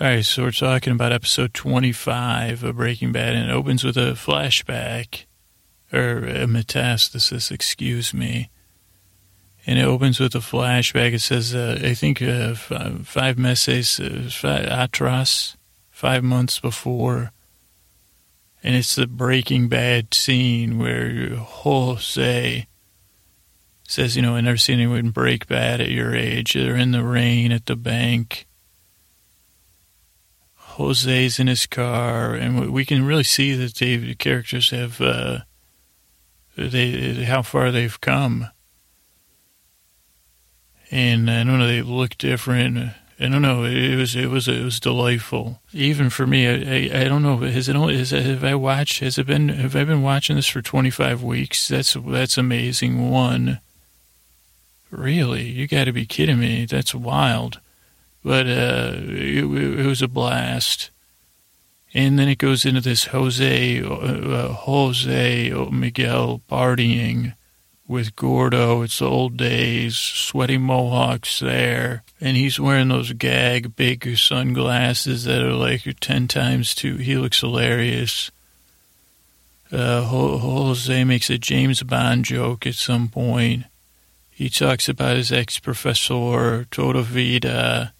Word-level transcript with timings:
All 0.00 0.06
right, 0.06 0.24
so 0.24 0.44
we're 0.44 0.52
talking 0.52 0.94
about 0.94 1.12
episode 1.12 1.52
25 1.52 2.64
of 2.64 2.76
Breaking 2.76 3.12
Bad, 3.12 3.34
and 3.34 3.50
it 3.50 3.52
opens 3.52 3.84
with 3.84 3.98
a 3.98 4.12
flashback, 4.14 5.26
or 5.92 6.16
a 6.16 6.46
metastasis, 6.46 7.52
excuse 7.52 8.14
me. 8.14 8.48
And 9.66 9.78
it 9.78 9.84
opens 9.84 10.18
with 10.18 10.34
a 10.34 10.38
flashback. 10.38 11.12
It 11.12 11.20
says, 11.20 11.54
uh, 11.54 11.78
I 11.84 11.92
think, 11.92 12.22
uh, 12.22 12.54
five, 12.54 13.36
meses 13.36 14.00
uh, 14.00 14.30
five, 14.32 14.64
atras, 14.64 15.58
five 15.90 16.24
months 16.24 16.58
before. 16.58 17.30
And 18.62 18.74
it's 18.74 18.94
the 18.94 19.06
Breaking 19.06 19.68
Bad 19.68 20.14
scene 20.14 20.78
where 20.78 21.36
Jose 21.36 22.66
says, 23.86 24.16
you 24.16 24.22
know, 24.22 24.36
I 24.36 24.40
never 24.40 24.56
seen 24.56 24.80
anyone 24.80 25.10
break 25.10 25.46
bad 25.46 25.82
at 25.82 25.90
your 25.90 26.14
age. 26.14 26.54
They're 26.54 26.76
in 26.76 26.92
the 26.92 27.04
rain 27.04 27.52
at 27.52 27.66
the 27.66 27.76
bank. 27.76 28.46
Jose's 30.76 31.38
in 31.38 31.46
his 31.46 31.66
car, 31.66 32.34
and 32.34 32.72
we 32.72 32.84
can 32.84 33.04
really 33.04 33.24
see 33.24 33.54
that 33.54 33.74
the 33.74 34.14
characters 34.14 34.70
have, 34.70 35.00
uh, 35.00 35.40
they, 36.56 37.24
how 37.24 37.42
far 37.42 37.70
they've 37.70 38.00
come. 38.00 38.48
And 40.90 41.30
I 41.30 41.44
don't 41.44 41.58
know, 41.58 41.66
they 41.66 41.82
look 41.82 42.18
different. 42.18 42.94
I 43.20 43.28
don't 43.28 43.42
know. 43.42 43.64
It 43.64 43.96
was 43.96 44.16
it 44.16 44.28
was 44.28 44.48
it 44.48 44.64
was 44.64 44.80
delightful. 44.80 45.60
Even 45.72 46.10
for 46.10 46.26
me, 46.26 46.48
I, 46.48 46.98
I, 46.98 47.02
I 47.02 47.04
don't 47.04 47.22
know. 47.22 47.36
Has 47.36 47.68
it 47.68 47.76
only 47.76 47.94
is 47.94 48.10
have 48.10 48.42
I 48.42 48.56
watched? 48.56 48.98
Has 48.98 49.16
it 49.16 49.28
been? 49.28 49.48
Have 49.48 49.76
I 49.76 49.84
been 49.84 50.02
watching 50.02 50.34
this 50.34 50.48
for 50.48 50.60
twenty 50.60 50.90
five 50.90 51.22
weeks? 51.22 51.68
That's 51.68 51.96
that's 52.08 52.36
amazing. 52.36 53.10
One. 53.10 53.60
Really, 54.90 55.44
you 55.44 55.68
got 55.68 55.84
to 55.84 55.92
be 55.92 56.04
kidding 56.04 56.40
me. 56.40 56.66
That's 56.66 56.94
wild. 56.94 57.60
But 58.24 58.46
uh, 58.46 58.94
it, 58.96 59.44
it 59.44 59.86
was 59.86 60.02
a 60.02 60.08
blast. 60.08 60.90
And 61.94 62.18
then 62.18 62.28
it 62.28 62.38
goes 62.38 62.64
into 62.64 62.80
this 62.80 63.06
Jose 63.06 63.82
uh, 63.82 64.48
Jose 64.48 65.50
Miguel 65.70 66.40
partying 66.50 67.34
with 67.86 68.16
Gordo. 68.16 68.82
It's 68.82 69.00
the 69.00 69.06
old 69.06 69.36
days, 69.36 69.96
sweaty 69.98 70.56
mohawks 70.56 71.40
there. 71.40 72.02
And 72.20 72.36
he's 72.36 72.58
wearing 72.58 72.88
those 72.88 73.12
gag 73.12 73.76
big 73.76 74.16
sunglasses 74.16 75.24
that 75.24 75.42
are 75.42 75.52
like 75.52 75.82
10 76.00 76.28
times 76.28 76.74
too. 76.74 76.96
He 76.96 77.16
looks 77.16 77.40
hilarious. 77.40 78.30
Uh, 79.70 80.02
Jose 80.02 81.04
makes 81.04 81.28
a 81.30 81.38
James 81.38 81.82
Bond 81.82 82.24
joke 82.24 82.66
at 82.66 82.74
some 82.74 83.08
point. 83.08 83.64
He 84.30 84.48
talks 84.48 84.88
about 84.88 85.16
his 85.16 85.30
ex-professor, 85.30 86.66
Toda 86.70 87.02
Vida. 87.02 87.92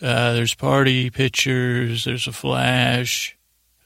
Uh, 0.00 0.32
there's 0.32 0.54
party 0.54 1.10
pictures. 1.10 2.04
There's 2.04 2.26
a 2.26 2.32
flash. 2.32 3.36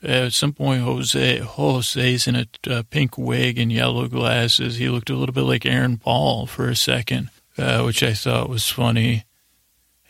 Uh, 0.03 0.27
at 0.27 0.33
some 0.33 0.53
point, 0.53 0.83
Jose 0.83 1.39
Jose's 1.39 2.27
in 2.29 2.47
a, 2.67 2.85
pink 2.85 3.19
wig 3.19 3.59
and 3.59 3.73
yellow 3.73 4.07
glasses. 4.07 4.77
He 4.77 4.89
looked 4.89 5.11
a 5.11 5.17
little 5.17 5.33
bit 5.33 5.43
like 5.43 5.67
Aaron 5.67 5.97
Paul 5.97 6.47
for 6.47 6.69
a 6.69 6.77
second, 6.77 7.31
uh, 7.59 7.83
which 7.83 8.03
I 8.03 8.13
thought 8.13 8.49
was 8.49 8.69
funny. 8.69 9.25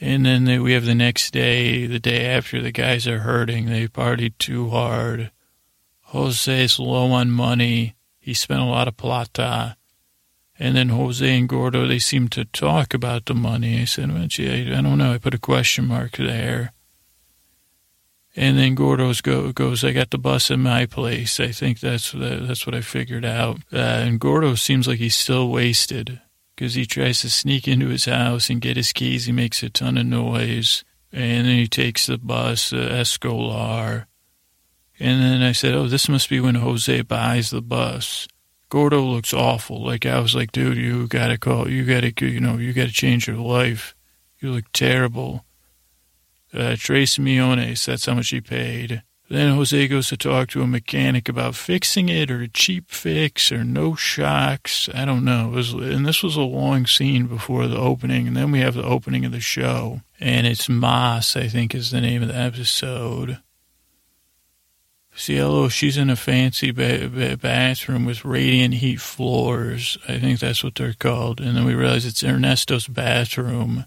And 0.01 0.27
then 0.27 0.45
they, 0.45 0.59
we 0.59 0.73
have 0.73 0.85
the 0.85 0.95
next 0.95 1.33
day, 1.33 1.87
the 1.87 2.01
day 2.01 2.27
after, 2.27 2.61
the 2.61 2.73
guys 2.73 3.07
are 3.07 3.21
hurting. 3.21 3.67
They 3.67 3.87
partied 3.87 4.35
too 4.39 4.69
hard. 4.71 5.31
Jose's 6.03 6.79
low 6.79 7.13
on 7.13 7.31
money. 7.31 7.95
He 8.19 8.35
spent 8.35 8.61
a 8.61 8.65
lot 8.65 8.89
of 8.89 8.97
plata. 8.97 9.77
And 10.59 10.77
then 10.77 10.91
Jose 10.91 11.37
and 11.37 11.49
Gordo, 11.49 11.87
they 11.87 11.99
seem 11.99 12.29
to 12.29 12.45
talk 12.45 12.95
about 12.95 13.27
the 13.27 13.35
money. 13.35 13.81
I 13.81 13.85
said, 13.87 14.13
well, 14.13 14.27
gee, 14.27 14.73
I 14.73 14.81
don't 14.81 14.99
know. 14.99 15.13
I 15.13 15.19
put 15.19 15.35
a 15.35 15.39
question 15.39 15.87
mark 15.87 16.17
there. 16.17 16.73
And 18.37 18.59
then 18.59 18.75
Gordo's 18.75 19.21
go, 19.21 19.53
goes, 19.53 19.85
I 19.85 19.93
got 19.93 20.11
the 20.11 20.19
bus 20.19 20.51
in 20.51 20.61
my 20.61 20.87
place. 20.87 21.39
I 21.39 21.53
think 21.53 21.81
that's 21.81 22.13
that's 22.13 22.67
what 22.67 22.75
I 22.75 22.81
figured 22.81 23.25
out. 23.25 23.59
Uh, 23.73 23.79
and 23.79 24.19
Gordo 24.19 24.55
seems 24.57 24.89
like 24.89 24.99
he's 24.99 25.17
still 25.17 25.49
wasted 25.49 26.21
because 26.55 26.75
he 26.75 26.85
tries 26.85 27.21
to 27.21 27.31
sneak 27.31 27.69
into 27.69 27.89
his 27.89 28.07
house 28.07 28.51
and 28.51 28.61
get 28.61 28.77
his 28.77 28.93
keys. 28.93 29.27
He 29.27 29.33
makes 29.33 29.63
a 29.63 29.71
ton 29.71 29.99
of 29.99 30.07
noise. 30.07 30.85
And 31.13 31.47
then 31.47 31.57
he 31.57 31.69
takes 31.69 32.07
the 32.07 32.19
bus, 32.19 32.73
uh, 32.73 32.77
Escolar. 32.77 34.09
And 34.99 35.23
then 35.23 35.43
I 35.43 35.53
said, 35.53 35.75
oh, 35.75 35.87
this 35.87 36.09
must 36.09 36.29
be 36.29 36.41
when 36.41 36.57
Jose 36.57 37.03
buys 37.03 37.51
the 37.51 37.63
bus. 37.63 38.27
Gordo 38.75 39.03
looks 39.03 39.33
awful. 39.33 39.85
Like 39.85 40.05
I 40.05 40.19
was 40.19 40.35
like, 40.35 40.51
dude, 40.51 40.77
you 40.77 41.07
gotta 41.07 41.39
call, 41.39 41.71
you 41.71 41.85
gotta, 41.85 42.13
you 42.27 42.41
know, 42.41 42.59
you 42.59 42.73
gotta 42.73 42.91
change 42.91 43.29
your 43.29 43.37
life. 43.37 43.95
You 44.41 44.51
look 44.51 44.65
terrible 44.73 45.45
uh, 46.53 46.77
Tres 46.77 47.17
Millones, 47.17 47.87
that's 47.87 48.07
how 48.07 48.15
much 48.15 48.31
he 48.31 48.41
paid. 48.41 49.03
Then 49.31 49.55
Jose 49.55 49.89
goes 49.89 50.09
to 50.09 50.17
talk 50.17 50.49
to 50.49 50.63
a 50.63 50.67
mechanic 50.67 51.29
about 51.29 51.55
fixing 51.55 52.09
it 52.09 52.33
or 52.33 52.43
a 52.43 52.49
cheap 52.49 52.91
fix 52.91 53.53
or 53.53 53.63
no 53.63 53.95
shocks. 53.95 54.89
I 54.93 55.05
don't 55.05 55.25
know. 55.25 55.53
It 55.53 55.55
was, 55.55 55.73
and 55.73 56.05
this 56.05 56.23
was 56.23 56.37
a 56.37 56.43
long 56.43 56.87
scene 56.87 57.29
before 57.29 57.69
the 57.69 57.79
opening. 57.79 58.27
And 58.27 58.37
then 58.37 58.51
we 58.51 58.59
have 58.59 58.75
the 58.75 58.85
opening 58.85 59.25
of 59.25 59.31
the 59.31 59.41
show. 59.41 60.03
And 60.21 60.47
it's 60.47 60.69
Mas, 60.69 61.37
I 61.37 61.49
think 61.49 61.75
is 61.75 61.91
the 61.91 62.01
name 62.03 62.23
of 62.23 62.29
the 62.29 62.37
episode. 62.37 63.39
Cielo, 65.17 65.69
she's 65.69 65.97
in 65.97 66.11
a 66.11 66.17
fancy 66.17 66.73
ba- 66.73 67.09
ba- 67.09 67.37
bathroom 67.37 68.05
with 68.05 68.25
radiant 68.25 68.75
heat 68.75 69.01
floors. 69.01 69.97
I 70.09 70.19
think 70.19 70.41
that's 70.41 70.65
what 70.65 70.75
they're 70.75 70.93
called. 70.93 71.41
And 71.41 71.57
then 71.57 71.65
we 71.65 71.75
realize 71.75 72.05
it's 72.05 72.25
Ernesto's 72.25 72.89
bathroom. 72.89 73.87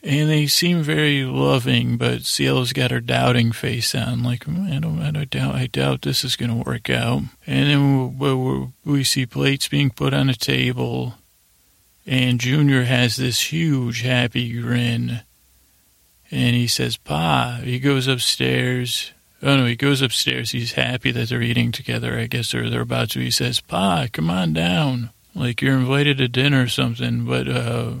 And 0.00 0.30
they 0.30 0.46
seem 0.46 0.82
very 0.82 1.24
loving, 1.24 1.96
but 1.96 2.22
Cielo's 2.22 2.72
got 2.72 2.92
her 2.92 3.00
doubting 3.00 3.50
face 3.50 3.96
on, 3.96 4.22
like 4.22 4.44
mm, 4.44 4.72
I 4.72 4.78
don't, 4.78 5.02
I 5.02 5.10
don't 5.10 5.28
doubt, 5.28 5.56
I 5.56 5.66
doubt 5.66 6.02
this 6.02 6.22
is 6.22 6.36
going 6.36 6.50
to 6.50 6.68
work 6.68 6.88
out. 6.88 7.22
And 7.44 7.68
then 7.68 8.16
we, 8.16 8.68
we 8.84 9.04
see 9.04 9.26
plates 9.26 9.66
being 9.66 9.90
put 9.90 10.14
on 10.14 10.30
a 10.30 10.34
table, 10.34 11.14
and 12.06 12.40
Junior 12.40 12.84
has 12.84 13.16
this 13.16 13.52
huge 13.52 14.02
happy 14.02 14.60
grin, 14.60 15.22
and 16.30 16.54
he 16.54 16.68
says, 16.68 16.96
"Pa." 16.96 17.60
He 17.64 17.80
goes 17.80 18.06
upstairs. 18.06 19.12
Oh 19.40 19.56
no, 19.56 19.66
he 19.66 19.76
goes 19.76 20.02
upstairs. 20.02 20.50
He's 20.50 20.72
happy 20.72 21.12
that 21.12 21.28
they're 21.28 21.42
eating 21.42 21.70
together. 21.70 22.18
I 22.18 22.26
guess 22.26 22.52
or 22.54 22.68
they're 22.68 22.80
about 22.80 23.10
to. 23.10 23.20
He 23.20 23.30
says, 23.30 23.60
"Pa, 23.60 24.08
come 24.12 24.30
on 24.30 24.52
down." 24.52 25.10
Like 25.34 25.62
you're 25.62 25.78
invited 25.78 26.18
to 26.18 26.28
dinner 26.28 26.64
or 26.64 26.68
something, 26.68 27.24
but 27.24 27.48
uh, 27.48 27.92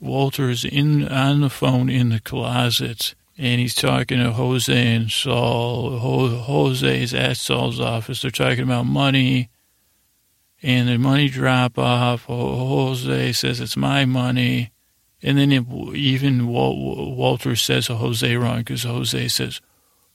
Walter's 0.00 0.64
in 0.64 1.06
on 1.06 1.40
the 1.40 1.50
phone 1.50 1.88
in 1.88 2.08
the 2.08 2.18
closet, 2.18 3.14
and 3.38 3.60
he's 3.60 3.76
talking 3.76 4.18
to 4.18 4.32
Jose 4.32 4.94
and 4.94 5.10
Saul. 5.10 5.98
Jose 5.98 7.02
is 7.02 7.14
at 7.14 7.36
Saul's 7.36 7.78
office. 7.78 8.22
They're 8.22 8.32
talking 8.32 8.64
about 8.64 8.86
money, 8.86 9.50
and 10.60 10.88
the 10.88 10.98
money 10.98 11.28
drop 11.28 11.78
off. 11.78 12.24
Jose 12.24 13.32
says 13.32 13.60
it's 13.60 13.76
my 13.76 14.04
money, 14.04 14.72
and 15.22 15.38
then 15.38 15.52
it, 15.52 15.64
even 15.94 16.48
Walter 16.48 17.54
says 17.54 17.86
Jose 17.86 18.36
wrong 18.36 18.58
because 18.58 18.82
Jose 18.82 19.28
says 19.28 19.60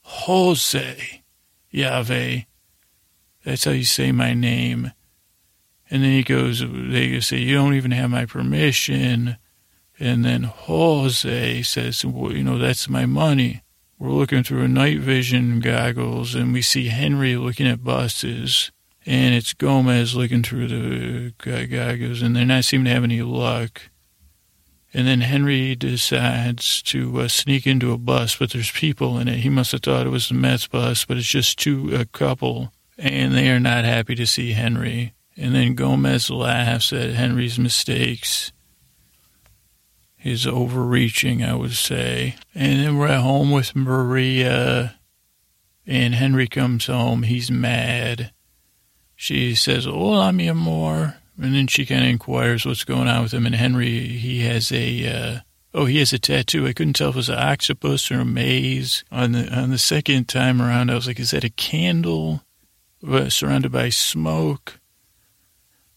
Jose 0.08 1.22
Yahweh. 1.70 2.40
That's 3.44 3.64
how 3.64 3.72
you 3.72 3.84
say 3.84 4.12
my 4.12 4.34
name. 4.34 4.92
And 5.90 6.02
then 6.04 6.12
he 6.12 6.22
goes, 6.22 6.60
they 6.60 7.18
say, 7.20 7.38
you 7.38 7.54
don't 7.54 7.74
even 7.74 7.90
have 7.90 8.10
my 8.10 8.24
permission. 8.24 9.36
And 9.98 10.24
then 10.24 10.44
Jose 10.44 11.62
says, 11.62 12.04
well, 12.04 12.32
you 12.32 12.44
know, 12.44 12.56
that's 12.56 12.88
my 12.88 13.04
money. 13.04 13.62
We're 13.98 14.10
looking 14.10 14.44
through 14.44 14.62
a 14.62 14.68
night 14.68 15.00
vision 15.00 15.58
goggles 15.58 16.34
and 16.34 16.52
we 16.52 16.62
see 16.62 16.88
Henry 16.88 17.36
looking 17.36 17.66
at 17.66 17.82
buses 17.82 18.70
and 19.04 19.34
it's 19.34 19.54
Gomez 19.54 20.14
looking 20.14 20.42
through 20.42 20.68
the 20.68 21.32
goggles 21.40 22.22
and 22.22 22.36
they're 22.36 22.44
not 22.44 22.64
seeming 22.64 22.86
to 22.86 22.92
have 22.92 23.04
any 23.04 23.22
luck. 23.22 23.82
And 24.96 25.06
then 25.06 25.20
Henry 25.20 25.74
decides 25.74 26.80
to 26.84 27.20
uh, 27.20 27.28
sneak 27.28 27.66
into 27.66 27.92
a 27.92 27.98
bus, 27.98 28.34
but 28.34 28.52
there's 28.52 28.70
people 28.70 29.18
in 29.18 29.28
it. 29.28 29.40
He 29.40 29.50
must 29.50 29.72
have 29.72 29.82
thought 29.82 30.06
it 30.06 30.10
was 30.10 30.28
the 30.28 30.34
Mets 30.34 30.66
bus, 30.66 31.04
but 31.04 31.18
it's 31.18 31.26
just 31.26 31.58
two 31.58 31.94
a 31.94 32.06
couple, 32.06 32.72
and 32.96 33.34
they 33.34 33.50
are 33.50 33.60
not 33.60 33.84
happy 33.84 34.14
to 34.14 34.26
see 34.26 34.52
Henry. 34.52 35.12
And 35.36 35.54
then 35.54 35.74
Gomez 35.74 36.30
laughs 36.30 36.94
at 36.94 37.10
Henry's 37.10 37.58
mistakes 37.58 38.52
is 40.24 40.46
overreaching, 40.46 41.44
I 41.44 41.54
would 41.54 41.74
say. 41.74 42.36
And 42.54 42.82
then 42.82 42.96
we're 42.96 43.08
at 43.08 43.20
home 43.20 43.50
with 43.50 43.76
Maria, 43.76 44.98
and 45.86 46.14
Henry 46.14 46.48
comes 46.48 46.86
home. 46.86 47.24
He's 47.24 47.50
mad. 47.50 48.32
She 49.14 49.54
says, 49.54 49.84
Hola, 49.84 50.32
mi 50.32 50.48
amor. 50.48 51.18
And 51.38 51.54
then 51.54 51.66
she 51.66 51.84
kind 51.84 52.02
of 52.02 52.10
inquires 52.10 52.64
what's 52.64 52.84
going 52.84 53.08
on 53.08 53.22
with 53.22 53.32
him. 53.32 53.46
And 53.46 53.54
Henry, 53.54 54.08
he 54.08 54.40
has 54.42 54.72
a, 54.72 55.06
uh, 55.06 55.40
oh, 55.74 55.84
he 55.84 55.98
has 55.98 56.12
a 56.12 56.18
tattoo. 56.18 56.66
I 56.66 56.72
couldn't 56.72 56.94
tell 56.94 57.10
if 57.10 57.16
it 57.16 57.18
was 57.18 57.28
an 57.28 57.38
octopus 57.38 58.10
or 58.10 58.20
a 58.20 58.24
maze. 58.24 59.04
On 59.12 59.32
the, 59.32 59.48
on 59.54 59.70
the 59.70 59.78
second 59.78 60.28
time 60.28 60.62
around, 60.62 60.90
I 60.90 60.94
was 60.94 61.06
like, 61.06 61.20
is 61.20 61.32
that 61.32 61.44
a 61.44 61.50
candle 61.50 62.42
surrounded 63.28 63.70
by 63.70 63.90
smoke? 63.90 64.80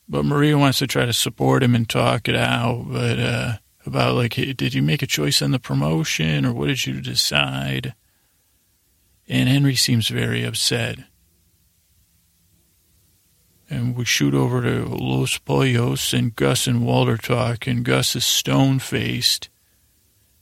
But 0.10 0.26
Maria 0.26 0.58
wants 0.58 0.80
to 0.80 0.88
try 0.88 1.06
to 1.06 1.14
support 1.14 1.64
him 1.64 1.76
and 1.76 1.88
talk 1.88 2.28
it 2.28 2.36
out. 2.36 2.86
But, 2.90 3.20
uh, 3.20 3.54
about 3.86 4.16
like, 4.16 4.34
did 4.34 4.74
you 4.74 4.82
make 4.82 5.02
a 5.02 5.08
choice 5.08 5.42
on 5.42 5.52
the 5.52 5.60
promotion 5.60 6.46
or 6.46 6.54
what 6.54 6.68
did 6.68 6.86
you 6.86 7.02
decide? 7.02 7.96
And 9.28 9.48
Henry 9.48 9.76
seems 9.76 10.10
very 10.10 10.44
upset. 10.44 11.00
And 13.70 13.96
we 13.96 14.04
shoot 14.04 14.34
over 14.34 14.64
to 14.64 14.86
Los 14.86 15.38
Pollos, 15.38 16.12
and 16.12 16.36
Gus 16.36 16.66
and 16.66 16.86
Walter 16.86 17.18
talk, 17.18 17.68
and 17.68 17.86
Gus 17.86 18.16
is 18.16 18.26
stone 18.26 18.80
faced, 18.80 19.50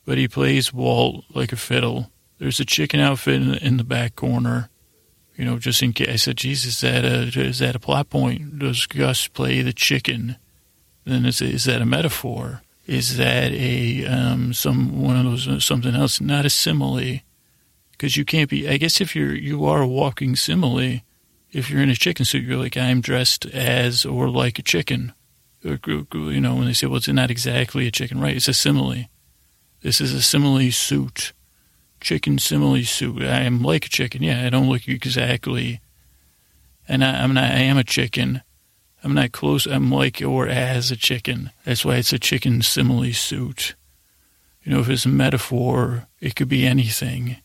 but 0.05 0.17
he 0.17 0.29
plays 0.29 0.73
Walt 0.73 1.25
like 1.33 1.51
a 1.51 1.57
fiddle. 1.57 2.09
There's 2.39 2.61
a 2.61 2.65
chicken 2.65 3.01
outfit 3.01 3.41
in 3.41 3.51
the, 3.51 3.65
in 3.65 3.77
the 3.77 3.83
back 3.83 4.15
corner, 4.15 4.69
you 5.35 5.43
know, 5.43 5.59
just 5.59 5.83
in 5.83 5.91
case. 5.91 6.07
I 6.07 6.15
said, 6.15 6.37
Jesus, 6.37 6.75
is 6.75 6.81
that 6.81 7.03
a, 7.03 7.41
is 7.41 7.59
that 7.59 7.75
a 7.75 7.79
plot 7.79 8.09
point? 8.09 8.59
Does 8.59 8.85
Gus 8.85 9.27
play 9.27 9.61
the 9.61 9.73
chicken? 9.73 10.37
Then 11.03 11.25
is, 11.25 11.41
is 11.41 11.65
that 11.65 11.81
a 11.81 11.85
metaphor? 11.85 12.61
Is 12.85 13.17
that 13.17 13.51
a 13.51 14.05
um, 14.05 14.53
some 14.53 15.01
one 15.01 15.17
of 15.17 15.25
those 15.25 15.65
something 15.65 15.93
else? 15.93 16.21
Not 16.21 16.45
a 16.45 16.49
simile, 16.49 17.19
because 17.91 18.15
you 18.15 18.23
can't 18.23 18.49
be. 18.49 18.69
I 18.69 18.77
guess 18.77 19.01
if 19.01 19.13
you're 19.13 19.35
you 19.35 19.65
are 19.65 19.81
a 19.81 19.87
walking 19.87 20.37
simile, 20.37 21.01
if 21.57 21.71
you're 21.71 21.81
in 21.81 21.89
a 21.89 21.95
chicken 21.95 22.23
suit, 22.23 22.43
you're 22.43 22.55
like 22.55 22.77
I'm 22.77 23.01
dressed 23.01 23.47
as 23.47 24.05
or 24.05 24.29
like 24.29 24.59
a 24.59 24.61
chicken. 24.63 25.13
You 25.63 26.39
know, 26.39 26.55
when 26.55 26.65
they 26.65 26.73
say, 26.73 26.85
well, 26.85 26.97
it's 26.97 27.07
not 27.07 27.31
exactly 27.31 27.87
a 27.87 27.91
chicken, 27.91 28.21
right? 28.21 28.35
It's 28.35 28.47
a 28.47 28.53
simile. 28.53 29.05
This 29.81 29.99
is 29.99 30.13
a 30.13 30.21
simile 30.21 30.71
suit, 30.71 31.33
chicken 31.99 32.37
simile 32.37 32.83
suit. 32.83 33.23
I 33.23 33.41
am 33.41 33.63
like 33.63 33.87
a 33.87 33.89
chicken. 33.89 34.21
Yeah, 34.21 34.45
I 34.45 34.51
don't 34.51 34.69
look 34.69 34.87
exactly, 34.87 35.81
and 36.87 37.03
I, 37.03 37.23
I'm 37.23 37.33
not. 37.33 37.45
I 37.45 37.59
am 37.59 37.77
a 37.77 37.83
chicken. 37.83 38.43
I'm 39.03 39.15
not 39.15 39.31
close. 39.31 39.65
I'm 39.65 39.91
like 39.91 40.21
or 40.21 40.47
as 40.47 40.91
a 40.91 40.95
chicken. 40.95 41.51
That's 41.65 41.83
why 41.83 41.95
it's 41.95 42.13
a 42.13 42.19
chicken 42.19 42.61
simile 42.61 43.13
suit. 43.13 43.73
You 44.63 44.73
know, 44.73 44.79
if 44.81 44.89
it's 44.89 45.05
a 45.05 45.09
metaphor, 45.09 46.07
it 46.19 46.35
could 46.35 46.49
be 46.49 46.67
anything. 46.67 47.37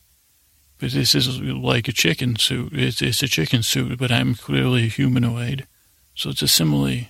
But 0.82 0.90
this 0.90 1.14
is 1.14 1.40
like 1.40 1.86
a 1.86 1.92
chicken 1.92 2.34
suit. 2.34 2.72
It's, 2.72 3.00
it's 3.00 3.22
a 3.22 3.28
chicken 3.28 3.62
suit, 3.62 3.96
but 4.00 4.10
I'm 4.10 4.34
clearly 4.34 4.86
a 4.86 4.88
humanoid. 4.88 5.68
So 6.16 6.30
it's 6.30 6.42
a 6.42 6.48
simile. 6.48 7.06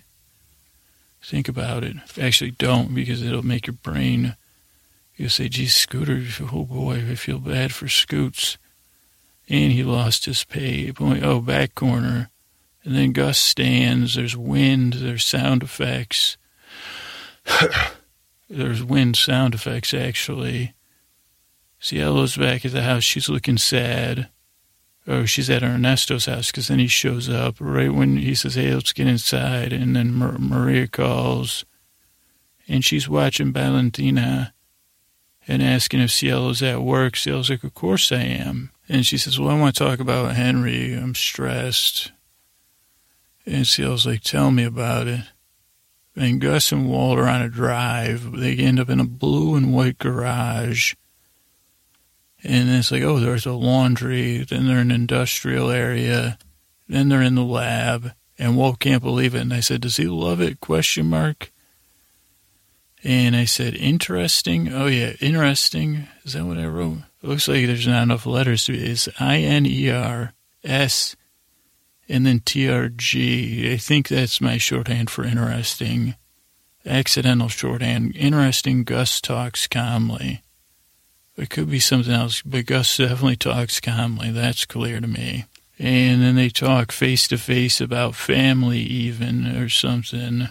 Think 1.24 1.48
about 1.48 1.82
it. 1.82 1.96
Actually, 2.20 2.50
don't 2.50 2.94
because 2.94 3.22
it'll 3.22 3.42
make 3.42 3.66
your 3.66 3.78
brain. 3.82 4.36
You 5.16 5.30
say, 5.30 5.48
"Gee, 5.48 5.69
Scooter, 5.69 6.22
oh 6.52 6.64
boy, 6.64 6.96
I 7.10 7.14
feel 7.14 7.38
bad 7.38 7.72
for 7.72 7.88
Scoots." 7.88 8.58
And 9.48 9.72
he 9.72 9.82
lost 9.82 10.26
his 10.26 10.44
pay. 10.44 10.92
Oh, 11.00 11.40
back 11.40 11.74
corner. 11.74 12.28
And 12.84 12.94
then 12.94 13.12
Gus 13.12 13.38
stands. 13.38 14.16
There's 14.16 14.36
wind. 14.36 14.92
There's 14.94 15.24
sound 15.24 15.62
effects. 15.62 16.36
there's 18.50 18.84
wind 18.84 19.16
sound 19.16 19.54
effects, 19.54 19.94
actually. 19.94 20.74
Cielo's 21.82 22.37
back 22.37 22.64
at 22.64 22.70
the 22.70 22.82
house. 22.82 23.02
She's 23.02 23.29
looking 23.29 23.58
sad. 23.58 24.29
Oh, 25.08 25.25
she's 25.25 25.50
at 25.50 25.64
Ernesto's 25.64 26.26
house 26.26 26.52
because 26.52 26.69
then 26.69 26.79
he 26.79 26.87
shows 26.87 27.29
up 27.29 27.56
right 27.58 27.93
when 27.93 28.19
he 28.19 28.37
says, 28.37 28.55
hey, 28.55 28.73
let's 28.73 28.93
get 28.93 29.08
inside. 29.08 29.73
And 29.73 29.96
then 29.96 30.14
Maria 30.14 30.87
calls. 30.87 31.64
And 32.69 32.84
she's 32.84 33.08
watching 33.08 33.52
Valentina 33.52 34.55
and 35.49 35.61
asking 35.61 35.99
if 35.99 36.12
Cielo's 36.12 36.62
at 36.62 36.82
work. 36.82 37.17
Cielo's 37.17 37.50
like, 37.50 37.64
of 37.64 37.75
course 37.75 38.12
I 38.12 38.23
am. 38.23 38.70
And 38.88 39.05
she 39.05 39.19
says, 39.19 39.40
well, 39.40 39.50
I 39.50 39.58
want 39.58 39.75
to 39.75 39.84
talk 39.84 39.99
about 39.99 40.37
Henry. 40.37 40.94
I'm 40.94 41.17
stressed. 41.17 42.12
And 43.44 43.67
Cielo's 43.67 44.06
like, 44.06 44.23
tell 44.23 44.52
me 44.52 44.62
about 44.62 45.08
it. 45.08 45.23
And 46.14 46.40
Gus 46.40 46.70
and 46.70 46.88
Walt 46.88 47.19
are 47.19 47.26
on 47.26 47.43
a 47.43 47.49
drive. 47.49 48.31
They 48.31 48.55
end 48.55 48.79
up 48.79 48.88
in 48.88 49.00
a 49.00 49.05
blue 49.05 49.56
and 49.56 49.75
white 49.75 49.99
garage. 49.99 50.94
And 52.44 52.71
it's 52.71 52.91
like, 52.91 53.03
oh, 53.03 53.21
there's 53.21 53.47
a 53.47 53.53
laundry. 53.53 54.39
Then 54.39 54.67
they're 54.67 54.79
in 54.79 54.91
an 54.91 55.03
industrial 55.03 55.71
area. 55.71 56.39
Then 56.89 57.09
they're 57.09 57.23
in 57.23 57.37
the 57.37 57.44
lab. 57.44 58.12
And 58.39 58.56
Walt 58.56 58.81
can't 58.81 59.03
believe 59.03 59.35
it. 59.35 59.43
And 59.43 59.55
I 59.55 59.61
said, 59.61 59.83
does 59.83 59.97
he 59.97 60.06
love 60.06 60.41
it? 60.41 60.61
Question 60.61 61.06
mark. 61.06 61.53
And 63.05 63.37
I 63.37 63.44
said, 63.44 63.75
interesting. 63.75 64.73
Oh, 64.73 64.87
yeah, 64.87 65.12
interesting. 65.21 66.09
Is 66.25 66.33
that 66.33 66.44
what 66.44 66.59
I 66.59 66.67
wrote? 66.67 66.99
It 67.23 67.29
looks 67.29 67.47
like 67.47 67.67
there's 67.67 67.87
not 67.87 68.03
enough 68.03 68.27
letters 68.27 68.65
to. 68.67 68.75
It's 68.75 69.09
I 69.21 69.39
N 69.39 69.67
E 69.67 69.91
R 69.91 70.33
S 70.65 71.17
and 72.09 72.27
then 72.27 72.41
TRG. 72.41 73.73
I 73.73 73.77
think 73.77 74.09
that's 74.09 74.41
my 74.41 74.59
shorthand 74.59 75.11
for 75.11 75.25
interesting. 75.25 76.15
Accidental 76.85 77.49
shorthand. 77.49 78.17
Interesting. 78.17 78.85
Gus 78.85 79.21
talks 79.21 79.67
calmly. 79.67 80.43
It 81.37 81.50
could 81.50 81.70
be 81.70 81.81
something 81.81 82.12
else, 82.12 82.43
but 82.43 82.67
Gus 82.67 82.96
definitely 82.96 83.37
talks 83.37 83.81
calmly. 83.81 84.31
That's 84.31 84.67
clear 84.67 85.00
to 85.00 85.06
me. 85.06 85.46
And 85.79 86.23
then 86.23 86.37
they 86.37 86.50
talk 86.50 86.93
face 86.93 87.26
to 87.29 87.38
face 87.38 87.81
about 87.81 88.14
family, 88.14 88.81
even, 88.81 89.46
or 89.56 89.69
something. 89.69 90.49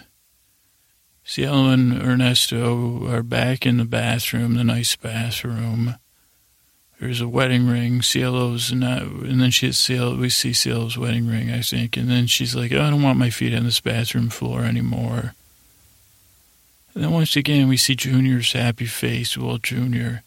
Cielo 1.24 1.68
and 1.70 2.02
Ernesto 2.02 3.06
are 3.08 3.22
back 3.22 3.64
in 3.64 3.76
the 3.76 3.84
bathroom, 3.84 4.54
the 4.54 4.64
nice 4.64 4.96
bathroom. 4.96 5.94
There's 6.98 7.20
a 7.20 7.28
wedding 7.28 7.66
ring. 7.66 8.02
Cielo's 8.02 8.72
not, 8.72 9.02
and 9.02 9.40
then 9.40 9.50
she 9.50 9.72
Cielo. 9.72 10.16
We 10.16 10.28
see 10.28 10.52
Cielo's 10.52 10.98
wedding 10.98 11.26
ring, 11.26 11.50
I 11.50 11.60
think, 11.60 11.96
and 11.96 12.10
then 12.10 12.26
she's 12.26 12.54
like, 12.54 12.72
oh, 12.72 12.82
"I 12.82 12.90
don't 12.90 13.02
want 13.02 13.18
my 13.18 13.30
feet 13.30 13.54
on 13.54 13.64
this 13.64 13.80
bathroom 13.80 14.28
floor 14.28 14.62
anymore." 14.62 15.34
And 16.94 17.02
then 17.02 17.10
once 17.10 17.36
again, 17.36 17.68
we 17.68 17.76
see 17.76 17.96
Junior's 17.96 18.52
happy 18.52 18.86
face. 18.86 19.36
Well, 19.36 19.58
Junior, 19.58 20.22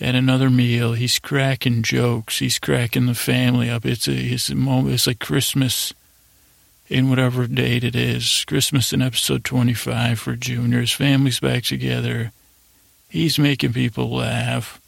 at 0.00 0.14
another 0.14 0.48
meal, 0.48 0.92
he's 0.92 1.18
cracking 1.18 1.82
jokes. 1.82 2.38
He's 2.38 2.58
cracking 2.58 3.06
the 3.06 3.14
family 3.14 3.68
up. 3.68 3.84
It's 3.84 4.06
a, 4.06 4.12
it's 4.12 4.48
a 4.48 4.54
moment. 4.54 4.94
It's 4.94 5.06
like 5.06 5.18
Christmas 5.18 5.92
in 6.88 7.10
whatever 7.10 7.46
date 7.46 7.84
it 7.84 7.96
is. 7.96 8.44
Christmas 8.46 8.92
in 8.92 9.02
episode 9.02 9.44
25 9.44 10.20
for 10.20 10.36
Junior. 10.36 10.80
His 10.80 10.92
family's 10.92 11.40
back 11.40 11.64
together. 11.64 12.32
He's 13.08 13.38
making 13.38 13.72
people 13.72 14.14
laugh. 14.14 14.80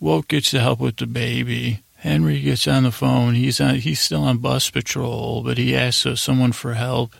Walt 0.00 0.28
gets 0.28 0.50
to 0.52 0.60
help 0.60 0.80
with 0.80 0.96
the 0.96 1.06
baby. 1.06 1.82
Henry 1.96 2.40
gets 2.40 2.66
on 2.66 2.84
the 2.84 2.90
phone. 2.90 3.34
He's 3.34 3.60
on. 3.60 3.74
He's 3.76 4.00
still 4.00 4.22
on 4.22 4.38
bus 4.38 4.70
patrol, 4.70 5.42
but 5.42 5.58
he 5.58 5.76
asks 5.76 6.06
uh, 6.06 6.16
someone 6.16 6.52
for 6.52 6.74
help. 6.74 7.14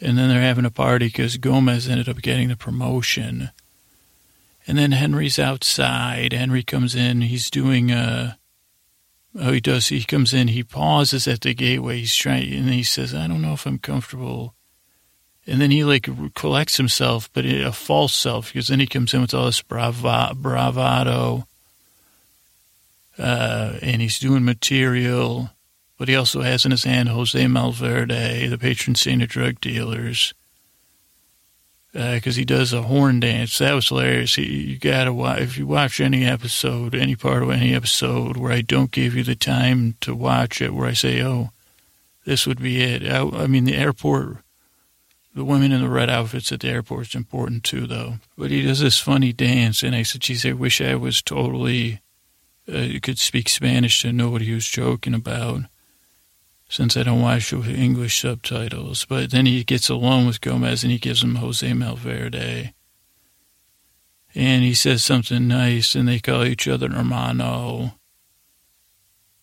And 0.00 0.16
then 0.16 0.28
they're 0.28 0.40
having 0.40 0.64
a 0.64 0.70
party 0.70 1.06
because 1.06 1.36
Gomez 1.36 1.88
ended 1.88 2.08
up 2.08 2.22
getting 2.22 2.48
the 2.48 2.56
promotion. 2.56 3.50
And 4.66 4.78
then 4.78 4.92
Henry's 4.92 5.38
outside. 5.38 6.32
Henry 6.32 6.62
comes 6.62 6.94
in. 6.94 7.22
He's 7.22 7.50
doing 7.50 7.90
a. 7.90 8.38
Uh, 9.36 9.40
oh, 9.40 9.52
he 9.52 9.60
does. 9.60 9.88
He 9.88 10.04
comes 10.04 10.34
in. 10.34 10.48
He 10.48 10.62
pauses 10.62 11.26
at 11.26 11.40
the 11.40 11.54
gateway. 11.54 12.00
He's 12.00 12.14
trying, 12.14 12.52
and 12.52 12.68
he 12.68 12.82
says, 12.82 13.14
"I 13.14 13.26
don't 13.26 13.42
know 13.42 13.54
if 13.54 13.66
I'm 13.66 13.78
comfortable." 13.78 14.54
And 15.46 15.60
then 15.60 15.70
he 15.70 15.82
like 15.82 16.08
collects 16.34 16.76
himself, 16.76 17.30
but 17.32 17.44
a 17.46 17.72
false 17.72 18.14
self, 18.14 18.52
because 18.52 18.68
then 18.68 18.78
he 18.80 18.86
comes 18.86 19.14
in 19.14 19.22
with 19.22 19.34
all 19.34 19.46
this 19.46 19.62
brava, 19.62 20.32
bravado 20.36 21.46
uh, 23.20 23.78
and 23.82 24.00
he's 24.00 24.18
doing 24.18 24.44
material, 24.44 25.50
but 25.98 26.08
he 26.08 26.16
also 26.16 26.40
has 26.40 26.64
in 26.64 26.70
his 26.70 26.84
hand 26.84 27.10
Jose 27.10 27.38
Malverde, 27.38 28.48
the 28.48 28.58
patron 28.58 28.94
saint 28.94 29.22
of 29.22 29.28
drug 29.28 29.60
dealers, 29.60 30.32
because 31.92 32.36
uh, 32.36 32.38
he 32.38 32.44
does 32.44 32.72
a 32.72 32.82
horn 32.82 33.20
dance. 33.20 33.58
That 33.58 33.74
was 33.74 33.88
hilarious. 33.88 34.36
He, 34.36 34.44
you 34.44 34.78
gotta 34.78 35.12
watch 35.12 35.40
if 35.40 35.58
you 35.58 35.66
watch 35.66 36.00
any 36.00 36.24
episode, 36.24 36.94
any 36.94 37.16
part 37.16 37.42
of 37.42 37.50
any 37.50 37.74
episode 37.74 38.36
where 38.36 38.52
I 38.52 38.60
don't 38.60 38.90
give 38.90 39.14
you 39.14 39.24
the 39.24 39.34
time 39.34 39.96
to 40.02 40.14
watch 40.14 40.60
it, 40.60 40.72
where 40.72 40.88
I 40.88 40.92
say, 40.92 41.22
"Oh, 41.22 41.50
this 42.24 42.46
would 42.46 42.62
be 42.62 42.82
it." 42.82 43.04
I, 43.04 43.22
I 43.22 43.46
mean, 43.46 43.64
the 43.64 43.76
airport. 43.76 44.38
The 45.32 45.44
women 45.44 45.70
in 45.70 45.80
the 45.80 45.88
red 45.88 46.10
outfits 46.10 46.50
at 46.50 46.58
the 46.58 46.68
airport 46.68 47.06
is 47.06 47.14
important 47.14 47.62
too, 47.62 47.86
though. 47.86 48.14
But 48.36 48.50
he 48.50 48.62
does 48.62 48.80
this 48.80 48.98
funny 48.98 49.32
dance, 49.32 49.84
and 49.84 49.94
I 49.94 50.02
said, 50.02 50.22
"Geez, 50.22 50.44
I 50.44 50.52
wish 50.52 50.80
I 50.80 50.96
was 50.96 51.22
totally 51.22 52.00
uh, 52.72 52.88
could 53.02 53.18
speak 53.18 53.48
Spanish 53.48 54.02
to 54.02 54.12
know 54.12 54.30
what 54.30 54.42
he 54.42 54.52
was 54.52 54.66
joking 54.66 55.14
about, 55.14 55.62
since 56.70 56.96
I 56.96 57.02
don't 57.02 57.20
watch 57.20 57.52
English 57.52 58.22
subtitles. 58.22 59.04
But 59.04 59.32
then 59.32 59.44
he 59.44 59.64
gets 59.64 59.90
alone 59.90 60.26
with 60.26 60.40
Gomez 60.40 60.84
and 60.84 60.92
he 60.92 60.98
gives 60.98 61.22
him 61.22 61.34
Jose 61.34 61.68
Malverde. 61.68 62.72
And 64.32 64.62
he 64.62 64.74
says 64.74 65.02
something 65.02 65.48
nice, 65.48 65.96
and 65.96 66.06
they 66.06 66.20
call 66.20 66.44
each 66.44 66.68
other 66.68 66.88
hermano. 66.88 67.94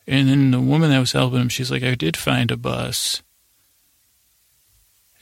And 0.07 0.29
then 0.29 0.51
the 0.51 0.61
woman 0.61 0.89
that 0.91 0.99
was 0.99 1.11
helping 1.11 1.41
him, 1.41 1.49
she's 1.49 1.69
like, 1.69 1.83
I 1.83 1.95
did 1.95 2.15
find 2.15 2.49
a 2.49 2.55
bus. 2.55 3.21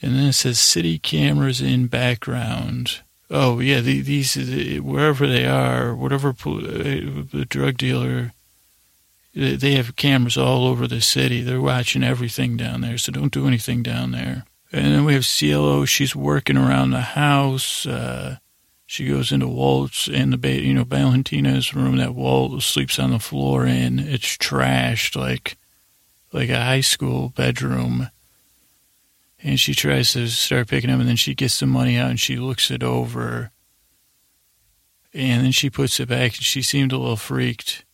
And 0.00 0.14
then 0.14 0.26
it 0.26 0.34
says 0.34 0.60
city 0.60 1.00
cameras 1.00 1.60
in 1.60 1.88
background. 1.88 3.00
Oh 3.28 3.58
yeah, 3.58 3.80
these 3.80 4.36
wherever 4.80 5.26
they 5.26 5.46
are, 5.46 5.96
whatever 5.96 6.28
uh, 6.28 6.34
the 6.44 7.44
drug 7.48 7.76
dealer, 7.76 8.32
they 9.36 9.74
have 9.74 9.96
cameras 9.96 10.36
all 10.38 10.66
over 10.66 10.86
the 10.86 11.00
city. 11.02 11.42
They're 11.42 11.60
watching 11.60 12.02
everything 12.02 12.56
down 12.56 12.80
there, 12.80 12.96
so 12.96 13.12
don't 13.12 13.32
do 13.32 13.46
anything 13.46 13.82
down 13.82 14.12
there. 14.12 14.44
And 14.72 14.94
then 14.94 15.04
we 15.04 15.14
have 15.14 15.26
Cielo. 15.26 15.84
She's 15.84 16.16
working 16.16 16.56
around 16.56 16.90
the 16.90 17.00
house. 17.02 17.86
Uh, 17.86 18.38
She 18.86 19.08
goes 19.08 19.32
into 19.32 19.48
Walt's 19.48 20.08
and 20.08 20.32
the, 20.32 20.38
ba- 20.38 20.62
you 20.62 20.72
know, 20.72 20.84
Valentina's 20.84 21.74
room 21.74 21.96
that 21.96 22.14
Walt 22.14 22.62
sleeps 22.62 22.98
on 22.98 23.10
the 23.10 23.18
floor 23.18 23.66
in. 23.66 23.98
It's 23.98 24.36
trashed 24.36 25.16
like, 25.16 25.56
like 26.32 26.48
a 26.50 26.62
high 26.64 26.82
school 26.82 27.30
bedroom. 27.30 28.10
And 29.42 29.58
she 29.58 29.74
tries 29.74 30.12
to 30.12 30.28
start 30.28 30.68
picking 30.68 30.90
up 30.90 31.00
and 31.00 31.08
then 31.08 31.16
she 31.16 31.34
gets 31.34 31.58
the 31.60 31.66
money 31.66 31.96
out 31.96 32.10
and 32.10 32.20
she 32.20 32.36
looks 32.36 32.70
it 32.70 32.82
over. 32.82 33.50
And 35.12 35.44
then 35.44 35.52
she 35.52 35.68
puts 35.70 35.98
it 35.98 36.08
back 36.08 36.36
and 36.36 36.44
she 36.44 36.62
seemed 36.62 36.92
a 36.92 36.98
little 36.98 37.16
freaked. 37.16 37.84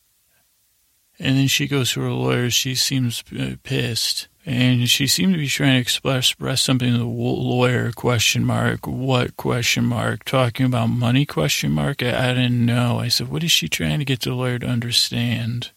And 1.22 1.36
then 1.36 1.46
she 1.46 1.68
goes 1.68 1.92
to 1.92 2.00
her 2.00 2.10
lawyer. 2.10 2.50
She 2.50 2.74
seems 2.74 3.22
uh, 3.38 3.54
pissed. 3.62 4.26
And 4.44 4.90
she 4.90 5.06
seemed 5.06 5.34
to 5.34 5.38
be 5.38 5.46
trying 5.46 5.74
to 5.74 5.80
express, 5.80 6.30
express 6.30 6.62
something 6.62 6.90
to 6.90 6.98
the 6.98 7.04
lawyer 7.04 7.92
question 7.92 8.44
mark. 8.44 8.88
What 8.88 9.36
question 9.36 9.84
mark? 9.84 10.24
Talking 10.24 10.66
about 10.66 10.88
money 10.88 11.24
question 11.24 11.70
mark? 11.70 12.02
I, 12.02 12.30
I, 12.30 12.34
didn't 12.34 12.66
know. 12.66 12.98
I 12.98 13.06
said 13.06 13.28
what 13.28 13.44
is 13.44 13.52
she 13.52 13.68
trying 13.68 14.00
to 14.00 14.04
get 14.04 14.22
the 14.22 14.34
lawyer 14.34 14.58
to 14.58 14.66
understand? 14.66 15.70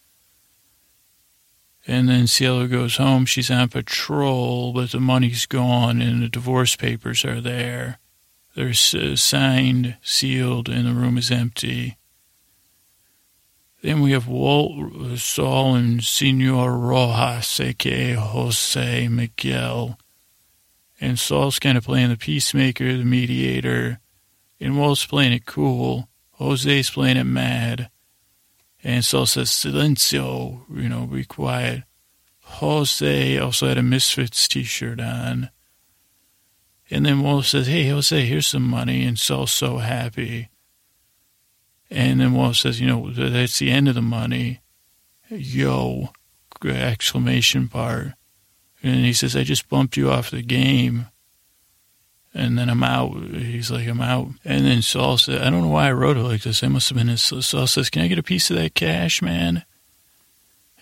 And 1.86 2.10
then 2.10 2.26
Cielo 2.26 2.66
goes 2.66 2.98
home. 2.98 3.28
She's 3.28 3.52
on 3.52 3.70
patrol 3.70 4.74
but 4.74 4.94
the 4.94 5.00
money's 5.00 5.46
gone 5.46 6.02
and 6.02 6.24
the 6.24 6.28
divorce 6.28 6.76
papers 6.76 7.24
are 7.24 7.40
there. 7.40 8.00
They're 8.56 8.74
signed 8.74 9.98
sealed 10.02 10.70
and 10.70 10.88
the 10.88 10.94
room 10.94 11.20
is 11.20 11.30
empty 11.30 11.98
then 13.86 14.02
we 14.02 14.14
have 14.14 14.28
Walt, 14.28 15.20
Saul, 15.20 15.76
and 15.76 16.04
Senor 16.04 16.76
Rojas, 16.76 17.60
aka 17.60 18.14
Jose 18.14 19.08
Miguel. 19.08 20.00
And 21.00 21.20
Saul's 21.20 21.60
kind 21.60 21.78
of 21.78 21.84
playing 21.84 22.10
the 22.10 22.18
peacemaker, 22.18 22.98
the 22.98 23.06
mediator. 23.06 24.00
And 24.60 24.80
Walt's 24.80 25.06
playing 25.06 25.34
it 25.34 25.46
cool. 25.46 26.10
Jose's 26.40 26.90
playing 26.90 27.18
it 27.18 27.26
mad. 27.26 27.92
And 28.84 29.06
Saul 29.06 29.28
says, 29.28 29.52
Silencio, 29.52 30.62
you 30.74 30.90
know, 30.90 31.06
be 31.06 31.24
quiet. 31.24 31.84
Jose 32.42 33.38
also 33.38 33.68
had 33.68 33.78
a 33.78 33.84
Misfits 33.84 34.48
t 34.48 34.64
shirt 34.64 35.00
on. 35.00 35.52
And 36.90 37.06
then 37.06 37.22
Walt 37.22 37.46
says, 37.46 37.68
Hey, 37.68 37.90
Jose, 37.90 38.26
here's 38.26 38.48
some 38.48 38.68
money. 38.68 39.06
And 39.06 39.20
Saul's 39.20 39.52
so 39.52 39.78
happy. 39.78 40.50
And 41.96 42.20
then 42.20 42.34
Walt 42.34 42.58
says, 42.58 42.82
you 42.82 42.88
know, 42.88 43.10
that's 43.10 43.58
the 43.58 43.72
end 43.72 43.88
of 43.88 43.96
the 43.96 44.02
money. 44.02 44.60
Yo, 45.30 46.10
exclamation 46.66 47.70
part. 47.70 48.08
And 48.84 49.06
he 49.06 49.14
says, 49.14 49.34
I 49.34 49.44
just 49.44 49.70
bumped 49.70 49.96
you 49.96 50.12
off 50.12 50.30
the 50.30 50.42
game. 50.42 51.08
And 52.34 52.58
then 52.58 52.70
I'm 52.70 52.84
out. 52.84 53.14
He's 53.32 53.72
like, 53.72 53.88
I'm 53.88 54.02
out. 54.02 54.28
And 54.44 54.66
then 54.66 54.82
Saul 54.82 55.18
said, 55.18 55.42
I 55.42 55.50
don't 55.50 55.62
know 55.62 55.70
why 55.70 55.88
I 55.88 55.94
wrote 55.94 56.18
it 56.18 56.24
like 56.24 56.42
this. 56.42 56.66
I 56.66 56.68
must 56.68 56.90
have 56.90 56.98
been 56.98 57.08
his. 57.08 57.22
Saul 57.22 57.66
says, 57.66 57.90
Can 57.90 58.02
I 58.02 58.08
get 58.08 58.20
a 58.20 58.24
piece 58.24 58.50
of 58.50 58.58
that 58.58 58.76
cash, 58.76 59.22
man? 59.22 59.64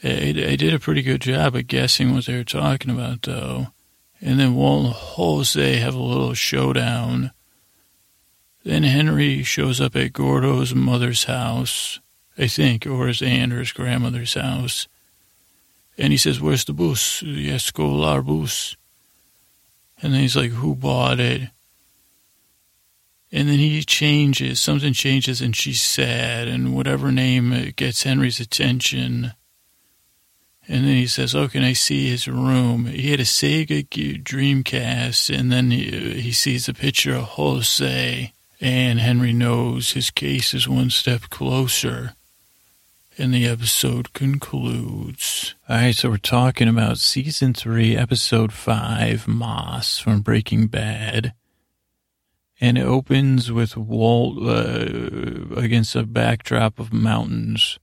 I, 0.03 0.29
I 0.29 0.55
did 0.55 0.73
a 0.73 0.79
pretty 0.79 1.03
good 1.03 1.21
job 1.21 1.55
of 1.55 1.67
guessing 1.67 2.11
what 2.11 2.25
they 2.25 2.35
were 2.35 2.43
talking 2.43 2.89
about, 2.89 3.21
though. 3.21 3.67
And 4.19 4.39
then 4.39 4.55
Walt 4.55 4.85
and 4.85 4.93
Jose 4.95 5.75
have 5.75 5.93
a 5.93 6.01
little 6.01 6.33
showdown 6.33 7.32
then 8.63 8.83
Henry 8.83 9.43
shows 9.43 9.81
up 9.81 9.95
at 9.95 10.13
Gordo's 10.13 10.73
mother's 10.73 11.25
house, 11.25 11.99
I 12.37 12.47
think, 12.47 12.87
or 12.87 13.07
his 13.07 13.21
aunt 13.21 13.51
or 13.51 13.59
his 13.59 13.73
grandmother's 13.73 14.35
house. 14.35 14.87
And 15.97 16.11
he 16.11 16.17
says, 16.17 16.39
Where's 16.39 16.65
the 16.65 16.73
bus? 16.73 17.19
The 17.19 17.51
Escolar 17.51 18.21
bus. 18.21 18.75
And 20.01 20.13
then 20.13 20.21
he's 20.21 20.35
like, 20.35 20.51
Who 20.51 20.75
bought 20.75 21.19
it? 21.19 21.49
And 23.31 23.49
then 23.49 23.57
he 23.57 23.81
changes, 23.81 24.61
something 24.61 24.93
changes, 24.93 25.41
and 25.41 25.55
she's 25.55 25.81
sad, 25.81 26.47
and 26.47 26.75
whatever 26.75 27.11
name 27.11 27.73
gets 27.75 28.03
Henry's 28.03 28.39
attention. 28.39 29.33
And 30.67 30.85
then 30.85 30.95
he 30.95 31.07
says, 31.07 31.35
Oh, 31.35 31.47
can 31.47 31.63
I 31.63 31.73
see 31.73 32.09
his 32.09 32.27
room? 32.27 32.85
He 32.85 33.11
had 33.11 33.19
a 33.19 33.23
Sega 33.23 33.83
Dreamcast, 34.23 35.37
and 35.37 35.51
then 35.51 35.71
he, 35.71 36.21
he 36.21 36.31
sees 36.31 36.69
a 36.69 36.73
picture 36.73 37.15
of 37.15 37.23
Jose. 37.23 38.33
And 38.63 39.01
Henry 39.01 39.33
knows 39.33 39.91
his 39.91 40.09
case 40.09 40.53
is 40.53 40.69
one 40.69 40.89
step 40.89 41.23
closer. 41.23 42.13
And 43.17 43.33
the 43.33 43.45
episode 43.45 44.13
concludes. 44.13 45.53
All 45.67 45.75
right, 45.75 45.93
so 45.93 46.09
we're 46.09 46.15
talking 46.15 46.69
about 46.69 46.97
season 46.97 47.53
three, 47.53 47.97
episode 47.97 48.53
five, 48.53 49.27
Moss 49.27 49.99
from 49.99 50.21
Breaking 50.21 50.67
Bad. 50.67 51.33
And 52.61 52.77
it 52.77 52.85
opens 52.85 53.51
with 53.51 53.75
Walt 53.75 54.37
uh, 54.41 55.59
against 55.59 55.93
a 55.97 56.03
backdrop 56.03 56.79
of 56.79 56.93
mountains. 56.93 57.79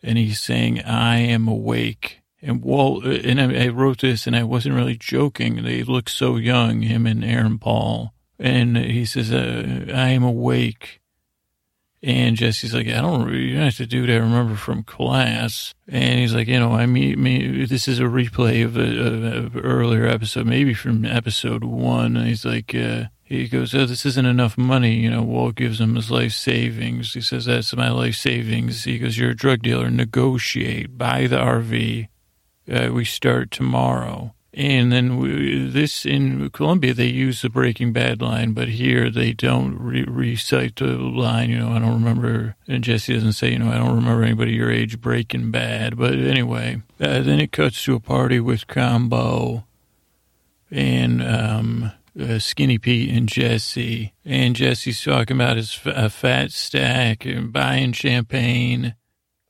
And 0.00 0.16
he's 0.16 0.38
saying, 0.38 0.80
I 0.82 1.16
am 1.16 1.48
awake. 1.48 2.20
And 2.40 2.62
Walt, 2.62 3.04
uh, 3.04 3.08
and 3.08 3.40
I, 3.40 3.64
I 3.64 3.68
wrote 3.68 4.02
this 4.02 4.28
and 4.28 4.36
I 4.36 4.44
wasn't 4.44 4.76
really 4.76 4.96
joking. 4.96 5.64
They 5.64 5.82
look 5.82 6.08
so 6.08 6.36
young, 6.36 6.82
him 6.82 7.04
and 7.04 7.24
Aaron 7.24 7.58
Paul 7.58 8.14
and 8.42 8.76
he 8.76 9.04
says, 9.04 9.32
uh, 9.32 9.84
I 9.94 10.08
am 10.08 10.24
awake. 10.24 11.00
And 12.02 12.36
Jesse's 12.36 12.74
like, 12.74 12.88
I 12.88 13.00
don't 13.00 13.24
really 13.24 13.54
have 13.54 13.76
to 13.76 13.86
do 13.86 14.04
that. 14.04 14.12
I 14.12 14.16
remember 14.16 14.56
from 14.56 14.82
class. 14.82 15.72
And 15.86 16.18
he's 16.18 16.34
like, 16.34 16.48
you 16.48 16.58
know, 16.58 16.72
I 16.72 16.86
mean, 16.86 17.22
me, 17.22 17.64
this 17.64 17.86
is 17.86 18.00
a 18.00 18.04
replay 18.04 18.64
of 18.64 18.76
an 18.76 19.56
earlier 19.62 20.06
episode, 20.06 20.46
maybe 20.46 20.74
from 20.74 21.04
episode 21.04 21.62
one. 21.62 22.16
And 22.16 22.26
he's 22.26 22.44
like, 22.44 22.74
uh, 22.74 23.04
he 23.22 23.46
goes, 23.46 23.72
oh, 23.76 23.86
this 23.86 24.04
isn't 24.04 24.26
enough 24.26 24.58
money. 24.58 24.96
You 24.96 25.10
know, 25.10 25.22
Walt 25.22 25.54
gives 25.54 25.80
him 25.80 25.94
his 25.94 26.10
life 26.10 26.32
savings. 26.32 27.14
He 27.14 27.20
says, 27.20 27.44
that's 27.44 27.76
my 27.76 27.92
life 27.92 28.16
savings. 28.16 28.82
He 28.82 28.98
goes, 28.98 29.16
you're 29.16 29.30
a 29.30 29.36
drug 29.36 29.62
dealer. 29.62 29.88
Negotiate. 29.88 30.98
Buy 30.98 31.28
the 31.28 31.36
RV. 31.36 32.08
Uh, 32.68 32.92
we 32.92 33.04
start 33.04 33.52
tomorrow. 33.52 34.34
And 34.54 34.92
then 34.92 35.16
we, 35.16 35.66
this 35.66 36.04
in 36.04 36.50
Colombia, 36.50 36.92
they 36.92 37.06
use 37.06 37.40
the 37.40 37.48
Breaking 37.48 37.94
Bad 37.94 38.20
line, 38.20 38.52
but 38.52 38.68
here 38.68 39.08
they 39.08 39.32
don't 39.32 39.78
re- 39.78 40.04
recite 40.04 40.76
the 40.76 40.88
line. 40.88 41.48
You 41.48 41.58
know, 41.60 41.72
I 41.72 41.78
don't 41.78 41.94
remember, 41.94 42.56
and 42.68 42.84
Jesse 42.84 43.14
doesn't 43.14 43.32
say, 43.32 43.52
you 43.52 43.58
know, 43.58 43.70
I 43.70 43.78
don't 43.78 43.96
remember 43.96 44.22
anybody 44.22 44.52
your 44.52 44.70
age 44.70 45.00
Breaking 45.00 45.50
Bad. 45.50 45.96
But 45.96 46.14
anyway, 46.14 46.82
uh, 47.00 47.20
then 47.20 47.40
it 47.40 47.50
cuts 47.50 47.82
to 47.84 47.94
a 47.94 48.00
party 48.00 48.40
with 48.40 48.66
Combo 48.66 49.64
and 50.70 51.22
um, 51.22 51.92
uh, 52.20 52.38
Skinny 52.38 52.76
Pete 52.76 53.10
and 53.10 53.30
Jesse. 53.30 54.12
And 54.22 54.54
Jesse's 54.54 55.02
talking 55.02 55.38
about 55.38 55.56
his 55.56 55.72
fat 55.72 56.52
stack 56.52 57.24
and 57.24 57.54
buying 57.54 57.92
champagne, 57.92 58.96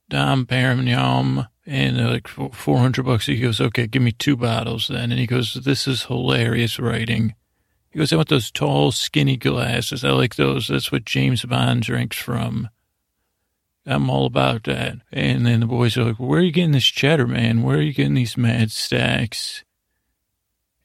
Dom 0.08 0.46
Perignon 0.46 1.48
and 1.66 1.96
they're 1.96 2.10
like 2.10 2.28
400 2.28 3.04
bucks. 3.04 3.26
He 3.26 3.40
goes, 3.40 3.60
okay, 3.60 3.86
give 3.86 4.02
me 4.02 4.12
two 4.12 4.36
bottles 4.36 4.88
then. 4.88 5.12
And 5.12 5.20
he 5.20 5.26
goes, 5.26 5.54
this 5.54 5.86
is 5.86 6.04
hilarious 6.04 6.78
writing. 6.78 7.34
He 7.90 7.98
goes, 7.98 8.12
I 8.12 8.16
want 8.16 8.28
those 8.28 8.50
tall, 8.50 8.90
skinny 8.90 9.36
glasses. 9.36 10.04
I 10.04 10.10
like 10.10 10.36
those. 10.36 10.68
That's 10.68 10.90
what 10.90 11.04
James 11.04 11.44
Bond 11.44 11.82
drinks 11.82 12.16
from. 12.16 12.68
I'm 13.84 14.08
all 14.10 14.26
about 14.26 14.64
that. 14.64 14.96
And 15.12 15.44
then 15.44 15.60
the 15.60 15.66
boys 15.66 15.96
are 15.96 16.04
like, 16.04 16.16
where 16.16 16.40
are 16.40 16.42
you 16.42 16.52
getting 16.52 16.72
this 16.72 16.84
cheddar, 16.84 17.26
man? 17.26 17.62
Where 17.62 17.78
are 17.78 17.82
you 17.82 17.92
getting 17.92 18.14
these 18.14 18.36
mad 18.36 18.70
stacks? 18.70 19.64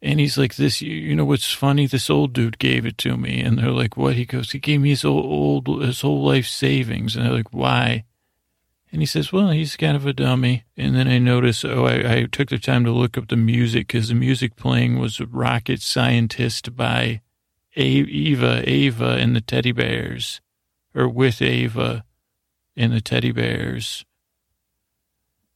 And 0.01 0.19
he's 0.19 0.37
like, 0.37 0.55
this, 0.55 0.81
you 0.81 1.15
know 1.15 1.25
what's 1.25 1.51
funny? 1.51 1.87
This 1.87 2.09
old 2.09 2.33
dude 2.33 2.59
gave 2.59 2.85
it 2.85 2.97
to 2.99 3.17
me. 3.17 3.41
And 3.41 3.57
they're 3.57 3.71
like, 3.71 3.97
what? 3.97 4.15
He 4.15 4.25
goes, 4.25 4.51
he 4.51 4.59
gave 4.59 4.81
me 4.81 4.89
his 4.89 5.05
old, 5.05 5.67
old 5.67 5.81
his 5.83 6.01
whole 6.01 6.23
life 6.23 6.47
savings. 6.47 7.15
And 7.15 7.25
they're 7.25 7.33
like, 7.33 7.53
why? 7.53 8.03
And 8.91 9.01
he 9.01 9.05
says, 9.05 9.33
well, 9.33 9.49
he's 9.49 9.75
kind 9.75 9.97
of 9.97 10.05
a 10.05 10.13
dummy. 10.13 10.63
And 10.77 10.95
then 10.95 11.07
I 11.07 11.19
notice, 11.19 11.65
oh, 11.65 11.85
I, 11.85 12.13
I 12.13 12.25
took 12.31 12.49
the 12.49 12.57
time 12.57 12.85
to 12.85 12.91
look 12.91 13.17
up 13.17 13.27
the 13.27 13.35
music 13.35 13.87
because 13.87 14.07
the 14.07 14.15
music 14.15 14.55
playing 14.55 14.97
was 14.97 15.19
Rocket 15.19 15.81
Scientist 15.81 16.75
by 16.75 17.21
Ava, 17.75 18.63
Ava 18.65 19.17
and 19.19 19.35
the 19.35 19.41
Teddy 19.41 19.71
Bears, 19.71 20.41
or 20.95 21.07
with 21.07 21.41
Ava 21.41 22.05
and 22.75 22.93
the 22.93 23.01
Teddy 23.01 23.31
Bears. 23.31 24.05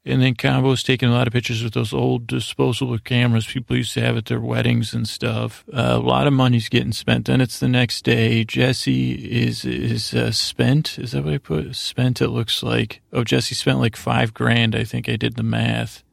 And 0.04 0.20
then 0.20 0.34
Combo's 0.34 0.82
taking 0.82 1.10
a 1.10 1.12
lot 1.12 1.28
of 1.28 1.34
pictures 1.34 1.64
with 1.64 1.74
those 1.74 1.94
old 1.94 2.26
disposable 2.26 2.98
cameras 2.98 3.46
people 3.46 3.78
used 3.78 3.94
to 3.94 4.02
have 4.02 4.18
at 4.18 4.26
their 4.26 4.40
weddings 4.40 4.96
and 4.96 5.08
stuff. 5.08 5.64
Uh, 5.72 5.92
a 5.92 6.00
lot 6.00 6.26
of 6.26 6.34
money's 6.34 6.70
getting 6.70 6.92
spent. 6.92 7.28
Then 7.28 7.40
it's 7.40 7.60
the 7.60 7.68
next 7.68 8.04
day. 8.04 8.44
Jesse 8.44 9.12
is 9.12 9.64
is 9.64 10.16
uh, 10.16 10.32
spent. 10.32 10.98
Is 10.98 11.12
that 11.12 11.24
what 11.24 11.34
I 11.34 11.38
put? 11.38 11.76
Spent. 11.76 12.20
It 12.20 12.30
looks 12.30 12.64
like. 12.64 13.02
Oh, 13.14 13.24
Jesse 13.24 13.54
spent 13.54 13.78
like 13.78 13.96
five 13.96 14.34
grand. 14.34 14.76
I 14.76 14.86
think 14.86 15.08
I 15.08 15.18
did 15.18 15.36
the 15.36 15.44
math. 15.44 16.04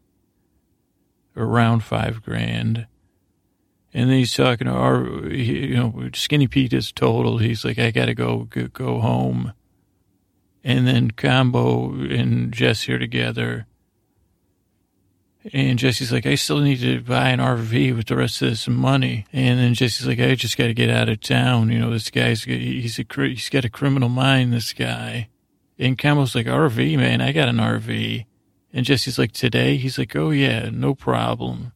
Around 1.34 1.82
five 1.82 2.22
grand. 2.22 2.86
And 3.94 4.10
then 4.10 4.18
he's 4.18 4.34
talking 4.34 4.66
to 4.66 4.72
our, 4.72 5.02
you 5.30 5.74
know, 5.74 6.10
Skinny 6.12 6.46
Pete 6.46 6.74
is 6.74 6.92
total. 6.92 7.38
He's 7.38 7.64
like, 7.64 7.78
I 7.78 7.90
gotta 7.90 8.14
go, 8.14 8.40
go, 8.50 8.66
go 8.68 9.00
home. 9.00 9.54
And 10.62 10.86
then 10.86 11.12
Combo 11.12 11.94
and 11.94 12.52
Jesse 12.52 12.92
are 12.92 12.98
together 12.98 13.66
And 15.52 15.78
Jesse's 15.78 16.12
like, 16.12 16.26
I 16.26 16.34
still 16.34 16.60
need 16.60 16.80
to 16.80 17.00
buy 17.00 17.28
an 17.30 17.38
RV 17.38 17.96
with 17.96 18.06
the 18.06 18.16
rest 18.16 18.42
of 18.42 18.50
this 18.50 18.68
money. 18.68 19.24
And 19.32 19.58
then 19.58 19.74
Jesse's 19.74 20.06
like, 20.06 20.18
I 20.18 20.34
just 20.34 20.58
got 20.58 20.66
to 20.66 20.74
get 20.74 20.90
out 20.90 21.08
of 21.08 21.20
town. 21.20 21.70
You 21.70 21.78
know, 21.78 21.90
this 21.90 22.10
guy's, 22.10 22.44
he's 22.44 22.98
a, 22.98 23.04
he's 23.24 23.48
got 23.48 23.64
a 23.64 23.70
criminal 23.70 24.08
mind, 24.08 24.52
this 24.52 24.72
guy. 24.72 25.28
And 25.78 25.96
Combo's 25.96 26.34
like, 26.34 26.46
RV, 26.46 26.96
man, 26.98 27.20
I 27.20 27.32
got 27.32 27.48
an 27.48 27.58
RV. 27.58 28.26
And 28.72 28.84
Jesse's 28.84 29.18
like, 29.18 29.32
today? 29.32 29.76
He's 29.76 29.96
like, 29.96 30.14
oh 30.16 30.30
yeah, 30.30 30.70
no 30.70 30.94
problem. 30.94 31.72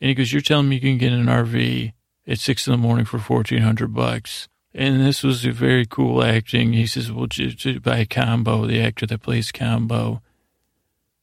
And 0.00 0.08
he 0.08 0.14
goes, 0.14 0.32
you're 0.32 0.42
telling 0.42 0.68
me 0.68 0.76
you 0.76 0.80
can 0.80 0.98
get 0.98 1.12
an 1.12 1.26
RV 1.26 1.92
at 2.26 2.38
six 2.38 2.66
in 2.66 2.72
the 2.72 2.78
morning 2.78 3.04
for 3.04 3.18
1400 3.18 3.94
bucks. 3.94 4.48
And 4.74 5.00
this 5.00 5.22
was 5.22 5.44
a 5.44 5.52
very 5.52 5.86
cool 5.86 6.22
acting. 6.22 6.72
He 6.72 6.86
says, 6.86 7.10
well, 7.10 7.26
j 7.26 7.78
buy 7.78 8.04
Combo, 8.04 8.66
the 8.66 8.80
actor 8.80 9.06
that 9.06 9.22
plays 9.22 9.50
Combo. 9.50 10.22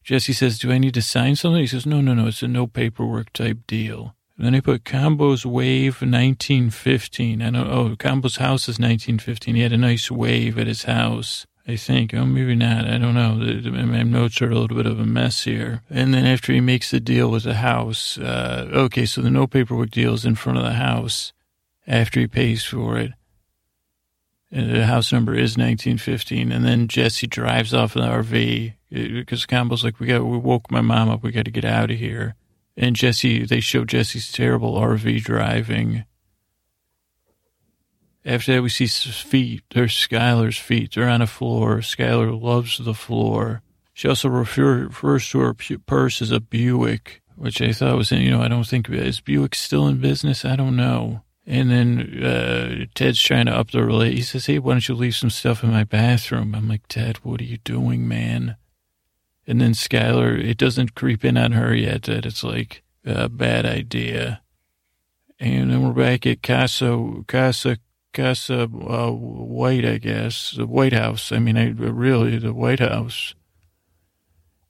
Jesse 0.05 0.33
says, 0.33 0.59
do 0.59 0.71
I 0.71 0.77
need 0.77 0.93
to 0.93 1.01
sign 1.01 1.35
something? 1.35 1.61
He 1.61 1.67
says, 1.67 1.87
no, 1.87 1.99
no, 1.99 2.13
no, 2.13 2.27
it's 2.27 2.43
a 2.43 2.47
no 2.47 2.67
paperwork 2.67 3.33
type 3.33 3.65
deal. 3.65 4.15
And 4.37 4.45
then 4.45 4.53
he 4.53 4.61
put 4.61 4.83
Combo's 4.83 5.45
Wave 5.45 6.01
1915. 6.01 7.41
I 7.41 7.49
know, 7.49 7.65
oh, 7.65 7.95
Combo's 7.95 8.35
house 8.35 8.63
is 8.63 8.77
1915. 8.77 9.55
He 9.55 9.61
had 9.61 9.73
a 9.73 9.77
nice 9.77 10.11
wave 10.11 10.59
at 10.59 10.67
his 10.67 10.83
house. 10.83 11.47
I 11.67 11.77
think. 11.77 12.13
Oh, 12.13 12.25
maybe 12.25 12.53
not. 12.53 12.87
I 12.87 12.99
don't 12.99 13.15
know. 13.15 13.33
My 13.71 14.03
notes 14.03 14.39
are 14.41 14.51
a 14.51 14.53
little 14.53 14.77
bit 14.77 14.85
of 14.85 14.99
a 14.99 15.05
mess 15.05 15.45
here. 15.45 15.81
And 15.89 16.13
then 16.13 16.23
after 16.23 16.53
he 16.53 16.61
makes 16.61 16.91
the 16.91 16.99
deal 16.99 17.31
with 17.31 17.43
the 17.43 17.55
house, 17.55 18.19
uh, 18.19 18.69
okay, 18.71 19.07
so 19.07 19.21
the 19.21 19.31
no 19.31 19.47
paperwork 19.47 19.89
deal 19.89 20.13
is 20.13 20.25
in 20.25 20.35
front 20.35 20.59
of 20.59 20.63
the 20.63 20.73
house 20.73 21.33
after 21.87 22.19
he 22.19 22.27
pays 22.27 22.63
for 22.63 22.99
it. 22.99 23.13
The 24.55 24.85
house 24.85 25.11
number 25.11 25.33
is 25.33 25.57
1915. 25.57 26.53
And 26.53 26.63
then 26.63 26.87
Jesse 26.87 27.27
drives 27.27 27.73
off 27.73 27.97
in 27.97 28.01
the 28.01 28.07
RV 28.07 28.69
uh, 28.71 29.19
because 29.19 29.45
Combo's 29.45 29.83
like, 29.83 29.99
we 29.99 30.07
got, 30.07 30.25
we 30.25 30.37
woke 30.37 30.71
my 30.71 30.79
mom 30.79 31.09
up. 31.09 31.23
We 31.23 31.33
got 31.33 31.43
to 31.43 31.51
get 31.51 31.65
out 31.65 31.91
of 31.91 31.97
here. 31.97 32.35
And 32.77 32.95
Jesse, 32.95 33.45
they 33.45 33.59
show 33.59 33.83
Jesse's 33.83 34.31
terrible 34.31 34.75
RV 34.75 35.23
driving. 35.23 36.05
After 38.23 38.53
that, 38.53 38.61
we 38.61 38.69
see 38.69 38.87
feet. 38.87 39.63
There's 39.73 39.93
Skyler's 39.93 40.57
feet. 40.57 40.95
They're 40.95 41.09
on 41.09 41.21
a 41.21 41.27
floor. 41.27 41.79
Skyler 41.79 42.41
loves 42.41 42.77
the 42.77 42.93
floor. 42.93 43.61
She 43.93 44.07
also 44.07 44.29
refer, 44.29 44.85
refers 44.85 45.29
to 45.29 45.39
her 45.39 45.53
purse 45.53 46.21
as 46.21 46.31
a 46.31 46.39
Buick, 46.39 47.21
which 47.35 47.61
I 47.61 47.73
thought 47.73 47.97
was, 47.97 48.11
you 48.11 48.31
know, 48.31 48.41
I 48.41 48.47
don't 48.47 48.65
think, 48.65 48.89
is 48.89 49.19
Buick 49.19 49.53
still 49.53 49.85
in 49.87 49.99
business? 49.99 50.45
I 50.45 50.55
don't 50.55 50.77
know. 50.77 51.24
And 51.47 51.69
then 51.69 52.23
uh, 52.23 52.85
Ted's 52.95 53.21
trying 53.21 53.45
to 53.45 53.55
up 53.55 53.71
the 53.71 53.83
relate. 53.83 54.15
He 54.15 54.23
says, 54.23 54.47
hey, 54.47 54.57
why 54.57 54.73
don't 54.73 54.87
you 54.87 54.95
leave 54.95 55.15
some 55.15 55.29
stuff 55.29 55.63
in 55.63 55.71
my 55.71 55.83
bathroom? 55.83 56.55
I'm 56.55 56.67
like, 56.67 56.87
Ted, 56.87 57.17
what 57.17 57.39
are 57.39 57.45
you 57.45 57.59
doing, 57.59 58.07
man? 58.07 58.57
And 59.45 59.61
then 59.61 59.73
Skyler, 59.73 60.43
it 60.43 60.57
doesn't 60.57 60.95
creep 60.95 61.23
in 61.23 61.37
on 61.37 61.51
her 61.51 61.73
yet 61.75 62.03
that 62.03 62.25
it's 62.25 62.43
like 62.43 62.81
a 63.05 63.29
bad 63.29 63.65
idea. 63.65 64.41
And 65.39 65.69
then 65.69 65.83
we're 65.83 65.93
back 65.93 66.25
at 66.25 66.41
Casa, 66.41 67.23
Casa 67.27 67.77
Casa 68.15 68.63
uh, 68.63 69.11
White, 69.11 69.85
I 69.85 69.97
guess, 69.97 70.51
the 70.51 70.65
White 70.65 70.93
House. 70.93 71.31
I 71.31 71.39
mean, 71.39 71.57
I, 71.57 71.69
really, 71.69 72.39
the 72.39 72.53
White 72.53 72.79
House. 72.79 73.35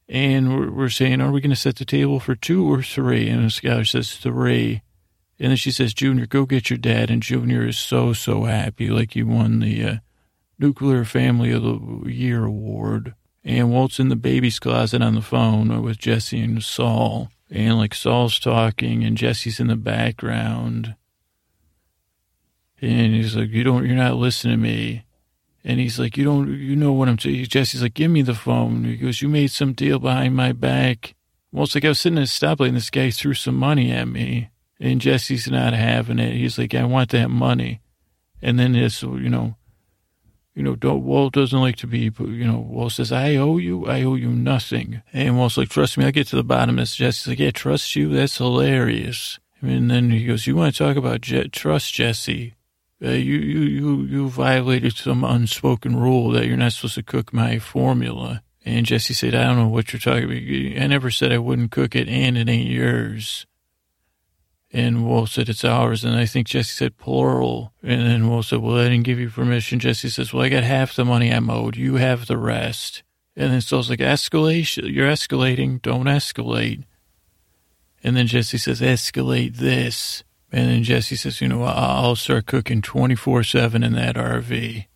And 0.10 0.54
we're, 0.54 0.72
we're 0.72 0.90
saying, 0.90 1.22
are 1.22 1.32
we 1.32 1.42
going 1.42 1.52
to 1.52 1.56
set 1.56 1.76
the 1.78 1.86
table 1.86 2.20
for 2.20 2.36
two 2.36 2.70
or 2.70 2.82
three? 2.82 3.30
And 3.30 3.50
Skyler 3.50 3.88
says 3.88 4.16
three. 4.16 4.82
And 5.40 5.50
then 5.50 5.58
she 5.58 5.72
says, 5.72 5.94
Junior, 5.94 6.26
go 6.26 6.46
get 6.46 6.70
your 6.70 6.78
dad. 6.78 7.12
And 7.12 7.22
Junior 7.22 7.68
is 7.68 7.78
so, 7.78 8.14
so 8.14 8.44
happy, 8.44 8.90
like 8.90 9.14
he 9.14 9.24
won 9.24 9.60
the 9.60 9.84
uh, 9.84 9.96
Nuclear 10.58 11.04
Family 11.04 11.52
of 11.52 11.64
the 11.64 12.10
Year 12.12 12.46
award. 12.46 13.16
And 13.44 13.72
Walt's 13.72 14.00
in 14.00 14.10
the 14.10 14.16
baby's 14.16 14.60
closet 14.60 15.02
on 15.02 15.14
the 15.14 15.22
phone 15.22 15.82
with 15.82 16.00
Jesse 16.00 16.40
and 16.40 16.64
Saul. 16.64 17.30
And 17.52 17.78
like 17.78 17.94
Saul's 17.94 18.40
talking 18.40 19.04
and 19.04 19.18
Jesse's 19.18 19.60
in 19.60 19.68
the 19.68 19.76
background. 19.76 20.96
And 22.82 23.14
he's 23.14 23.36
like, 23.36 23.50
you 23.50 23.64
don't, 23.64 23.86
you're 23.86 23.96
not 23.96 24.16
listening 24.16 24.58
to 24.58 24.64
me. 24.64 25.06
And 25.64 25.80
he's 25.80 26.00
like, 26.00 26.18
you 26.18 26.24
don't, 26.24 26.58
you 26.60 26.76
know 26.76 26.94
what 26.94 27.10
I'm 27.10 27.20
saying. 27.20 27.46
Jesse's 27.46 27.82
like, 27.82 27.94
give 27.94 28.12
me 28.12 28.22
the 28.22 28.36
phone. 28.36 28.86
He 28.86 28.98
goes, 28.98 29.22
you 29.22 29.28
made 29.28 29.52
some 29.52 29.74
deal 29.74 30.00
behind 30.00 30.36
my 30.36 30.52
back. 30.52 31.16
Well, 31.52 31.64
it's 31.64 31.76
like 31.76 31.86
I 31.86 31.90
was 31.90 32.00
sitting 32.00 32.20
at 32.20 32.24
a 32.24 32.28
stoplight 32.28 32.68
and 32.68 32.78
this 32.78 32.90
guy 32.90 33.10
threw 33.10 33.34
some 33.34 33.56
money 33.56 33.92
at 33.92 34.08
me. 34.08 34.50
And 34.80 35.02
Jesse's 35.02 35.50
not 35.50 35.74
having 35.74 36.20
it. 36.20 36.34
He's 36.34 36.58
like, 36.58 36.76
I 36.76 36.84
want 36.84 37.12
that 37.12 37.30
money. 37.30 37.82
And 38.42 38.60
then 38.60 38.74
this, 38.74 39.02
you 39.02 39.30
know, 39.30 39.56
you 40.54 40.64
know, 40.64 40.76
don't, 40.76 41.04
Walt 41.04 41.34
doesn't 41.34 41.60
like 41.60 41.78
to 41.78 41.88
be, 41.88 42.12
you 42.20 42.48
know, 42.48 42.60
Walt 42.60 42.94
says, 42.94 43.12
I 43.12 43.36
owe 43.36 43.58
you, 43.58 43.86
I 43.86 44.04
owe 44.04 44.16
you 44.16 44.30
nothing. 44.30 45.02
And 45.14 45.38
Walt's 45.38 45.58
like, 45.58 45.70
trust 45.70 45.98
me, 45.98 46.06
I'll 46.06 46.12
get 46.12 46.28
to 46.28 46.36
the 46.36 46.44
bottom 46.44 46.78
of 46.78 46.82
this. 46.84 46.96
Jesse's 46.96 47.28
like, 47.28 47.40
yeah, 47.40 47.52
trust 47.52 47.96
you? 47.96 48.10
That's 48.10 48.38
hilarious. 48.38 49.40
And 49.62 49.90
then 49.90 50.12
he 50.12 50.26
goes, 50.26 50.48
you 50.48 50.56
want 50.56 50.76
to 50.76 50.84
talk 50.84 50.98
about 50.98 51.22
Je- 51.22 51.50
trust, 51.50 51.94
Jesse? 51.94 52.56
uh, 53.04 53.10
you, 53.10 53.36
you, 53.36 53.60
you, 53.60 54.02
you 54.04 54.30
violated 54.30 54.96
some 54.96 55.24
unspoken 55.24 55.96
rule 55.96 56.32
that 56.32 56.46
you're 56.46 56.58
not 56.58 56.74
supposed 56.74 56.96
to 56.96 57.04
cook 57.04 57.34
my 57.34 57.60
formula. 57.60 58.42
And 58.64 58.86
Jesse 58.86 59.14
said, 59.14 59.36
I 59.36 59.44
don't 59.44 59.58
know 59.58 59.68
what 59.68 59.94
you're 59.94 60.00
talking 60.00 60.24
about. 60.24 60.82
I 60.84 60.88
never 60.88 61.12
said 61.12 61.32
I 61.32 61.38
wouldn't 61.38 61.72
cook 61.72 61.96
it 61.96 62.08
and 62.08 62.38
it 62.38 62.50
ain't 62.50 62.70
yours. 62.70 63.46
And 64.76 65.08
Wolf 65.08 65.30
said, 65.30 65.48
it's 65.48 65.64
ours. 65.64 66.04
And 66.04 66.18
I 66.18 66.26
think 66.26 66.48
Jesse 66.48 66.70
said 66.70 66.98
plural. 66.98 67.72
And 67.82 68.02
then 68.02 68.30
Wolf 68.30 68.48
said, 68.48 68.60
well, 68.60 68.78
I 68.78 68.90
didn't 68.90 69.04
give 69.04 69.22
you 69.22 69.30
permission. 69.30 69.80
Jesse 69.80 70.10
says, 70.10 70.34
well, 70.34 70.44
I 70.44 70.50
got 70.50 70.66
half 70.66 70.98
the 70.98 71.06
money 71.06 71.32
I'm 71.32 71.50
owed. 71.50 71.78
You 71.78 71.96
have 71.96 72.28
the 72.28 72.38
rest. 72.38 73.02
And 73.38 73.54
then 73.54 73.62
Saul's 73.62 73.90
like, 73.90 74.00
escalation. 74.00 74.94
You're 74.94 75.10
escalating. 75.10 75.82
Don't 75.82 76.08
escalate. 76.08 76.84
And 78.04 78.18
then 78.18 78.28
Jesse 78.28 78.58
says, 78.58 78.82
escalate 78.82 79.56
this. 79.56 80.26
And 80.52 80.70
then 80.70 80.84
Jesse 80.84 81.16
says, 81.16 81.40
you 81.40 81.48
know, 81.48 81.64
I'll 81.64 82.18
start 82.18 82.46
cooking 82.46 82.82
24 82.82 83.44
7 83.44 83.82
in 83.82 83.94
that 83.94 84.18
RV. 84.18 84.88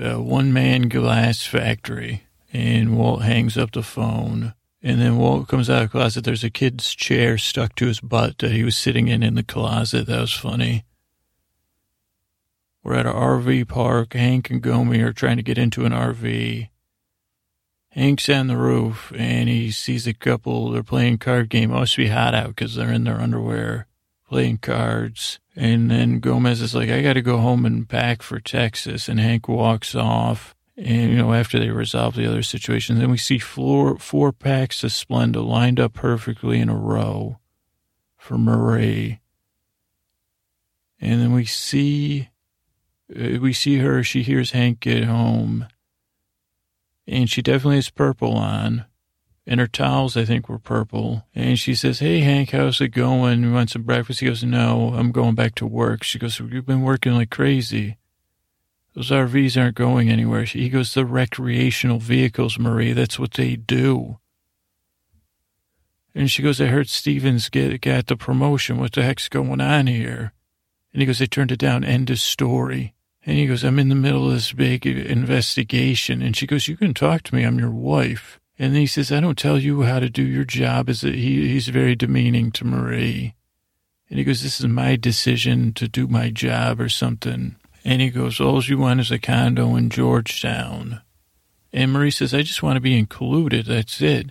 Uh, 0.00 0.22
one 0.22 0.50
man 0.50 0.88
glass 0.88 1.44
factory. 1.44 2.22
And 2.54 2.96
Walt 2.96 3.20
hangs 3.20 3.58
up 3.58 3.72
the 3.72 3.82
phone. 3.82 4.54
And 4.82 5.00
then 5.00 5.18
Walt 5.18 5.46
comes 5.48 5.68
out 5.68 5.82
of 5.82 5.90
the 5.90 5.98
closet. 5.98 6.24
There's 6.24 6.44
a 6.44 6.50
kid's 6.50 6.94
chair 6.94 7.36
stuck 7.36 7.74
to 7.76 7.86
his 7.86 8.00
butt 8.00 8.38
that 8.38 8.52
he 8.52 8.64
was 8.64 8.76
sitting 8.76 9.08
in 9.08 9.22
in 9.22 9.34
the 9.34 9.42
closet. 9.42 10.06
That 10.06 10.20
was 10.20 10.32
funny. 10.32 10.84
We're 12.82 12.94
at 12.94 13.06
an 13.06 13.12
RV 13.12 13.68
park. 13.68 14.14
Hank 14.14 14.50
and 14.50 14.62
Gomi 14.62 15.04
are 15.04 15.12
trying 15.12 15.36
to 15.36 15.42
get 15.42 15.58
into 15.58 15.84
an 15.84 15.92
RV. 15.92 16.70
Hank's 17.90 18.28
on 18.28 18.46
the 18.46 18.56
roof 18.56 19.12
and 19.16 19.48
he 19.48 19.70
sees 19.70 20.06
a 20.06 20.14
couple. 20.14 20.70
They're 20.70 20.82
playing 20.82 21.18
card 21.18 21.50
game. 21.50 21.72
It 21.72 21.74
must 21.74 21.96
be 21.96 22.08
hot 22.08 22.34
out 22.34 22.48
because 22.48 22.74
they're 22.74 22.92
in 22.92 23.04
their 23.04 23.20
underwear 23.20 23.86
playing 24.28 24.58
cards. 24.58 25.40
And 25.56 25.90
then 25.90 26.20
Gomez 26.20 26.62
is 26.62 26.74
like, 26.74 26.88
I 26.88 27.02
got 27.02 27.14
to 27.14 27.22
go 27.22 27.38
home 27.38 27.66
and 27.66 27.88
pack 27.88 28.22
for 28.22 28.40
Texas. 28.40 29.08
And 29.08 29.20
Hank 29.20 29.48
walks 29.48 29.94
off. 29.94 30.54
And, 30.76 31.10
you 31.10 31.16
know, 31.16 31.34
after 31.34 31.58
they 31.58 31.70
resolve 31.70 32.14
the 32.14 32.26
other 32.26 32.42
situation, 32.42 32.98
then 32.98 33.10
we 33.10 33.18
see 33.18 33.38
four, 33.38 33.98
four 33.98 34.32
packs 34.32 34.82
of 34.82 34.90
Splenda 34.90 35.44
lined 35.44 35.78
up 35.78 35.92
perfectly 35.92 36.58
in 36.58 36.68
a 36.68 36.76
row 36.76 37.38
for 38.16 38.38
Marie. 38.38 39.20
And 41.00 41.20
then 41.20 41.32
we 41.32 41.44
see, 41.44 42.30
uh, 43.14 43.38
we 43.40 43.52
see 43.52 43.78
her, 43.78 44.02
she 44.02 44.22
hears 44.22 44.52
Hank 44.52 44.80
get 44.80 45.04
home. 45.04 45.66
And 47.06 47.28
she 47.28 47.42
definitely 47.42 47.76
has 47.76 47.90
purple 47.90 48.34
on 48.34 48.86
and 49.50 49.58
her 49.58 49.66
towels, 49.66 50.16
I 50.16 50.24
think, 50.24 50.48
were 50.48 50.60
purple. 50.60 51.26
And 51.34 51.58
she 51.58 51.74
says, 51.74 51.98
Hey, 51.98 52.20
Hank, 52.20 52.50
how's 52.50 52.80
it 52.80 52.88
going? 52.88 53.42
You 53.42 53.52
want 53.52 53.70
some 53.70 53.82
breakfast? 53.82 54.20
He 54.20 54.26
goes, 54.26 54.44
No, 54.44 54.94
I'm 54.94 55.10
going 55.10 55.34
back 55.34 55.56
to 55.56 55.66
work. 55.66 56.04
She 56.04 56.20
goes, 56.20 56.38
You've 56.38 56.66
been 56.66 56.82
working 56.82 57.14
like 57.14 57.30
crazy. 57.30 57.96
Those 58.94 59.10
RVs 59.10 59.60
aren't 59.60 59.76
going 59.76 60.10
anywhere. 60.10 60.44
He 60.44 60.68
goes, 60.68 60.94
The 60.94 61.04
recreational 61.04 61.98
vehicles, 61.98 62.58
Marie. 62.58 62.92
That's 62.92 63.18
what 63.18 63.32
they 63.32 63.56
do. 63.56 64.18
And 66.14 66.30
she 66.30 66.42
goes, 66.42 66.60
I 66.60 66.66
heard 66.66 66.88
Stevens 66.88 67.48
get, 67.48 67.80
got 67.80 68.08
the 68.08 68.16
promotion. 68.16 68.78
What 68.78 68.92
the 68.92 69.02
heck's 69.02 69.28
going 69.28 69.60
on 69.60 69.86
here? 69.86 70.32
And 70.92 71.00
he 71.00 71.06
goes, 71.06 71.20
They 71.20 71.26
turned 71.26 71.52
it 71.52 71.58
down. 71.58 71.84
End 71.84 72.10
of 72.10 72.18
story. 72.18 72.94
And 73.24 73.36
he 73.36 73.46
goes, 73.46 73.62
I'm 73.62 73.78
in 73.78 73.90
the 73.90 73.94
middle 73.94 74.26
of 74.26 74.34
this 74.34 74.52
big 74.52 74.86
investigation. 74.86 76.22
And 76.22 76.36
she 76.36 76.46
goes, 76.46 76.66
You 76.66 76.76
can 76.76 76.94
talk 76.94 77.22
to 77.22 77.34
me. 77.34 77.44
I'm 77.44 77.58
your 77.58 77.70
wife. 77.70 78.40
And 78.58 78.76
he 78.76 78.86
says, 78.86 79.12
I 79.12 79.20
don't 79.20 79.38
tell 79.38 79.58
you 79.58 79.82
how 79.82 80.00
to 80.00 80.10
do 80.10 80.22
your 80.22 80.44
job. 80.44 80.88
Is 80.88 81.02
that 81.02 81.14
he, 81.14 81.48
he's 81.48 81.68
very 81.68 81.94
demeaning 81.94 82.50
to 82.52 82.64
Marie. 82.64 83.34
And 84.10 84.18
he 84.18 84.24
goes, 84.24 84.42
this 84.42 84.58
is 84.58 84.66
my 84.66 84.96
decision 84.96 85.72
to 85.74 85.86
do 85.86 86.08
my 86.08 86.30
job 86.30 86.80
or 86.80 86.88
something. 86.88 87.54
And 87.84 88.00
he 88.00 88.10
goes, 88.10 88.40
all 88.40 88.62
you 88.62 88.78
want 88.78 89.00
is 89.00 89.10
a 89.10 89.18
condo 89.18 89.76
in 89.76 89.90
Georgetown. 89.90 91.00
And 91.72 91.92
Marie 91.92 92.10
says, 92.10 92.34
I 92.34 92.42
just 92.42 92.62
want 92.62 92.76
to 92.76 92.80
be 92.80 92.98
included. 92.98 93.66
That's 93.66 94.00
it. 94.00 94.30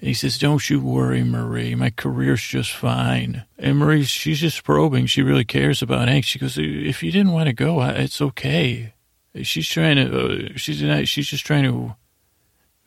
He 0.00 0.14
says, 0.14 0.38
don't 0.38 0.68
you 0.70 0.80
worry, 0.80 1.24
Marie. 1.24 1.74
My 1.74 1.90
career's 1.90 2.42
just 2.42 2.72
fine. 2.72 3.44
And 3.58 3.78
Marie, 3.78 4.04
she's 4.04 4.40
just 4.40 4.62
probing. 4.64 5.06
She 5.06 5.22
really 5.22 5.44
cares 5.44 5.82
about 5.82 6.08
Hank. 6.08 6.24
She 6.24 6.38
goes, 6.38 6.56
if 6.56 7.02
you 7.02 7.10
didn't 7.10 7.32
want 7.32 7.48
to 7.48 7.52
go, 7.52 7.82
it's 7.82 8.20
okay. 8.20 8.94
She's 9.42 9.68
trying 9.68 9.96
to, 9.96 10.18
uh, 10.18 10.48
she's, 10.56 11.08
she's 11.08 11.26
just 11.26 11.44
trying 11.44 11.64
to 11.64 11.96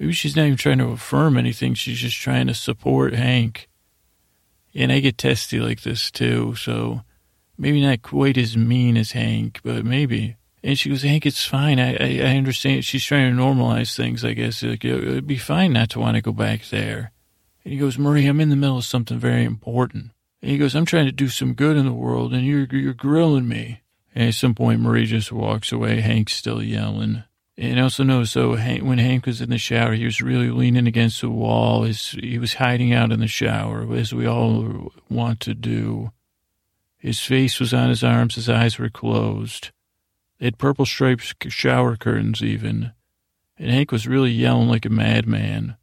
Maybe 0.02 0.14
she's 0.14 0.36
not 0.36 0.46
even 0.46 0.58
trying 0.58 0.80
to 0.80 0.88
affirm 0.88 1.38
anything. 1.38 1.76
She's 1.76 2.00
just 2.00 2.18
trying 2.18 2.48
to 2.48 2.56
support 2.56 3.14
Hank. 3.14 3.70
And 4.74 4.92
I 4.92 5.00
get 5.00 5.20
testy 5.20 5.60
like 5.60 5.82
this 5.84 6.10
too, 6.10 6.56
so 6.56 7.02
maybe 7.62 7.80
not 7.80 8.02
quite 8.02 8.40
as 8.40 8.58
mean 8.58 8.98
as 8.98 9.12
Hank, 9.12 9.60
but 9.64 9.86
maybe. 9.86 10.36
And 10.64 10.78
she 10.78 10.90
goes, 10.90 11.04
Hank, 11.04 11.28
it's 11.28 11.46
fine. 11.46 11.80
I, 11.80 11.94
I, 11.94 12.32
I 12.32 12.38
understand. 12.38 12.84
She's 12.84 13.06
trying 13.06 13.36
to 13.36 13.42
normalize 13.42 13.96
things, 13.96 14.26
I 14.26 14.34
guess. 14.34 14.64
Like, 14.64 14.84
it'd 14.84 15.28
be 15.28 15.38
fine 15.38 15.74
not 15.74 15.92
to 15.92 16.00
want 16.00 16.16
to 16.16 16.22
go 16.22 16.32
back 16.32 16.66
there. 16.70 17.12
And 17.64 17.72
he 17.72 17.80
goes, 17.80 18.00
Marie, 18.00 18.26
I'm 18.26 18.42
in 18.42 18.50
the 18.50 18.56
middle 18.56 18.80
of 18.80 18.86
something 18.86 19.20
very 19.20 19.44
important. 19.44 20.10
And 20.42 20.50
he 20.50 20.58
goes, 20.58 20.76
I'm 20.76 20.86
trying 20.86 21.06
to 21.06 21.12
do 21.12 21.30
some 21.30 21.54
good 21.54 21.78
in 21.78 21.86
the 21.86 21.94
world, 21.94 22.34
and 22.34 22.44
you're, 22.46 22.66
you're 22.72 22.96
grilling 22.96 23.48
me. 23.48 23.82
And 24.16 24.30
at 24.30 24.34
some 24.34 24.56
point, 24.56 24.82
Marie 24.82 25.06
just 25.06 25.32
walks 25.32 25.72
away. 25.72 26.02
Hank's 26.02 26.34
still 26.34 26.64
yelling. 26.64 27.24
And 27.58 27.80
I 27.80 27.84
also 27.84 28.04
noticed, 28.04 28.34
so 28.34 28.56
Hank, 28.56 28.84
when 28.84 28.98
Hank 28.98 29.28
was 29.28 29.40
in 29.40 29.52
the 29.52 29.60
shower, 29.60 29.94
he 29.94 30.06
was 30.06 30.22
really 30.22 30.50
leaning 30.50 30.88
against 30.88 31.22
the 31.22 31.30
wall. 31.30 31.84
His, 31.84 32.10
he 32.20 32.40
was 32.40 32.56
hiding 32.56 32.92
out 32.92 33.12
in 33.12 33.20
the 33.20 33.28
shower, 33.28 33.88
as 33.94 34.14
we 34.14 34.26
all 34.26 34.92
want 35.10 35.40
to 35.42 35.54
do. 35.54 36.12
His 37.02 37.20
face 37.20 37.60
was 37.60 37.74
on 37.74 37.90
his 37.90 38.04
arms. 38.04 38.36
His 38.36 38.48
eyes 38.48 38.78
were 38.78 38.90
closed. 38.90 39.72
They 40.38 40.46
had 40.46 40.60
purple 40.60 40.86
striped 40.86 41.52
shower 41.52 41.98
curtains, 41.98 42.44
even. 42.44 42.92
And 43.58 43.72
Hank 43.72 43.92
was 43.92 44.08
really 44.08 44.30
yelling 44.30 44.70
like 44.70 44.86
a 44.86 44.90
madman. 44.90 45.78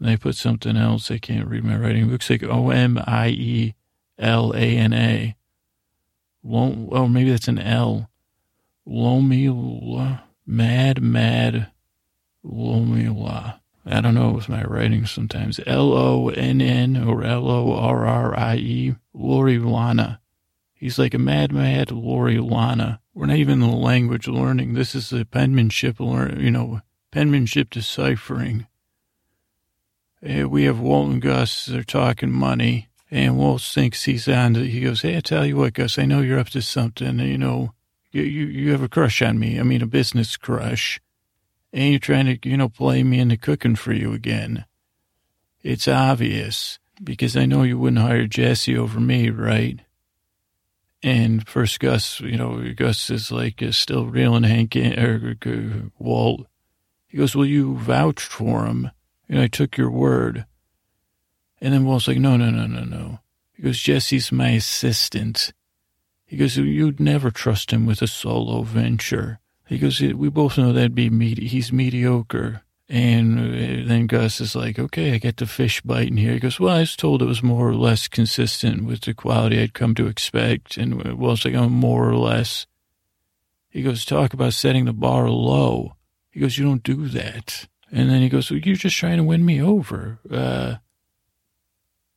And 0.00 0.08
they 0.08 0.16
put 0.16 0.34
something 0.34 0.78
else. 0.78 1.10
I 1.10 1.18
can't 1.18 1.46
read 1.46 1.62
my 1.62 1.76
writing. 1.76 2.04
It 2.04 2.10
looks 2.10 2.30
like 2.30 2.42
O 2.42 2.70
M 2.70 2.98
I 3.06 3.28
E 3.28 3.74
L 4.18 4.54
A 4.54 4.76
N 4.78 4.94
A. 4.94 5.36
Oh, 6.42 7.06
maybe 7.06 7.30
that's 7.30 7.48
an 7.48 7.58
L. 7.58 8.08
Lomila. 8.88 10.22
Mad, 10.46 11.02
mad. 11.02 11.70
Lomila. 12.42 13.60
I 13.84 14.00
don't 14.00 14.14
know 14.14 14.30
with 14.30 14.48
my 14.48 14.64
writing 14.64 15.04
sometimes. 15.04 15.60
L 15.66 15.92
O 15.92 16.30
N 16.30 16.62
N 16.62 16.96
or 16.96 17.24
L 17.24 17.50
O 17.50 17.74
R 17.74 18.06
R 18.06 18.38
I 18.38 18.56
E. 18.56 18.94
Lori 19.24 19.58
Lana. 19.58 20.20
He's 20.72 20.98
like 20.98 21.14
a 21.14 21.18
mad, 21.18 21.52
mad 21.52 21.90
Lori 21.90 22.38
Lana. 22.38 23.00
We're 23.14 23.26
not 23.26 23.36
even 23.36 23.60
the 23.60 23.66
language 23.68 24.28
learning. 24.28 24.74
This 24.74 24.94
is 24.94 25.10
the 25.10 25.24
penmanship, 25.24 25.98
learn, 25.98 26.40
you 26.40 26.50
know, 26.50 26.82
penmanship 27.10 27.70
deciphering. 27.70 28.66
Uh, 30.22 30.48
we 30.48 30.64
have 30.64 30.80
Walt 30.80 31.10
and 31.10 31.22
Gus. 31.22 31.66
They're 31.66 31.84
talking 31.84 32.32
money. 32.32 32.88
And 33.10 33.38
Walt 33.38 33.62
thinks 33.62 34.04
he's 34.04 34.26
on. 34.28 34.54
To, 34.54 34.60
he 34.60 34.80
goes, 34.80 35.02
"Hey, 35.02 35.16
I 35.16 35.20
tell 35.20 35.46
you 35.46 35.56
what, 35.56 35.74
Gus. 35.74 35.98
I 35.98 36.04
know 36.04 36.20
you're 36.20 36.38
up 36.38 36.48
to 36.50 36.62
something. 36.62 37.18
You 37.20 37.38
know, 37.38 37.72
you 38.10 38.22
you, 38.22 38.46
you 38.46 38.72
have 38.72 38.82
a 38.82 38.88
crush 38.88 39.22
on 39.22 39.38
me. 39.38 39.60
I 39.60 39.62
mean, 39.62 39.82
a 39.82 39.86
business 39.86 40.36
crush, 40.36 41.00
and 41.72 41.90
you're 41.90 42.00
trying 42.00 42.26
to, 42.26 42.48
you 42.48 42.56
know, 42.56 42.68
play 42.68 43.04
me 43.04 43.20
into 43.20 43.36
cooking 43.36 43.76
for 43.76 43.92
you 43.92 44.12
again. 44.12 44.64
It's 45.62 45.86
obvious 45.86 46.78
because 47.04 47.36
I 47.36 47.46
know 47.46 47.62
you 47.62 47.78
wouldn't 47.78 48.02
hire 48.02 48.26
Jesse 48.26 48.76
over 48.76 49.00
me, 49.00 49.30
right?" 49.30 49.80
And 51.02 51.46
first, 51.46 51.80
Gus, 51.80 52.20
you 52.20 52.36
know, 52.36 52.72
Gus 52.74 53.10
is 53.10 53.30
like 53.30 53.60
is 53.62 53.76
still 53.76 54.06
reeling 54.06 54.44
Hank 54.44 54.74
in, 54.74 54.98
or, 54.98 55.36
er, 55.36 55.36
or 55.46 55.90
Walt. 55.98 56.46
He 57.06 57.18
goes, 57.18 57.36
"Well, 57.36 57.46
you 57.46 57.76
vouched 57.76 58.32
for 58.32 58.66
him." 58.66 58.90
And 59.28 59.40
I 59.40 59.46
took 59.46 59.76
your 59.76 59.90
word. 59.90 60.44
And 61.60 61.72
then 61.72 61.86
Walt's 61.86 62.08
like, 62.08 62.18
no, 62.18 62.36
no, 62.36 62.50
no, 62.50 62.66
no, 62.66 62.84
no. 62.84 63.20
He 63.54 63.62
goes, 63.62 63.80
Jesse's 63.80 64.30
my 64.30 64.50
assistant. 64.50 65.52
He 66.26 66.36
goes, 66.36 66.56
you'd 66.56 67.00
never 67.00 67.30
trust 67.30 67.70
him 67.70 67.86
with 67.86 68.02
a 68.02 68.06
solo 68.06 68.62
venture. 68.62 69.40
He 69.66 69.78
goes, 69.78 70.00
we 70.00 70.28
both 70.28 70.58
know 70.58 70.72
that'd 70.72 70.94
be 70.94 71.08
me. 71.08 71.34
He's 71.34 71.72
mediocre. 71.72 72.63
And 72.88 73.38
uh, 73.38 73.88
then 73.88 74.06
Gus 74.06 74.40
is 74.40 74.54
like, 74.54 74.78
okay, 74.78 75.14
I 75.14 75.18
get 75.18 75.38
the 75.38 75.46
fish 75.46 75.80
biting 75.80 76.18
here. 76.18 76.34
He 76.34 76.38
goes, 76.38 76.60
well, 76.60 76.76
I 76.76 76.80
was 76.80 76.96
told 76.96 77.22
it 77.22 77.26
was 77.26 77.42
more 77.42 77.68
or 77.68 77.74
less 77.74 78.08
consistent 78.08 78.84
with 78.84 79.02
the 79.02 79.14
quality 79.14 79.60
I'd 79.60 79.72
come 79.72 79.94
to 79.94 80.06
expect. 80.06 80.76
And 80.76 81.18
Walt's 81.18 81.44
like, 81.44 81.54
oh, 81.54 81.68
more 81.68 82.08
or 82.08 82.16
less. 82.16 82.66
He 83.70 83.82
goes, 83.82 84.04
talk 84.04 84.34
about 84.34 84.52
setting 84.52 84.84
the 84.84 84.92
bar 84.92 85.30
low. 85.30 85.96
He 86.30 86.40
goes, 86.40 86.58
you 86.58 86.64
don't 86.64 86.82
do 86.82 87.08
that. 87.08 87.66
And 87.90 88.10
then 88.10 88.20
he 88.20 88.28
goes, 88.28 88.50
well, 88.50 88.60
you're 88.60 88.76
just 88.76 88.96
trying 88.96 89.16
to 89.16 89.24
win 89.24 89.44
me 89.46 89.62
over. 89.62 90.18
Uh, 90.30 90.76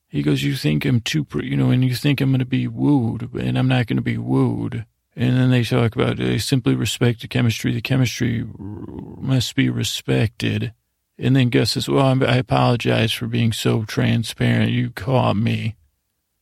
he 0.07 0.21
goes, 0.21 0.43
you 0.43 0.55
think 0.55 0.85
I'm 0.85 1.01
too, 1.01 1.25
you 1.35 1.55
know, 1.55 1.69
and 1.69 1.83
you 1.83 1.95
think 1.95 2.19
I'm 2.19 2.31
going 2.31 2.39
to 2.39 2.45
be 2.45 2.67
wooed, 2.67 3.33
and 3.33 3.57
I'm 3.57 3.67
not 3.67 3.87
going 3.87 3.97
to 3.97 4.03
be 4.03 4.17
wooed. 4.17 4.85
And 5.19 5.35
then 5.35 5.49
they 5.49 5.63
talk 5.63 5.95
about 5.95 6.17
they 6.17 6.37
simply 6.37 6.75
respect 6.75 7.21
the 7.21 7.27
chemistry. 7.27 7.73
The 7.73 7.81
chemistry 7.81 8.45
must 8.59 9.55
be 9.55 9.67
respected. 9.67 10.73
And 11.17 11.35
then 11.35 11.49
Gus 11.49 11.71
says, 11.71 11.89
well, 11.89 12.23
I 12.23 12.35
apologize 12.35 13.13
for 13.13 13.25
being 13.25 13.51
so 13.51 13.83
transparent. 13.83 14.69
You 14.69 14.91
caught 14.91 15.35
me. 15.35 15.75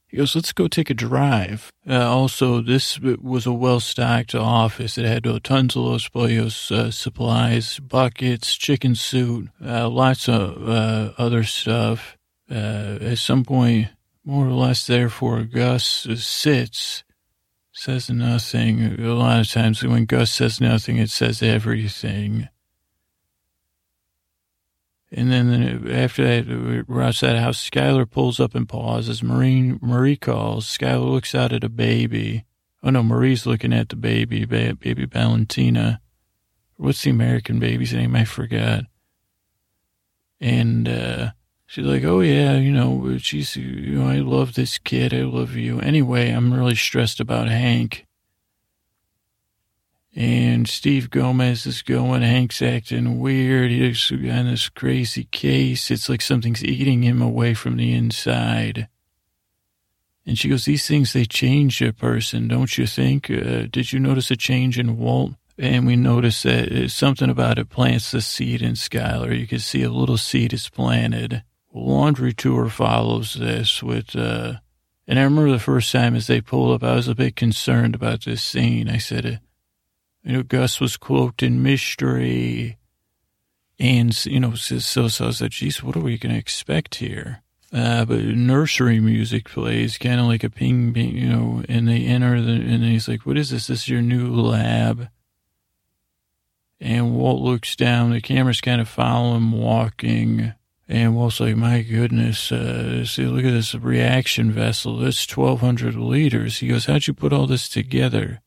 He 0.07 0.17
goes, 0.17 0.35
let's 0.35 0.51
go 0.51 0.67
take 0.67 0.89
a 0.89 0.93
drive. 0.93 1.71
Uh, 1.89 2.05
also, 2.05 2.61
this 2.61 2.99
was 2.99 3.45
a 3.45 3.53
well-stocked 3.53 4.35
office. 4.35 4.97
It 4.97 5.05
had 5.05 5.25
uh, 5.25 5.39
tons 5.41 5.77
of 5.77 5.83
Los 5.83 6.09
Pollos 6.09 6.69
uh, 6.69 6.91
supplies, 6.91 7.79
buckets, 7.79 8.55
chicken 8.55 8.95
soup, 8.95 9.47
uh, 9.65 9.87
lots 9.87 10.27
of 10.27 10.67
uh, 10.67 11.13
other 11.17 11.45
stuff. 11.45 12.17
Uh, 12.51 12.97
at 12.99 13.19
some 13.19 13.45
point, 13.45 13.87
more 14.25 14.45
or 14.45 14.51
less, 14.51 14.85
therefore, 14.85 15.43
Gus 15.43 16.07
sits, 16.15 17.04
says 17.75 18.09
nothing. 18.09 18.99
A 18.99 19.13
lot 19.13 19.41
of 19.41 19.51
times 19.51 19.83
when 19.83 20.05
Gus 20.05 20.31
says 20.31 20.61
nothing, 20.61 20.97
it 20.97 21.09
says 21.09 21.43
everything. 21.43 22.47
And 25.11 25.31
then 25.31 25.91
after 25.91 26.23
that, 26.23 26.85
we're 26.87 27.01
outside 27.01 27.33
the 27.33 27.41
house. 27.41 27.69
Skyler 27.69 28.09
pulls 28.09 28.39
up 28.39 28.55
and 28.55 28.67
pauses. 28.67 29.21
Marie, 29.21 29.77
Marie 29.81 30.15
calls. 30.15 30.65
Skyler 30.65 31.11
looks 31.11 31.35
out 31.35 31.53
at 31.53 31.63
a 31.63 31.69
baby. 31.69 32.45
Oh, 32.81 32.89
no, 32.89 33.03
Marie's 33.03 33.45
looking 33.45 33.73
at 33.73 33.89
the 33.89 33.95
baby, 33.95 34.45
baby 34.45 35.05
Valentina. 35.05 36.01
What's 36.77 37.03
the 37.03 37.11
American 37.11 37.59
baby's 37.59 37.93
name? 37.93 38.15
I 38.15 38.25
forgot. 38.25 38.85
And 40.39 40.87
uh, 40.87 41.31
she's 41.65 41.85
like, 41.85 42.03
oh, 42.03 42.21
yeah, 42.21 42.57
you 42.57 42.71
know, 42.71 43.17
she's, 43.17 43.55
you 43.55 43.99
know, 43.99 44.07
I 44.07 44.17
love 44.17 44.53
this 44.53 44.77
kid. 44.77 45.13
I 45.13 45.23
love 45.23 45.55
you. 45.55 45.79
Anyway, 45.79 46.29
I'm 46.31 46.53
really 46.53 46.75
stressed 46.75 47.19
about 47.19 47.47
Hank. 47.47 48.05
And 50.17 50.65
Steve 50.67 51.09
Gomez 51.09 51.65
is 51.65 51.81
going. 51.81 52.21
Hank's 52.21 52.61
acting 52.61 53.19
weird. 53.19 53.69
He's 53.69 54.09
on 54.11 54.49
this 54.49 54.69
crazy 54.69 55.25
case. 55.25 55.91
It's 55.91 56.07
like 56.07 56.21
something's 56.21 56.63
eating 56.63 57.03
him 57.03 57.21
away 57.21 57.53
from 57.53 57.75
the 57.75 57.93
inside. 57.93 58.87
And 60.25 60.39
she 60.39 60.47
goes, 60.47 60.63
These 60.63 60.87
things, 60.87 61.11
they 61.11 61.25
change 61.25 61.81
a 61.81 61.91
person, 61.91 62.47
don't 62.47 62.77
you 62.77 62.87
think? 62.87 63.29
Uh, 63.29 63.67
did 63.69 63.91
you 63.91 63.99
notice 63.99 64.31
a 64.31 64.37
change 64.37 64.79
in 64.79 64.97
Walt? 64.97 65.33
And 65.57 65.85
we 65.85 65.97
notice 65.97 66.43
that 66.43 66.71
uh, 66.71 66.87
something 66.87 67.29
about 67.29 67.59
it 67.59 67.69
plants 67.69 68.11
the 68.11 68.21
seed 68.21 68.61
in 68.61 68.73
Skyler. 68.73 69.37
You 69.37 69.47
can 69.47 69.59
see 69.59 69.83
a 69.83 69.91
little 69.91 70.17
seed 70.17 70.53
is 70.53 70.69
planted. 70.69 71.43
Laundry 71.75 72.33
tour 72.33 72.69
follows 72.69 73.33
this 73.33 73.83
with, 73.83 74.15
uh, 74.15 74.53
and 75.07 75.19
I 75.19 75.23
remember 75.23 75.51
the 75.51 75.59
first 75.59 75.91
time 75.91 76.15
as 76.15 76.27
they 76.27 76.39
pulled 76.39 76.73
up, 76.73 76.87
I 76.87 76.95
was 76.95 77.09
a 77.09 77.15
bit 77.15 77.35
concerned 77.35 77.95
about 77.95 78.23
this 78.23 78.41
scene. 78.41 78.87
I 78.87 78.97
said, 78.97 79.41
you 80.23 80.33
know, 80.33 80.43
Gus 80.43 80.79
was 80.79 80.95
cloaked 80.95 81.43
in 81.43 81.61
mystery. 81.61 82.77
And, 83.77 84.25
you 84.25 84.39
know, 84.39 84.55
so, 84.55 84.79
so 84.79 85.25
I 85.25 85.27
was 85.27 85.41
like, 85.41 85.51
geez, 85.51 85.83
what 85.83 85.97
are 85.97 86.01
we 86.01 86.17
going 86.17 86.33
to 86.33 86.39
expect 86.39 86.95
here? 86.95 87.41
Uh, 87.73 88.05
but 88.05 88.23
nursery 88.23 89.01
music 89.01 89.49
plays, 89.49 89.97
kind 89.97 90.21
of 90.21 90.27
like 90.27 90.45
a 90.45 90.49
ping, 90.49 90.93
ping, 90.93 91.17
you 91.17 91.27
know, 91.27 91.61
and 91.67 91.89
they 91.89 92.05
enter 92.05 92.41
the, 92.41 92.53
and 92.53 92.85
he's 92.85 93.09
like, 93.09 93.25
what 93.25 93.37
is 93.37 93.49
this? 93.49 93.67
This 93.67 93.81
is 93.81 93.89
your 93.89 94.01
new 94.01 94.33
lab. 94.33 95.09
And 96.79 97.15
Walt 97.15 97.41
looks 97.41 97.75
down, 97.75 98.11
the 98.11 98.21
camera's 98.21 98.61
kind 98.61 98.79
of 98.79 98.87
following 98.87 99.35
him 99.35 99.51
walking. 99.51 100.53
And 100.87 101.17
we'll 101.17 101.31
say, 101.31 101.55
my 101.55 101.81
goodness, 101.81 102.51
uh, 102.51 103.05
see, 103.05 103.25
look 103.25 103.43
at 103.43 103.51
this 103.51 103.73
reaction 103.73 104.51
vessel. 104.51 104.97
That's 104.97 105.35
1,200 105.35 105.95
liters. 105.95 106.59
He 106.59 106.67
goes, 106.67 106.85
how'd 106.85 107.07
you 107.07 107.13
put 107.13 107.33
all 107.33 107.47
this 107.47 107.67
together? 107.67 108.41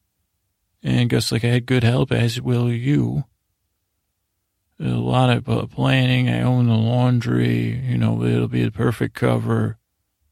And 0.82 1.10
Gus 1.10 1.32
like, 1.32 1.44
I 1.44 1.48
had 1.48 1.66
good 1.66 1.82
help, 1.82 2.12
as 2.12 2.40
will 2.40 2.70
you. 2.72 3.24
a 4.78 4.90
lot 4.90 5.30
of 5.30 5.70
planning. 5.72 6.28
I 6.28 6.42
own 6.42 6.68
the 6.68 6.74
laundry. 6.74 7.80
You 7.84 7.98
know, 7.98 8.22
it'll 8.22 8.46
be 8.46 8.64
the 8.64 8.70
perfect 8.70 9.16
cover. 9.16 9.78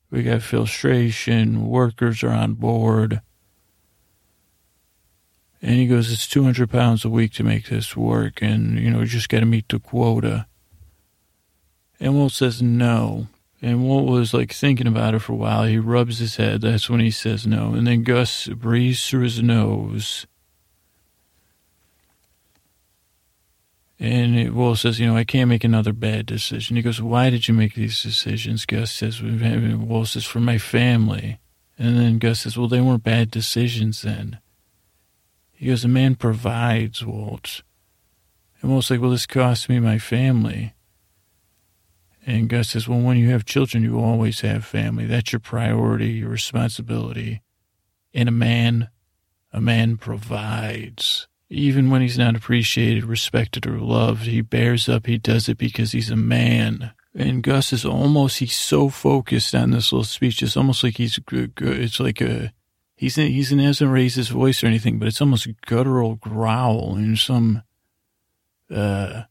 We 0.08 0.22
got 0.22 0.42
filtration. 0.42 1.66
Workers 1.66 2.22
are 2.22 2.30
on 2.30 2.54
board. 2.54 3.20
And 5.60 5.74
he 5.74 5.88
goes, 5.88 6.12
it's 6.12 6.28
200 6.28 6.70
pounds 6.70 7.04
a 7.04 7.08
week 7.08 7.32
to 7.32 7.42
make 7.42 7.68
this 7.68 7.96
work. 7.96 8.40
And, 8.40 8.78
you 8.78 8.90
know, 8.92 9.00
you 9.00 9.06
just 9.06 9.28
got 9.28 9.40
to 9.40 9.46
meet 9.46 9.68
the 9.68 9.80
quota. 9.80 10.46
And 11.98 12.14
Walt 12.14 12.32
says 12.32 12.60
no. 12.60 13.28
And 13.62 13.84
Walt 13.84 14.06
was 14.08 14.34
like 14.34 14.52
thinking 14.52 14.86
about 14.86 15.14
it 15.14 15.20
for 15.20 15.32
a 15.32 15.36
while. 15.36 15.64
He 15.64 15.78
rubs 15.78 16.18
his 16.18 16.36
head. 16.36 16.60
That's 16.60 16.90
when 16.90 17.00
he 17.00 17.10
says 17.10 17.46
no. 17.46 17.72
And 17.72 17.86
then 17.86 18.02
Gus 18.02 18.48
breathes 18.48 19.08
through 19.08 19.22
his 19.22 19.42
nose. 19.42 20.26
And 23.98 24.54
Walt 24.54 24.78
says, 24.78 25.00
you 25.00 25.06
know, 25.06 25.16
I 25.16 25.24
can't 25.24 25.48
make 25.48 25.64
another 25.64 25.94
bad 25.94 26.26
decision. 26.26 26.76
He 26.76 26.82
goes, 26.82 27.00
why 27.00 27.30
did 27.30 27.48
you 27.48 27.54
make 27.54 27.74
these 27.74 28.02
decisions? 28.02 28.66
Gus 28.66 28.92
says, 28.92 29.22
Walt 29.22 30.08
says, 30.08 30.26
for 30.26 30.40
my 30.40 30.58
family. 30.58 31.40
And 31.78 31.96
then 31.96 32.18
Gus 32.18 32.40
says, 32.40 32.58
well, 32.58 32.68
they 32.68 32.82
weren't 32.82 33.02
bad 33.02 33.30
decisions 33.30 34.02
then. 34.02 34.38
He 35.52 35.68
goes, 35.68 35.82
a 35.82 35.88
man 35.88 36.14
provides, 36.14 37.02
Walt. 37.06 37.62
And 38.60 38.70
Walt's 38.70 38.90
like, 38.90 39.00
well, 39.00 39.10
this 39.10 39.24
cost 39.24 39.70
me 39.70 39.80
my 39.80 39.98
family. 39.98 40.74
And 42.28 42.48
Gus 42.48 42.70
says, 42.70 42.88
well, 42.88 42.98
when 42.98 43.16
you 43.16 43.30
have 43.30 43.44
children, 43.44 43.84
you 43.84 44.00
always 44.00 44.40
have 44.40 44.64
family. 44.64 45.06
That's 45.06 45.32
your 45.32 45.38
priority, 45.38 46.08
your 46.08 46.28
responsibility. 46.28 47.40
And 48.12 48.28
a 48.28 48.32
man, 48.32 48.90
a 49.52 49.60
man 49.60 49.96
provides. 49.96 51.28
Even 51.48 51.88
when 51.88 52.02
he's 52.02 52.18
not 52.18 52.34
appreciated, 52.34 53.04
respected, 53.04 53.64
or 53.64 53.78
loved, 53.78 54.22
he 54.22 54.40
bears 54.40 54.88
up. 54.88 55.06
He 55.06 55.18
does 55.18 55.48
it 55.48 55.56
because 55.56 55.92
he's 55.92 56.10
a 56.10 56.16
man. 56.16 56.90
And 57.14 57.44
Gus 57.44 57.72
is 57.72 57.84
almost, 57.84 58.40
he's 58.40 58.56
so 58.56 58.88
focused 58.88 59.54
on 59.54 59.70
this 59.70 59.92
little 59.92 60.02
speech. 60.02 60.42
It's 60.42 60.56
almost 60.56 60.82
like 60.82 60.96
he's, 60.96 61.20
it's 61.30 62.00
like 62.00 62.20
a, 62.20 62.52
he's, 62.96 63.14
he's, 63.14 63.50
he 63.50 63.64
hasn't 63.64 63.92
raised 63.92 64.16
his 64.16 64.30
voice 64.30 64.64
or 64.64 64.66
anything, 64.66 64.98
but 64.98 65.06
it's 65.06 65.20
almost 65.20 65.46
guttural 65.64 66.16
growl 66.16 66.96
and 66.96 67.16
some, 67.16 67.62
uh, 68.74 69.22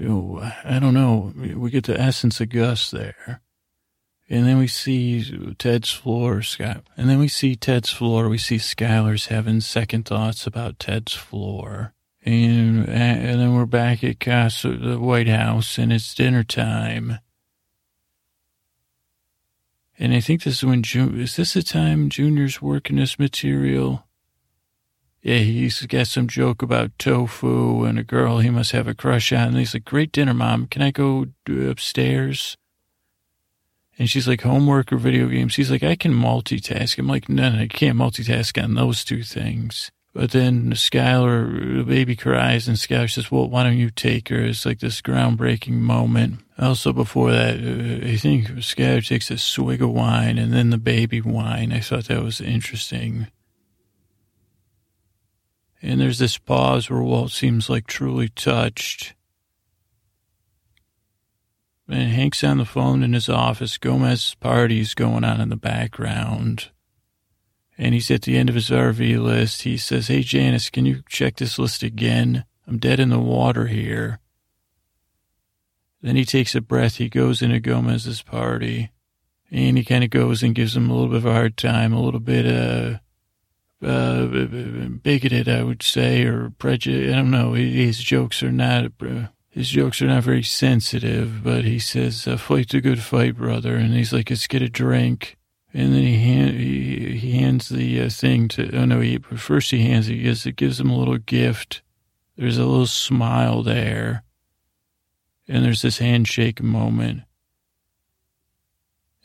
I 0.00 0.78
don't 0.80 0.94
know. 0.94 1.32
We 1.36 1.70
get 1.70 1.84
the 1.84 2.00
essence 2.00 2.40
of 2.40 2.48
Gus 2.48 2.90
there. 2.90 3.42
And 4.28 4.46
then 4.46 4.58
we 4.58 4.68
see 4.68 5.54
Ted's 5.58 5.90
floor, 5.90 6.40
Scott. 6.42 6.84
And 6.96 7.10
then 7.10 7.18
we 7.18 7.28
see 7.28 7.56
Ted's 7.56 7.90
floor. 7.90 8.28
We 8.28 8.38
see 8.38 8.56
Skyler's 8.56 9.26
having 9.26 9.60
second 9.60 10.06
thoughts 10.06 10.46
about 10.46 10.78
Ted's 10.78 11.12
floor. 11.12 11.94
And, 12.22 12.88
and 12.88 13.40
then 13.40 13.54
we're 13.54 13.66
back 13.66 14.04
at 14.04 14.20
Casa, 14.20 14.76
the 14.76 15.00
White 15.00 15.26
House, 15.26 15.78
and 15.78 15.92
it's 15.92 16.14
dinner 16.14 16.44
time. 16.44 17.18
And 19.98 20.14
I 20.14 20.20
think 20.20 20.44
this 20.44 20.58
is 20.58 20.64
when 20.64 20.82
is 20.84 21.36
this 21.36 21.54
the 21.54 21.62
time 21.62 22.08
Junior's 22.08 22.62
working 22.62 22.96
this 22.96 23.18
material? 23.18 24.06
Yeah, 25.22 25.38
he's 25.38 25.84
got 25.86 26.06
some 26.06 26.28
joke 26.28 26.62
about 26.62 26.98
tofu 26.98 27.84
and 27.84 27.98
a 27.98 28.04
girl 28.04 28.38
he 28.38 28.48
must 28.48 28.72
have 28.72 28.88
a 28.88 28.94
crush 28.94 29.32
on. 29.32 29.48
And 29.48 29.58
he's 29.58 29.74
like, 29.74 29.84
great 29.84 30.12
dinner, 30.12 30.32
mom. 30.32 30.66
Can 30.66 30.80
I 30.80 30.90
go 30.90 31.26
upstairs? 31.46 32.56
And 33.98 34.08
she's 34.08 34.26
like, 34.26 34.40
homework 34.40 34.92
or 34.92 34.96
video 34.96 35.28
games? 35.28 35.56
He's 35.56 35.70
like, 35.70 35.82
I 35.82 35.94
can 35.94 36.14
multitask. 36.14 36.98
I'm 36.98 37.06
like, 37.06 37.28
no, 37.28 37.50
no, 37.50 37.60
I 37.60 37.66
can't 37.66 37.98
multitask 37.98 38.62
on 38.62 38.74
those 38.74 39.04
two 39.04 39.22
things. 39.22 39.90
But 40.14 40.30
then 40.30 40.72
Skyler, 40.72 41.76
the 41.76 41.84
baby 41.84 42.16
cries, 42.16 42.66
and 42.66 42.78
Skyler 42.78 43.10
says, 43.10 43.30
well, 43.30 43.48
why 43.48 43.62
don't 43.62 43.78
you 43.78 43.90
take 43.90 44.30
her? 44.30 44.40
It's 44.40 44.66
like 44.66 44.80
this 44.80 45.02
groundbreaking 45.02 45.74
moment. 45.74 46.40
Also, 46.58 46.92
before 46.92 47.30
that, 47.30 47.56
uh, 47.56 48.08
I 48.08 48.16
think 48.16 48.48
Skyler 48.48 49.06
takes 49.06 49.30
a 49.30 49.36
swig 49.36 49.82
of 49.82 49.90
wine 49.90 50.38
and 50.38 50.52
then 50.52 50.70
the 50.70 50.78
baby 50.78 51.20
wine. 51.20 51.70
I 51.70 51.80
thought 51.80 52.06
that 52.06 52.22
was 52.22 52.40
interesting. 52.40 53.28
And 55.82 56.00
there's 56.00 56.18
this 56.18 56.36
pause 56.36 56.90
where 56.90 57.02
Walt 57.02 57.30
seems 57.30 57.70
like 57.70 57.86
truly 57.86 58.28
touched. 58.28 59.14
And 61.88 62.12
Hank's 62.12 62.44
on 62.44 62.58
the 62.58 62.64
phone 62.64 63.02
in 63.02 63.14
his 63.14 63.28
office. 63.28 63.78
Gomez's 63.78 64.34
party's 64.36 64.94
going 64.94 65.24
on 65.24 65.40
in 65.40 65.48
the 65.48 65.56
background. 65.56 66.70
And 67.76 67.94
he's 67.94 68.10
at 68.10 68.22
the 68.22 68.36
end 68.36 68.48
of 68.48 68.54
his 68.54 68.68
RV 68.68 69.22
list. 69.22 69.62
He 69.62 69.76
says, 69.76 70.08
Hey, 70.08 70.22
Janice, 70.22 70.70
can 70.70 70.84
you 70.84 71.02
check 71.08 71.36
this 71.36 71.58
list 71.58 71.82
again? 71.82 72.44
I'm 72.66 72.78
dead 72.78 73.00
in 73.00 73.08
the 73.08 73.18
water 73.18 73.66
here. 73.66 74.20
Then 76.02 76.14
he 76.14 76.24
takes 76.24 76.54
a 76.54 76.60
breath. 76.60 76.96
He 76.96 77.08
goes 77.08 77.42
into 77.42 77.58
Gomez's 77.58 78.22
party. 78.22 78.90
And 79.50 79.76
he 79.76 79.84
kind 79.84 80.04
of 80.04 80.10
goes 80.10 80.42
and 80.42 80.54
gives 80.54 80.76
him 80.76 80.88
a 80.88 80.92
little 80.92 81.08
bit 81.08 81.16
of 81.16 81.26
a 81.26 81.32
hard 81.32 81.56
time, 81.56 81.92
a 81.92 82.00
little 82.00 82.20
bit, 82.20 82.46
uh, 82.46 82.98
uh, 83.82 84.26
bigoted, 85.02 85.48
I 85.48 85.62
would 85.62 85.82
say, 85.82 86.24
or 86.24 86.50
prejudiced. 86.50 87.12
I 87.12 87.16
don't 87.16 87.30
know. 87.30 87.54
His 87.54 87.98
jokes 88.02 88.42
are 88.42 88.52
not, 88.52 88.92
uh, 89.00 89.28
his 89.48 89.70
jokes 89.70 90.02
are 90.02 90.06
not 90.06 90.22
very 90.22 90.42
sensitive, 90.42 91.42
but 91.42 91.64
he 91.64 91.78
says, 91.78 92.26
uh, 92.26 92.36
fight's 92.36 92.74
a 92.74 92.80
good 92.80 93.02
fight, 93.02 93.36
brother. 93.36 93.76
And 93.76 93.94
he's 93.94 94.12
like, 94.12 94.30
let's 94.30 94.46
get 94.46 94.62
a 94.62 94.68
drink. 94.68 95.36
And 95.72 95.94
then 95.94 96.02
he, 96.02 96.18
hand, 96.18 96.58
he, 96.58 97.16
he 97.16 97.32
hands 97.38 97.68
the 97.68 98.02
uh, 98.02 98.10
thing 98.10 98.48
to, 98.48 98.76
oh 98.76 98.84
no, 98.84 99.00
he, 99.00 99.18
first 99.18 99.70
he 99.70 99.82
hands 99.82 100.08
it, 100.08 100.14
he 100.14 100.22
gives, 100.22 100.44
it 100.44 100.56
gives 100.56 100.80
him 100.80 100.90
a 100.90 100.98
little 100.98 101.18
gift. 101.18 101.82
There's 102.36 102.58
a 102.58 102.66
little 102.66 102.86
smile 102.86 103.62
there. 103.62 104.24
And 105.48 105.64
there's 105.64 105.82
this 105.82 105.98
handshake 105.98 106.62
moment. 106.62 107.22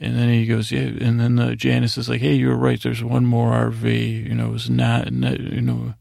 And 0.05 0.15
then 0.15 0.29
he 0.29 0.45
goes, 0.45 0.71
yeah. 0.71 0.81
And 0.81 1.19
then 1.19 1.35
the 1.35 1.55
Janice 1.55 1.97
is 1.97 2.07
like, 2.07 2.21
hey, 2.21 2.35
you 2.35 2.49
were 2.49 2.55
right. 2.55 2.81
There's 2.81 3.03
one 3.03 3.25
more 3.25 3.51
RV. 3.51 4.27
You 4.27 4.35
know, 4.35 4.53
it's 4.53 4.69
not, 4.69 5.11
you 5.11 5.61
know, 5.61 5.95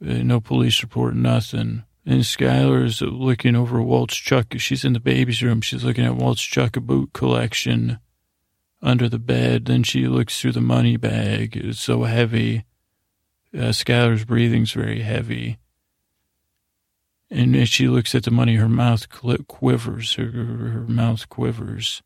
uh, 0.00 0.14
no 0.22 0.40
police 0.40 0.82
report, 0.82 1.14
nothing. 1.14 1.84
And 2.06 2.22
Skyler's 2.22 3.02
looking 3.02 3.54
over 3.54 3.82
Walt's 3.82 4.16
Chuck. 4.16 4.54
She's 4.56 4.86
in 4.86 4.94
the 4.94 5.00
baby's 5.00 5.42
room. 5.42 5.60
She's 5.60 5.84
looking 5.84 6.06
at 6.06 6.16
Walt's 6.16 6.42
Chuck 6.42 6.72
boot 6.80 7.12
collection 7.12 7.98
under 8.80 9.06
the 9.06 9.18
bed. 9.18 9.66
Then 9.66 9.82
she 9.82 10.06
looks 10.06 10.40
through 10.40 10.52
the 10.52 10.62
money 10.62 10.96
bag. 10.96 11.54
It's 11.54 11.80
so 11.80 12.04
heavy. 12.04 12.64
Uh, 13.54 13.68
Skyler's 13.68 14.24
breathing's 14.24 14.72
very 14.72 15.02
heavy. 15.02 15.58
And 17.30 17.54
as 17.54 17.68
she 17.68 17.86
looks 17.86 18.14
at 18.14 18.24
the 18.24 18.30
money, 18.30 18.56
her 18.56 18.68
mouth 18.68 19.08
quivers. 19.10 20.14
Her, 20.14 20.30
her 20.30 20.86
mouth 20.88 21.28
quivers. 21.28 22.02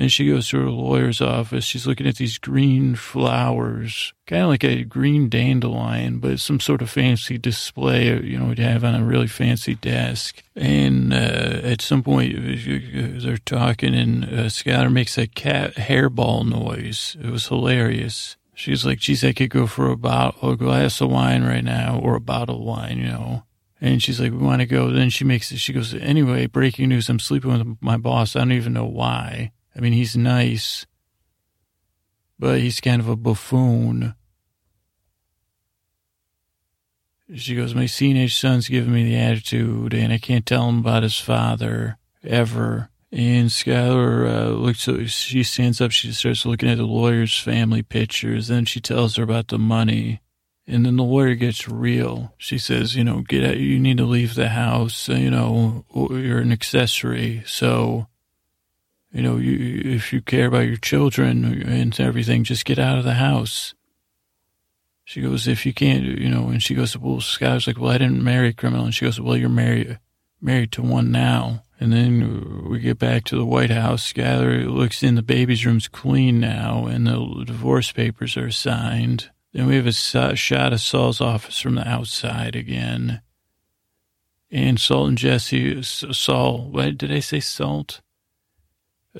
And 0.00 0.12
she 0.12 0.28
goes 0.28 0.48
to 0.48 0.60
her 0.60 0.70
lawyer's 0.70 1.20
office. 1.20 1.64
She's 1.64 1.84
looking 1.84 2.06
at 2.06 2.16
these 2.16 2.38
green 2.38 2.94
flowers, 2.94 4.14
kind 4.28 4.44
of 4.44 4.48
like 4.48 4.62
a 4.62 4.84
green 4.84 5.28
dandelion, 5.28 6.20
but 6.20 6.38
some 6.38 6.60
sort 6.60 6.82
of 6.82 6.88
fancy 6.88 7.36
display, 7.36 8.06
you 8.22 8.38
know, 8.38 8.54
to 8.54 8.62
have 8.62 8.84
on 8.84 8.94
a 8.94 9.04
really 9.04 9.26
fancy 9.26 9.74
desk. 9.74 10.40
And 10.54 11.12
uh, 11.12 11.16
at 11.64 11.82
some 11.82 12.04
point, 12.04 12.32
they're 12.36 13.38
talking, 13.38 13.92
and 13.92 14.24
uh, 14.24 14.88
makes 14.88 15.18
a 15.18 15.26
cat 15.26 15.74
hairball 15.74 16.48
noise. 16.48 17.16
It 17.20 17.30
was 17.30 17.48
hilarious. 17.48 18.36
She's 18.54 18.86
like, 18.86 19.00
geez, 19.00 19.24
I 19.24 19.32
could 19.32 19.50
go 19.50 19.66
for 19.66 19.90
a 19.90 19.96
bottle, 19.96 20.52
a 20.52 20.56
glass 20.56 21.00
of 21.00 21.10
wine 21.10 21.42
right 21.42 21.64
now, 21.64 21.98
or 22.00 22.14
a 22.14 22.20
bottle 22.20 22.60
of 22.60 22.62
wine, 22.62 22.98
you 22.98 23.08
know. 23.08 23.42
And 23.80 24.00
she's 24.00 24.20
like, 24.20 24.30
we 24.30 24.38
want 24.38 24.60
to 24.60 24.66
go. 24.66 24.90
Then 24.90 25.10
she 25.10 25.24
makes 25.24 25.50
it, 25.50 25.58
she 25.58 25.72
goes, 25.72 25.92
anyway, 25.92 26.46
breaking 26.46 26.88
news, 26.88 27.08
I'm 27.08 27.18
sleeping 27.18 27.50
with 27.50 27.78
my 27.80 27.96
boss. 27.96 28.36
I 28.36 28.40
don't 28.40 28.52
even 28.52 28.72
know 28.72 28.86
why. 28.86 29.50
I 29.78 29.80
mean, 29.80 29.92
he's 29.92 30.16
nice, 30.16 30.86
but 32.36 32.58
he's 32.58 32.80
kind 32.80 33.00
of 33.00 33.08
a 33.08 33.14
buffoon. 33.14 34.16
She 37.36 37.54
goes, 37.54 37.76
My 37.76 37.86
teenage 37.86 38.36
son's 38.36 38.68
giving 38.68 38.92
me 38.92 39.04
the 39.04 39.16
attitude, 39.16 39.94
and 39.94 40.12
I 40.12 40.18
can't 40.18 40.44
tell 40.44 40.68
him 40.68 40.80
about 40.80 41.04
his 41.04 41.20
father 41.20 41.96
ever. 42.24 42.90
And 43.12 43.50
Skyler 43.50 44.28
uh, 44.28 44.48
looks, 44.48 44.88
she 45.12 45.44
stands 45.44 45.80
up, 45.80 45.92
she 45.92 46.10
starts 46.10 46.44
looking 46.44 46.68
at 46.68 46.78
the 46.78 46.84
lawyer's 46.84 47.38
family 47.38 47.82
pictures. 47.82 48.48
Then 48.48 48.64
she 48.64 48.80
tells 48.80 49.14
her 49.14 49.22
about 49.22 49.46
the 49.46 49.58
money. 49.58 50.20
And 50.66 50.84
then 50.84 50.96
the 50.96 51.04
lawyer 51.04 51.36
gets 51.36 51.68
real. 51.68 52.34
She 52.36 52.58
says, 52.58 52.96
you 52.96 53.04
know, 53.04 53.20
get 53.20 53.44
out, 53.44 53.56
you 53.58 53.78
need 53.78 53.98
to 53.98 54.04
leave 54.04 54.34
the 54.34 54.48
house. 54.48 55.08
You 55.08 55.30
know, 55.30 55.84
you're 55.94 56.40
an 56.40 56.52
accessory. 56.52 57.44
So 57.46 58.08
you 59.12 59.22
know, 59.22 59.36
you, 59.36 59.80
if 59.84 60.12
you 60.12 60.20
care 60.20 60.46
about 60.46 60.66
your 60.66 60.76
children 60.76 61.44
and 61.62 61.98
everything, 61.98 62.44
just 62.44 62.64
get 62.64 62.78
out 62.78 62.98
of 62.98 63.04
the 63.04 63.14
house. 63.14 63.74
She 65.04 65.22
goes, 65.22 65.48
if 65.48 65.64
you 65.64 65.72
can't, 65.72 66.04
you 66.04 66.28
know, 66.28 66.48
and 66.48 66.62
she 66.62 66.74
goes, 66.74 66.96
well, 66.96 67.20
Sky's 67.20 67.66
like, 67.66 67.78
well, 67.78 67.92
I 67.92 67.98
didn't 67.98 68.22
marry 68.22 68.48
a 68.48 68.52
criminal. 68.52 68.84
And 68.84 68.94
she 68.94 69.06
goes, 69.06 69.18
well, 69.18 69.36
you're 69.36 69.48
married, 69.48 69.98
married 70.40 70.72
to 70.72 70.82
one 70.82 71.10
now. 71.10 71.62
And 71.80 71.92
then 71.92 72.68
we 72.68 72.80
get 72.80 72.98
back 72.98 73.24
to 73.24 73.36
the 73.36 73.46
White 73.46 73.70
House. 73.70 74.12
Skyler 74.12 74.68
looks 74.68 75.02
in 75.02 75.14
the 75.14 75.22
baby's 75.22 75.64
room's 75.64 75.88
clean 75.88 76.40
now, 76.40 76.86
and 76.86 77.06
the 77.06 77.44
divorce 77.46 77.92
papers 77.92 78.36
are 78.36 78.50
signed. 78.50 79.30
Then 79.52 79.66
we 79.66 79.76
have 79.76 79.86
a 79.86 79.92
shot 80.36 80.72
of 80.72 80.80
Saul's 80.80 81.20
office 81.20 81.60
from 81.60 81.76
the 81.76 81.88
outside 81.88 82.56
again. 82.56 83.22
And 84.50 84.80
Salt 84.80 85.08
and 85.08 85.18
Jesse, 85.18 85.82
Saul, 85.82 86.70
what 86.70 86.98
did 86.98 87.12
I 87.12 87.20
say, 87.20 87.40
Salt? 87.40 88.00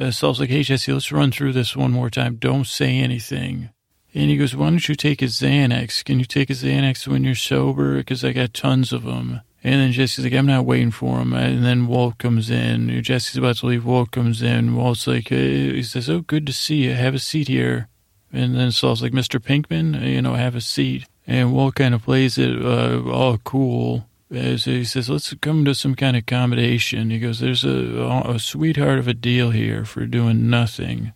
Uh, 0.00 0.10
Saul's 0.10 0.40
like, 0.40 0.50
hey, 0.50 0.62
Jesse, 0.62 0.92
let's 0.92 1.12
run 1.12 1.32
through 1.32 1.52
this 1.52 1.76
one 1.76 1.92
more 1.92 2.10
time. 2.10 2.36
Don't 2.36 2.66
say 2.66 2.98
anything. 2.98 3.70
And 4.14 4.30
he 4.30 4.36
goes, 4.36 4.56
why 4.56 4.70
don't 4.70 4.88
you 4.88 4.94
take 4.94 5.22
a 5.22 5.26
Xanax? 5.26 6.04
Can 6.04 6.18
you 6.18 6.24
take 6.24 6.50
a 6.50 6.54
Xanax 6.54 7.06
when 7.06 7.24
you're 7.24 7.34
sober? 7.34 7.96
Because 7.96 8.24
I 8.24 8.32
got 8.32 8.54
tons 8.54 8.92
of 8.92 9.04
them. 9.04 9.40
And 9.62 9.80
then 9.80 9.92
Jesse's 9.92 10.24
like, 10.24 10.34
I'm 10.34 10.46
not 10.46 10.64
waiting 10.64 10.90
for 10.90 11.18
him. 11.18 11.32
And 11.32 11.64
then 11.64 11.88
Walt 11.88 12.18
comes 12.18 12.48
in. 12.48 13.02
Jesse's 13.02 13.36
about 13.36 13.56
to 13.56 13.66
leave. 13.66 13.84
Walt 13.84 14.12
comes 14.12 14.40
in. 14.40 14.76
Walt's 14.76 15.06
like, 15.06 15.28
hey, 15.28 15.74
he 15.74 15.82
says, 15.82 16.08
oh, 16.08 16.20
good 16.20 16.46
to 16.46 16.52
see 16.52 16.84
you. 16.84 16.94
Have 16.94 17.14
a 17.14 17.18
seat 17.18 17.48
here. 17.48 17.88
And 18.32 18.54
then 18.54 18.72
Saul's 18.72 19.02
like, 19.02 19.12
Mr. 19.12 19.40
Pinkman, 19.40 20.00
you 20.02 20.22
know, 20.22 20.34
have 20.34 20.54
a 20.54 20.60
seat. 20.60 21.06
And 21.26 21.52
Walt 21.52 21.74
kind 21.74 21.94
of 21.94 22.04
plays 22.04 22.38
it 22.38 22.62
uh, 22.62 23.02
all 23.10 23.38
cool. 23.38 24.07
Uh, 24.30 24.56
he 24.56 24.84
says, 24.84 25.08
let's 25.08 25.32
come 25.40 25.64
to 25.64 25.74
some 25.74 25.94
kind 25.94 26.16
of 26.16 26.22
accommodation. 26.22 27.10
He 27.10 27.18
goes, 27.18 27.40
there's 27.40 27.64
a, 27.64 28.22
a 28.26 28.38
sweetheart 28.38 28.98
of 28.98 29.08
a 29.08 29.14
deal 29.14 29.50
here 29.50 29.84
for 29.84 30.04
doing 30.06 30.50
nothing. 30.50 31.12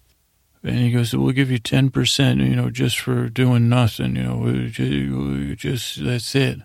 And 0.62 0.79
he 0.79 0.92
goes, 0.92 1.14
we'll 1.14 1.33
give 1.33 1.51
you 1.51 1.59
10%, 1.59 2.48
you 2.48 2.57
know, 2.57 2.70
just 2.70 2.98
for 2.98 3.29
doing 3.29 3.68
nothing, 3.68 4.16
you 4.16 4.22
know, 4.22 5.55
just, 5.55 6.03
that's 6.03 6.35
it. 6.35 6.61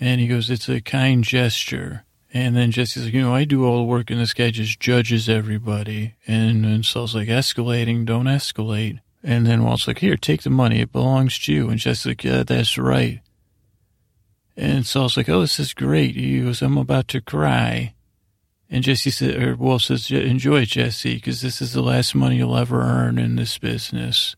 And 0.00 0.20
he 0.20 0.26
goes, 0.26 0.50
it's 0.50 0.68
a 0.68 0.80
kind 0.80 1.22
gesture. 1.22 2.04
And 2.34 2.56
then 2.56 2.70
Jesse's 2.70 3.04
like, 3.04 3.14
you 3.14 3.20
know, 3.20 3.34
I 3.34 3.44
do 3.44 3.64
all 3.64 3.76
the 3.76 3.84
work 3.84 4.10
and 4.10 4.18
this 4.18 4.32
guy 4.32 4.50
just 4.50 4.80
judges 4.80 5.28
everybody. 5.28 6.14
And, 6.26 6.64
and 6.64 6.84
Saul's 6.84 7.14
like, 7.14 7.28
escalating, 7.28 8.06
don't 8.06 8.24
escalate. 8.24 9.00
And 9.22 9.46
then 9.46 9.62
Walt's 9.62 9.86
like, 9.86 9.98
here, 9.98 10.16
take 10.16 10.42
the 10.42 10.50
money. 10.50 10.80
It 10.80 10.92
belongs 10.92 11.38
to 11.40 11.52
you. 11.52 11.68
And 11.68 11.78
Jesse's 11.78 12.06
like, 12.06 12.24
yeah, 12.24 12.42
that's 12.42 12.78
right. 12.78 13.20
And 14.56 14.86
Saul's 14.86 15.16
like, 15.16 15.28
oh, 15.28 15.40
this 15.40 15.58
is 15.58 15.74
great. 15.74 16.14
He 16.14 16.42
goes, 16.42 16.62
I'm 16.62 16.76
about 16.76 17.08
to 17.08 17.20
cry. 17.20 17.94
And 18.68 18.84
Jesse 18.84 19.10
said, 19.10 19.42
or 19.42 19.56
Walt 19.56 19.82
says, 19.82 20.10
enjoy, 20.10 20.62
it, 20.62 20.70
Jesse, 20.70 21.14
because 21.14 21.42
this 21.42 21.60
is 21.60 21.72
the 21.72 21.82
last 21.82 22.14
money 22.14 22.36
you'll 22.36 22.56
ever 22.56 22.80
earn 22.80 23.18
in 23.18 23.36
this 23.36 23.58
business. 23.58 24.34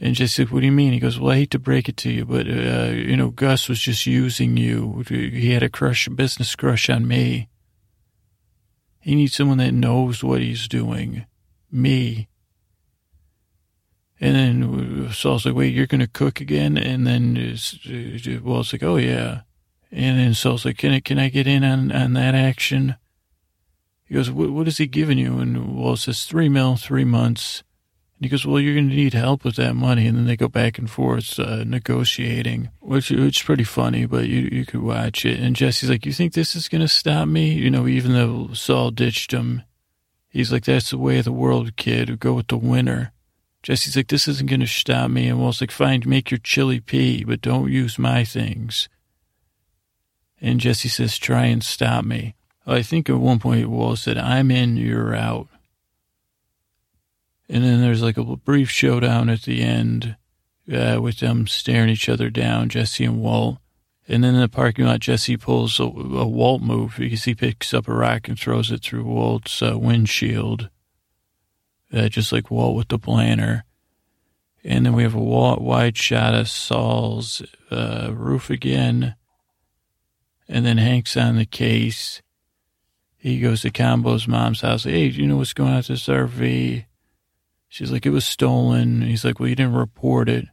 And 0.00 0.14
Jesse 0.14 0.44
said, 0.44 0.50
what 0.50 0.60
do 0.60 0.66
you 0.66 0.72
mean? 0.72 0.92
He 0.92 1.00
goes, 1.00 1.18
well, 1.18 1.32
I 1.32 1.36
hate 1.36 1.50
to 1.52 1.58
break 1.58 1.88
it 1.88 1.96
to 1.98 2.10
you, 2.10 2.24
but, 2.24 2.46
uh, 2.46 2.92
you 2.92 3.16
know, 3.16 3.30
Gus 3.30 3.68
was 3.68 3.80
just 3.80 4.06
using 4.06 4.56
you. 4.56 5.04
He 5.08 5.50
had 5.50 5.64
a 5.64 5.68
crush, 5.68 6.06
a 6.06 6.10
business 6.10 6.54
crush 6.54 6.88
on 6.88 7.08
me. 7.08 7.48
He 9.00 9.16
needs 9.16 9.34
someone 9.34 9.58
that 9.58 9.74
knows 9.74 10.22
what 10.22 10.40
he's 10.40 10.68
doing. 10.68 11.26
Me. 11.72 12.27
And 14.20 14.34
then 14.34 15.12
Saul's 15.12 15.46
like, 15.46 15.54
wait, 15.54 15.72
you're 15.72 15.86
going 15.86 16.00
to 16.00 16.08
cook 16.08 16.40
again? 16.40 16.76
And 16.76 17.06
then 17.06 17.56
Walt's 18.42 18.72
like, 18.72 18.82
oh, 18.82 18.96
yeah. 18.96 19.42
And 19.92 20.18
then 20.18 20.34
Saul's 20.34 20.64
like, 20.64 20.76
can 20.76 20.92
I, 20.92 21.00
can 21.00 21.18
I 21.18 21.28
get 21.28 21.46
in 21.46 21.62
on, 21.62 21.92
on 21.92 22.14
that 22.14 22.34
action? 22.34 22.96
He 24.04 24.14
goes, 24.14 24.30
what, 24.30 24.50
what 24.50 24.66
is 24.66 24.78
he 24.78 24.86
giving 24.86 25.18
you? 25.18 25.38
And 25.38 25.76
Walt 25.76 26.00
says, 26.00 26.24
three 26.24 26.48
mil, 26.48 26.76
three 26.76 27.04
months. 27.04 27.62
And 28.16 28.24
he 28.24 28.28
goes, 28.30 28.44
well, 28.44 28.58
you're 28.58 28.74
going 28.74 28.88
to 28.88 28.96
need 28.96 29.14
help 29.14 29.44
with 29.44 29.54
that 29.56 29.74
money. 29.74 30.06
And 30.08 30.18
then 30.18 30.26
they 30.26 30.36
go 30.36 30.48
back 30.48 30.78
and 30.78 30.90
forth 30.90 31.38
uh, 31.38 31.62
negotiating, 31.62 32.70
which, 32.80 33.10
which 33.10 33.40
is 33.40 33.42
pretty 33.44 33.62
funny, 33.64 34.06
but 34.06 34.26
you, 34.26 34.48
you 34.50 34.66
could 34.66 34.82
watch 34.82 35.24
it. 35.24 35.38
And 35.38 35.54
Jesse's 35.54 35.90
like, 35.90 36.04
you 36.04 36.12
think 36.12 36.32
this 36.32 36.56
is 36.56 36.68
going 36.68 36.80
to 36.80 36.88
stop 36.88 37.28
me? 37.28 37.52
You 37.52 37.70
know, 37.70 37.86
even 37.86 38.14
though 38.14 38.52
Saul 38.54 38.90
ditched 38.90 39.30
him, 39.32 39.62
he's 40.28 40.50
like, 40.50 40.64
that's 40.64 40.90
the 40.90 40.98
way 40.98 41.18
of 41.18 41.24
the 41.26 41.32
world, 41.32 41.76
kid. 41.76 42.18
Go 42.18 42.32
with 42.32 42.48
the 42.48 42.58
winner. 42.58 43.12
Jesse's 43.62 43.96
like, 43.96 44.08
this 44.08 44.28
isn't 44.28 44.48
going 44.48 44.60
to 44.60 44.66
stop 44.66 45.10
me. 45.10 45.28
And 45.28 45.40
Walt's 45.40 45.60
like, 45.60 45.70
fine, 45.70 46.02
make 46.06 46.30
your 46.30 46.38
chili 46.38 46.80
P, 46.80 47.24
but 47.24 47.40
don't 47.40 47.70
use 47.70 47.98
my 47.98 48.24
things. 48.24 48.88
And 50.40 50.60
Jesse 50.60 50.88
says, 50.88 51.18
try 51.18 51.46
and 51.46 51.62
stop 51.62 52.04
me. 52.04 52.34
I 52.66 52.82
think 52.82 53.08
at 53.08 53.16
one 53.16 53.38
point 53.38 53.68
Walt 53.68 53.98
said, 53.98 54.18
I'm 54.18 54.50
in, 54.50 54.76
you're 54.76 55.14
out. 55.14 55.48
And 57.48 57.64
then 57.64 57.80
there's 57.80 58.02
like 58.02 58.18
a 58.18 58.36
brief 58.36 58.70
showdown 58.70 59.30
at 59.30 59.42
the 59.42 59.62
end 59.62 60.16
uh, 60.72 60.98
with 61.00 61.18
them 61.18 61.46
staring 61.46 61.88
each 61.88 62.08
other 62.08 62.28
down, 62.28 62.68
Jesse 62.68 63.04
and 63.04 63.20
Walt. 63.20 63.58
And 64.06 64.22
then 64.22 64.34
in 64.34 64.40
the 64.40 64.48
parking 64.48 64.84
lot, 64.84 65.00
Jesse 65.00 65.36
pulls 65.36 65.80
a, 65.80 65.84
a 65.84 66.26
Walt 66.26 66.62
move 66.62 66.96
because 66.98 67.24
he 67.24 67.34
picks 67.34 67.74
up 67.74 67.88
a 67.88 67.94
rock 67.94 68.28
and 68.28 68.38
throws 68.38 68.70
it 68.70 68.82
through 68.82 69.04
Walt's 69.04 69.62
uh, 69.62 69.78
windshield 69.78 70.68
uh, 71.92 72.08
just 72.08 72.32
like 72.32 72.50
Walt 72.50 72.76
with 72.76 72.88
the 72.88 72.98
planner. 72.98 73.64
And 74.64 74.84
then 74.84 74.92
we 74.92 75.02
have 75.02 75.14
a 75.14 75.20
wide 75.20 75.96
shot 75.96 76.34
of 76.34 76.48
Saul's 76.48 77.42
uh, 77.70 78.10
roof 78.12 78.50
again. 78.50 79.14
And 80.48 80.66
then 80.66 80.78
Hank's 80.78 81.16
on 81.16 81.36
the 81.36 81.46
case. 81.46 82.22
He 83.16 83.40
goes 83.40 83.62
to 83.62 83.70
Combo's 83.70 84.28
mom's 84.28 84.60
house. 84.60 84.84
Hey, 84.84 85.06
you 85.06 85.26
know 85.26 85.36
what's 85.36 85.52
going 85.52 85.70
on 85.70 85.78
at 85.78 85.86
this 85.86 86.06
RV? 86.06 86.84
She's 87.68 87.92
like, 87.92 88.06
it 88.06 88.10
was 88.10 88.24
stolen. 88.24 89.02
He's 89.02 89.24
like, 89.24 89.38
well, 89.38 89.48
you 89.48 89.54
didn't 89.54 89.74
report 89.74 90.28
it. 90.28 90.46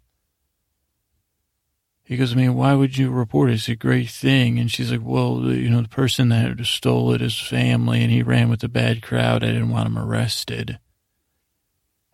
He 2.04 2.18
goes, 2.18 2.34
I 2.34 2.36
mean, 2.36 2.54
why 2.54 2.74
would 2.74 2.98
you 2.98 3.10
report 3.10 3.50
it? 3.50 3.54
It's 3.54 3.70
a 3.70 3.76
great 3.76 4.10
thing. 4.10 4.60
And 4.60 4.70
she's 4.70 4.92
like, 4.92 5.02
well, 5.04 5.42
you 5.46 5.70
know, 5.70 5.82
the 5.82 5.90
person 5.90 6.30
that 6.30 6.64
stole 6.66 7.14
it 7.14 7.22
is 7.22 7.40
family 7.40 8.04
and 8.04 8.12
he 8.12 8.22
ran 8.22 8.50
with 8.50 8.64
a 8.64 8.68
bad 8.70 9.02
crowd. 9.02 9.44
I 9.44 9.48
didn't 9.48 9.72
want 9.72 9.88
him 9.88 9.98
arrested. 9.98 10.78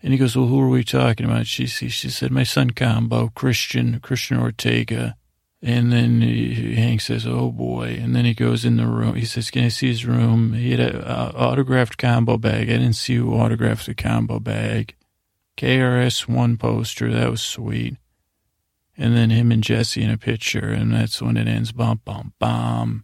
And 0.04 0.14
he 0.14 0.18
goes, 0.18 0.36
well, 0.36 0.48
who 0.48 0.60
are 0.60 0.70
we 0.70 0.84
talking 0.84 1.26
about? 1.26 1.46
She, 1.46 1.68
she, 1.68 1.90
said, 1.90 2.32
my 2.32 2.44
son 2.44 2.72
Combo, 2.72 3.30
Christian, 3.36 4.00
Christian 4.00 4.40
Ortega. 4.40 5.16
And 5.62 5.94
then 5.94 6.22
Hank 6.22 7.02
says, 7.02 7.28
oh 7.28 7.52
boy. 7.52 8.00
And 8.02 8.16
then 8.16 8.26
he 8.26 8.34
goes 8.34 8.66
in 8.66 8.78
the 8.78 8.88
room. 8.88 9.14
He 9.14 9.26
says, 9.26 9.52
can 9.52 9.66
I 9.66 9.68
see 9.68 9.90
his 9.90 10.06
room? 10.06 10.54
He 10.54 10.72
had 10.72 10.80
an 10.80 11.04
autographed 11.04 12.00
combo 12.00 12.38
bag. 12.38 12.64
I 12.64 12.78
didn't 12.78 12.94
see 12.94 13.16
who 13.16 13.36
autographed 13.36 13.86
the 13.86 13.94
combo 13.94 14.40
bag. 14.40 14.96
KRS 15.58 16.28
one 16.28 16.58
poster. 16.58 17.12
That 17.12 17.30
was 17.30 17.44
sweet. 17.44 17.98
And 18.98 19.16
then 19.16 19.30
him 19.30 19.52
and 19.52 19.64
Jesse 19.64 20.02
in 20.02 20.10
a 20.10 20.18
picture. 20.18 20.72
And 20.72 20.92
that's 20.92 21.22
when 21.22 21.38
it 21.38 21.48
ends. 21.48 21.72
Bum, 21.72 22.02
bum, 22.04 22.34
bum. 22.40 23.04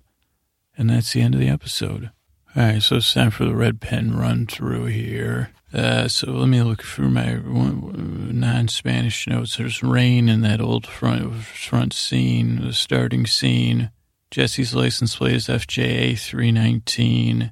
And 0.76 0.90
that's 0.90 1.14
the 1.14 1.22
end 1.22 1.36
of 1.36 1.40
the 1.40 1.50
episode. 1.50 2.10
All 2.56 2.64
right. 2.64 2.82
So 2.82 2.96
it's 2.96 3.14
time 3.14 3.30
for 3.30 3.46
the 3.46 3.56
red 3.56 3.82
pen 3.82 4.18
run 4.18 4.48
through 4.48 4.86
here. 4.86 5.52
Uh, 5.78 6.08
so 6.08 6.32
let 6.32 6.50
me 6.50 6.60
look 6.64 6.82
through 6.82 7.10
my 7.10 7.36
non-Spanish 7.36 9.28
notes. 9.28 9.58
There's 9.58 9.84
rain 9.84 10.28
in 10.28 10.42
that 10.42 10.60
old 10.60 10.88
front 10.88 11.36
front 11.36 11.94
scene, 11.94 12.66
the 12.66 12.74
starting 12.74 13.28
scene. 13.28 13.92
Jesse's 14.32 14.74
license 14.74 15.16
plate 15.16 15.36
is 15.36 15.48
FJA 15.48 16.18
319, 16.18 17.52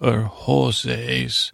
or 0.00 0.22
Jose's. 0.22 1.52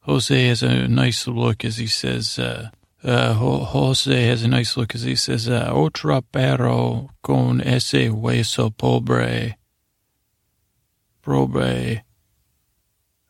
Jose 0.00 0.48
has 0.48 0.62
a 0.62 0.88
nice 0.88 1.26
look 1.26 1.62
as 1.62 1.76
he 1.76 1.86
says, 1.86 2.38
uh, 2.38 2.70
uh, 3.02 3.34
Jose 3.34 4.26
has 4.26 4.42
a 4.42 4.48
nice 4.48 4.78
look 4.78 4.94
as 4.94 5.02
he 5.02 5.14
says, 5.14 5.46
uh, 5.46 5.70
Otra 5.72 6.22
perro 6.32 7.10
con 7.22 7.60
ese 7.60 8.08
hueso 8.08 8.74
pobre. 8.74 9.56
Pobre. 11.22 12.02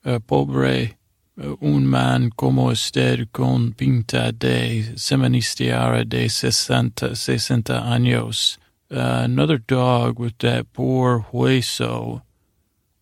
Uh, 0.04 0.18
pobre 0.20 0.96
un 1.36 1.86
man 1.86 2.30
como 2.30 2.70
usted 2.70 3.28
con 3.32 3.72
pinta 3.72 4.32
de 4.32 4.96
semanistiara 4.96 6.04
de 6.08 6.28
sesenta, 6.28 7.16
sesenta 7.16 7.82
años. 7.82 8.58
Uh, 8.90 9.22
another 9.24 9.58
dog 9.58 10.18
with 10.18 10.38
that 10.38 10.72
poor 10.72 11.26
hueso. 11.32 12.22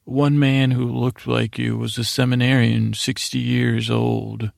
One 0.05 0.39
man 0.39 0.71
who 0.71 0.85
looked 0.87 1.27
like 1.27 1.59
you 1.59 1.77
was 1.77 1.99
a 1.99 2.05
seminarian, 2.05 2.95
60 2.95 3.39
years 3.39 3.91
old. 3.91 4.51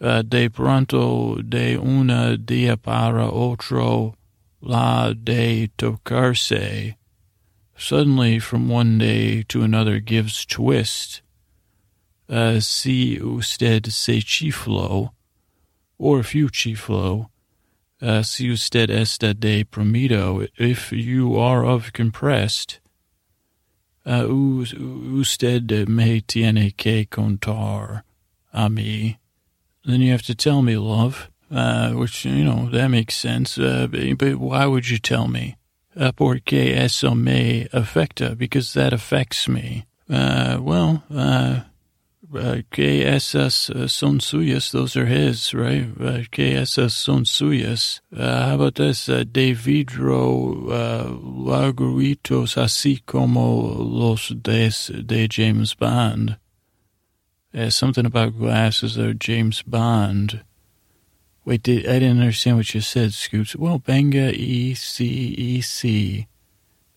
Uh, 0.00 0.22
de 0.22 0.48
pronto, 0.48 1.42
de 1.42 1.76
una 1.76 2.36
dia 2.36 2.76
para 2.76 3.28
otro, 3.28 4.14
la 4.60 5.12
de 5.12 5.68
tocarse. 5.76 6.94
Suddenly, 7.76 8.38
from 8.38 8.68
one 8.68 8.98
day 8.98 9.42
to 9.48 9.62
another, 9.62 9.98
gives 9.98 10.46
twist 10.46 11.22
uh, 12.28 12.60
si 12.60 13.18
usted 13.18 13.92
se 13.92 14.20
chiflo, 14.20 15.10
or 15.98 16.20
if 16.20 16.34
you 16.34 16.48
chiflo, 16.48 17.28
uh, 18.00 18.22
si 18.22 18.48
usted 18.48 18.90
está 18.90 19.38
de 19.38 19.64
promido, 19.64 20.46
if 20.56 20.92
you 20.92 21.36
are 21.36 21.64
of 21.64 21.92
compressed, 21.92 22.80
uh, 24.06 24.26
usted 24.28 25.88
me 25.88 26.20
tiene 26.20 26.70
que 26.76 27.04
contar 27.06 28.02
a 28.52 28.68
mí. 28.68 29.18
Then 29.84 30.00
you 30.00 30.12
have 30.12 30.22
to 30.22 30.34
tell 30.34 30.62
me, 30.62 30.76
love, 30.76 31.30
uh, 31.50 31.92
which, 31.92 32.24
you 32.24 32.44
know, 32.44 32.68
that 32.70 32.88
makes 32.88 33.16
sense. 33.16 33.58
Uh, 33.58 33.86
but 34.16 34.36
why 34.36 34.66
would 34.66 34.88
you 34.88 34.98
tell 34.98 35.28
me? 35.28 35.56
Uh, 35.96 36.12
porque 36.12 36.76
eso 36.76 37.14
me 37.14 37.66
afecta, 37.72 38.36
because 38.36 38.72
that 38.74 38.92
affects 38.92 39.48
me. 39.48 39.86
Uh, 40.08 40.58
well, 40.60 41.02
uh, 41.10 41.60
uh, 42.34 42.62
esas 43.04 43.70
uh, 43.70 43.88
those 44.72 44.96
are 44.96 45.06
his, 45.06 45.54
right? 45.54 45.88
Uh, 46.00 46.22
que 46.30 46.54
esas 46.54 46.92
son 46.92 47.24
suyas. 47.24 48.00
Uh, 48.16 48.46
how 48.46 48.54
about 48.54 48.74
this? 48.76 49.08
Uh, 49.08 49.24
de 49.24 49.54
vidro 49.54 50.68
uh, 50.70 51.08
así 52.56 53.04
como 53.06 53.74
los 53.78 54.28
de, 54.28 54.70
de 55.02 55.28
James 55.28 55.74
Bond. 55.74 56.36
Uh, 57.54 57.70
something 57.70 58.04
about 58.04 58.38
glasses 58.38 58.98
or 58.98 59.14
James 59.14 59.62
Bond. 59.62 60.42
Wait, 61.44 61.62
did, 61.62 61.86
I 61.86 61.98
didn't 61.98 62.20
understand 62.20 62.58
what 62.58 62.74
you 62.74 62.82
said, 62.82 63.14
Scoops. 63.14 63.56
Well, 63.56 63.78
venga 63.78 64.32
e 64.34 64.74
c 64.74 65.04
e 65.06 65.60
c. 65.62 66.28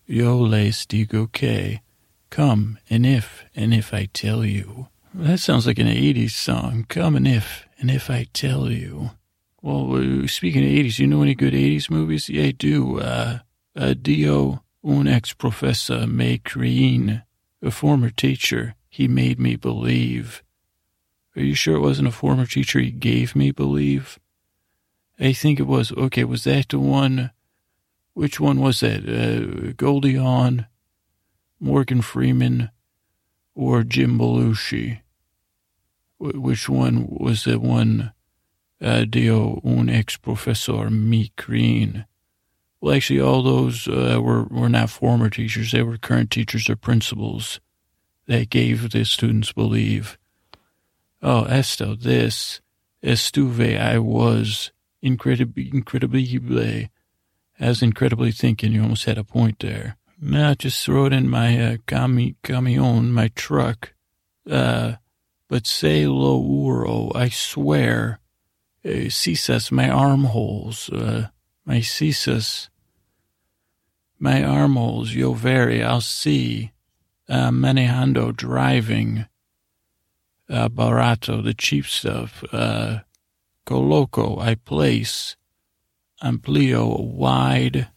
Yo 0.06 0.36
les 0.38 0.84
digo 0.86 1.32
que. 1.32 1.80
Come, 2.28 2.78
and 2.88 3.04
if, 3.04 3.44
and 3.54 3.74
if 3.74 3.92
I 3.92 4.06
tell 4.06 4.42
you. 4.44 4.88
That 5.14 5.40
sounds 5.40 5.66
like 5.66 5.78
an 5.78 5.88
80s 5.88 6.30
song. 6.30 6.86
Come 6.88 7.16
and 7.16 7.28
if, 7.28 7.66
and 7.78 7.90
if 7.90 8.08
I 8.08 8.28
tell 8.32 8.70
you. 8.70 9.10
Well, 9.60 9.94
uh, 9.94 10.26
speaking 10.26 10.64
of 10.64 10.70
80s, 10.70 10.98
you 10.98 11.06
know 11.06 11.20
any 11.20 11.34
good 11.34 11.52
80s 11.52 11.90
movies? 11.90 12.30
Yeah, 12.30 12.44
I 12.44 12.50
do. 12.52 12.98
Uh, 12.98 13.40
uh, 13.76 13.94
Dio, 14.00 14.62
un 14.82 15.06
ex 15.06 15.34
professor 15.34 16.06
me 16.06 16.38
crein, 16.38 17.24
a 17.60 17.70
former 17.70 18.08
teacher, 18.08 18.74
he 18.88 19.06
made 19.06 19.38
me 19.38 19.56
believe. 19.56 20.42
Are 21.36 21.42
you 21.42 21.54
sure 21.54 21.76
it 21.76 21.80
wasn't 21.80 22.08
a 22.08 22.12
former 22.12 22.46
teacher 22.46 22.80
he 22.80 22.90
gave 22.90 23.36
me 23.36 23.50
believe? 23.50 24.18
I 25.20 25.34
think 25.34 25.60
it 25.60 25.66
was. 25.66 25.92
Okay, 25.92 26.24
was 26.24 26.44
that 26.44 26.70
the 26.70 26.78
one? 26.78 27.32
Which 28.14 28.40
one 28.40 28.60
was 28.60 28.80
that? 28.80 29.06
Uh, 29.06 29.72
Goldie 29.76 30.16
Hawn, 30.16 30.66
Morgan 31.60 32.00
Freeman, 32.00 32.70
or 33.54 33.82
Jim 33.84 34.18
Belushi? 34.18 35.01
Which 36.22 36.68
one 36.68 37.08
was 37.08 37.44
the 37.44 37.58
one? 37.58 38.12
Uh, 38.80 39.04
Dio 39.04 39.60
un 39.64 39.88
ex 39.88 40.16
professor 40.16 40.90
me 40.90 41.32
green. 41.36 42.04
Well, 42.80 42.94
actually, 42.94 43.20
all 43.20 43.42
those 43.42 43.86
uh, 43.86 44.20
were 44.20 44.44
were 44.44 44.68
not 44.68 44.90
former 44.90 45.30
teachers; 45.30 45.70
they 45.72 45.82
were 45.82 45.98
current 45.98 46.30
teachers 46.30 46.68
or 46.68 46.76
principals 46.76 47.60
that 48.26 48.50
gave 48.50 48.90
the 48.90 49.04
students 49.04 49.52
believe. 49.52 50.18
Oh, 51.22 51.44
esto, 51.44 51.94
this, 51.94 52.60
estuve, 53.02 53.78
I 53.78 53.98
was 53.98 54.72
incredibly, 55.00 55.70
incredibly, 55.72 56.90
as 57.60 57.82
incredibly 57.82 58.32
thinking. 58.32 58.72
You 58.72 58.82
almost 58.82 59.04
had 59.04 59.18
a 59.18 59.24
point 59.24 59.60
there. 59.60 59.96
Nah, 60.20 60.54
just 60.54 60.84
throw 60.84 61.06
it 61.06 61.12
in 61.12 61.28
my 61.28 61.56
uh, 61.60 61.76
cami, 61.86 62.36
camion, 62.42 63.10
my 63.10 63.28
truck. 63.34 63.94
Uh, 64.48 64.94
but 65.52 65.66
say 65.66 66.06
lo 66.06 66.40
uro, 66.42 67.14
I 67.14 67.28
swear, 67.28 68.20
uh, 68.86 69.68
my 69.70 69.90
armholes, 69.90 70.88
uh, 70.88 71.28
my 71.66 71.76
cisas, 71.80 72.70
my 74.18 74.42
armholes, 74.42 75.12
yo 75.12 75.34
very, 75.34 75.82
I'll 75.82 76.00
see, 76.00 76.72
uh, 77.28 77.50
manejando, 77.50 78.34
driving, 78.34 79.26
uh, 80.48 80.70
barato, 80.70 81.44
the 81.44 81.52
cheap 81.52 81.84
stuff, 81.84 82.42
uh, 82.50 83.00
coloco, 83.66 84.40
I 84.40 84.54
place, 84.54 85.36
amplio, 86.22 86.98
wide, 86.98 87.88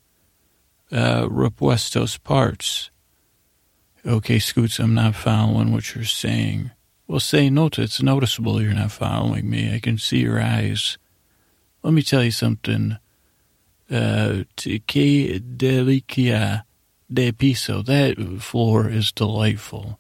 uh, 0.92 1.26
repuestos 1.30 2.22
parts. 2.22 2.92
Okay, 4.06 4.40
Scoots, 4.40 4.78
I'm 4.78 4.94
not 4.94 5.16
following 5.16 5.72
what 5.72 5.96
you're 5.96 6.04
saying. 6.04 6.72
Well, 7.08 7.20
say 7.20 7.52
nota. 7.52 7.84
It's 7.84 8.02
noticeable 8.02 8.62
you're 8.62 8.74
not 8.74 8.92
following 8.92 9.50
me. 9.50 9.74
I 9.74 9.80
can 9.80 10.00
see 10.00 10.20
your 10.20 10.42
eyes. 10.42 10.98
Let 11.84 11.94
me 11.94 12.02
tell 12.02 12.24
you 12.24 12.32
something. 12.32 12.98
Uh, 13.92 14.44
que 14.56 15.40
delicia 15.40 16.64
de 17.14 17.32
piso. 17.32 17.84
That 17.84 18.18
floor 18.40 18.90
is 18.90 19.12
delightful. 19.12 20.00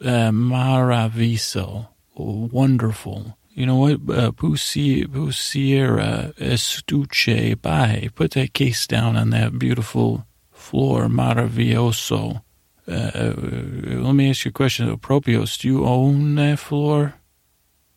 Uh, 0.00 0.30
maraviso. 0.30 1.88
Wonderful. 2.14 3.36
You 3.50 3.66
know 3.66 3.76
what? 3.76 3.94
Uh, 4.08 4.30
pusiera 4.30 6.32
estuche. 6.36 7.60
Bye. 7.60 8.10
Put 8.14 8.32
that 8.32 8.52
case 8.52 8.86
down 8.86 9.16
on 9.16 9.30
that 9.30 9.58
beautiful 9.58 10.28
floor. 10.52 11.06
Maravilloso. 11.06 12.43
Uh, 12.86 13.32
let 13.36 14.14
me 14.14 14.30
ask 14.30 14.44
you 14.44 14.50
a 14.50 14.52
question. 14.52 14.94
Propios, 14.98 15.58
do 15.58 15.68
you 15.68 15.84
own 15.84 16.34
that 16.34 16.58
floor? 16.58 17.14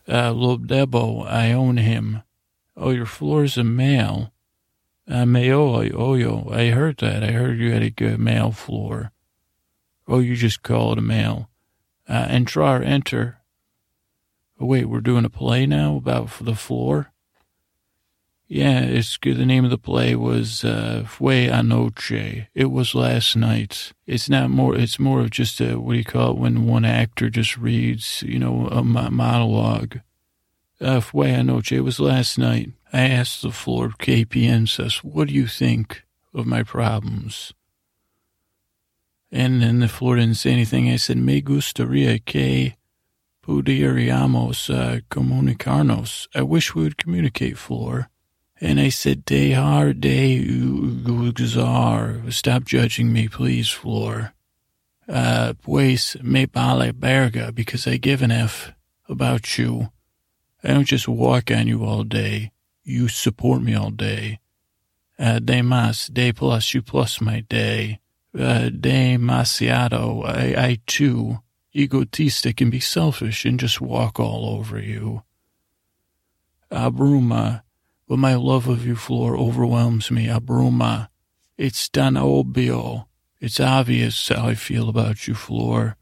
Uh, 0.07 0.31
Lobdebo, 0.31 1.25
I 1.27 1.51
own 1.51 1.77
him. 1.77 2.23
Oh, 2.77 2.91
your 2.91 3.05
floor 3.05 3.43
is 3.43 3.57
a 3.57 3.63
male. 3.63 4.31
Uh, 5.09 5.25
male, 5.25 5.89
oh, 5.95 6.15
yo, 6.15 6.49
I 6.51 6.67
heard 6.67 6.97
that. 6.97 7.23
I 7.23 7.31
heard 7.31 7.59
you 7.59 7.71
had 7.71 7.81
a 7.81 7.89
good 7.89 8.19
male 8.19 8.51
floor. 8.51 9.11
Oh, 10.07 10.19
you 10.19 10.35
just 10.35 10.63
call 10.63 10.93
it 10.93 10.99
a 10.99 11.01
male. 11.01 11.49
Uh, 12.07 12.25
entrar, 12.27 12.85
enter. 12.85 13.39
Oh, 14.59 14.65
wait, 14.65 14.85
we're 14.85 15.01
doing 15.01 15.25
a 15.25 15.29
play 15.29 15.65
now 15.65 15.97
about 15.97 16.31
the 16.39 16.55
floor? 16.55 17.11
Yeah, 18.49 18.79
it's 18.79 19.17
good. 19.17 19.35
The 19.35 19.45
name 19.45 19.65
of 19.65 19.71
the 19.71 19.77
play 19.77 20.15
was 20.15 20.63
uh, 20.63 21.03
Fue 21.05 21.49
Anoche. 21.49 22.47
It 22.55 22.71
was 22.71 22.95
last 22.95 23.35
night. 23.35 23.91
It's 24.05 24.29
not 24.29 24.49
more. 24.49 24.73
It's 24.73 24.97
more 24.97 25.19
of 25.19 25.31
just 25.31 25.59
a 25.59 25.75
what 25.75 25.93
do 25.93 25.97
you 25.97 26.05
call 26.05 26.31
it 26.31 26.37
when 26.37 26.65
one 26.65 26.85
actor 26.85 27.29
just 27.29 27.57
reads, 27.57 28.23
you 28.25 28.39
know, 28.39 28.67
a 28.71 28.81
monologue. 28.83 29.99
Uh, 30.79 31.01
Fue 31.01 31.25
Anoche. 31.25 31.73
It 31.73 31.81
was 31.81 31.99
last 31.99 32.37
night. 32.37 32.71
I 32.93 33.01
asked 33.01 33.41
the 33.41 33.51
floor 33.51 33.89
KPN 33.89 34.69
says, 34.69 35.03
"What 35.03 35.27
do 35.27 35.33
you 35.33 35.47
think 35.47 36.05
of 36.33 36.45
my 36.45 36.63
problems?" 36.63 37.53
And 39.29 39.61
then 39.61 39.79
the 39.79 39.89
floor 39.89 40.15
didn't 40.15 40.35
say 40.37 40.53
anything. 40.53 40.89
I 40.89 40.95
said, 40.95 41.17
"Me 41.17 41.41
gustaría 41.41 42.23
que 42.23 42.75
pudiéramos 43.43 44.69
uh, 44.73 45.01
comunicarnos." 45.09 46.29
I 46.33 46.43
wish 46.43 46.73
we 46.73 46.83
would 46.83 46.97
communicate, 46.97 47.57
floor. 47.57 48.09
And 48.59 48.79
I 48.79 48.89
said, 48.89 49.25
Dejar 49.25 49.99
de 49.99 50.43
guzar. 51.03 52.31
Stop 52.33 52.65
judging 52.65 53.13
me, 53.13 53.27
please, 53.27 53.69
Floor. 53.69 54.33
Uh, 55.07 55.53
pues 55.61 56.21
me 56.21 56.45
vale 56.45 56.91
verga, 56.91 57.51
because 57.51 57.87
I 57.87 57.97
give 57.97 58.21
an 58.21 58.31
F 58.31 58.73
about 59.07 59.57
you. 59.57 59.91
I 60.63 60.73
don't 60.73 60.85
just 60.85 61.07
walk 61.07 61.51
on 61.51 61.67
you 61.67 61.85
all 61.85 62.03
day. 62.03 62.51
You 62.83 63.07
support 63.07 63.61
me 63.61 63.75
all 63.75 63.91
day. 63.91 64.39
Uh, 65.19 65.39
de 65.39 65.61
más, 65.61 66.11
de 66.11 66.31
plus, 66.31 66.73
you 66.73 66.81
plus 66.81 67.21
my 67.21 67.41
day. 67.41 67.99
Uh, 68.37 68.69
demasiado, 68.69 70.27
I, 70.27 70.55
I 70.61 70.79
too, 70.85 71.39
egotistic 71.75 72.61
and 72.61 72.71
be 72.71 72.79
selfish 72.79 73.45
and 73.45 73.59
just 73.59 73.79
walk 73.79 74.19
all 74.19 74.57
over 74.57 74.79
you. 74.79 75.23
Abruma, 76.71 77.63
but 78.07 78.17
my 78.19 78.35
love 78.35 78.67
of 78.67 78.85
you, 78.85 78.95
Floor, 78.95 79.37
overwhelms 79.37 80.09
me. 80.11 80.27
Abruma. 80.27 81.09
It's 81.57 81.89
tan 81.89 82.13
obvio. 82.13 83.07
It's 83.39 83.59
obvious 83.59 84.29
how 84.29 84.47
I 84.47 84.55
feel 84.55 84.89
about 84.89 85.27
you, 85.27 85.33
Floor. 85.33 85.97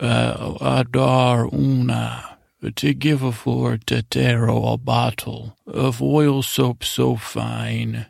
Uh, 0.00 0.56
adar 0.60 1.46
una. 1.52 2.38
To 2.76 2.94
give 2.94 3.24
a 3.24 3.32
floor 3.32 3.76
tetero, 3.76 4.72
a 4.72 4.76
bottle 4.76 5.56
of 5.66 6.00
oil 6.00 6.42
soap 6.42 6.84
so 6.84 7.16
fine. 7.16 8.06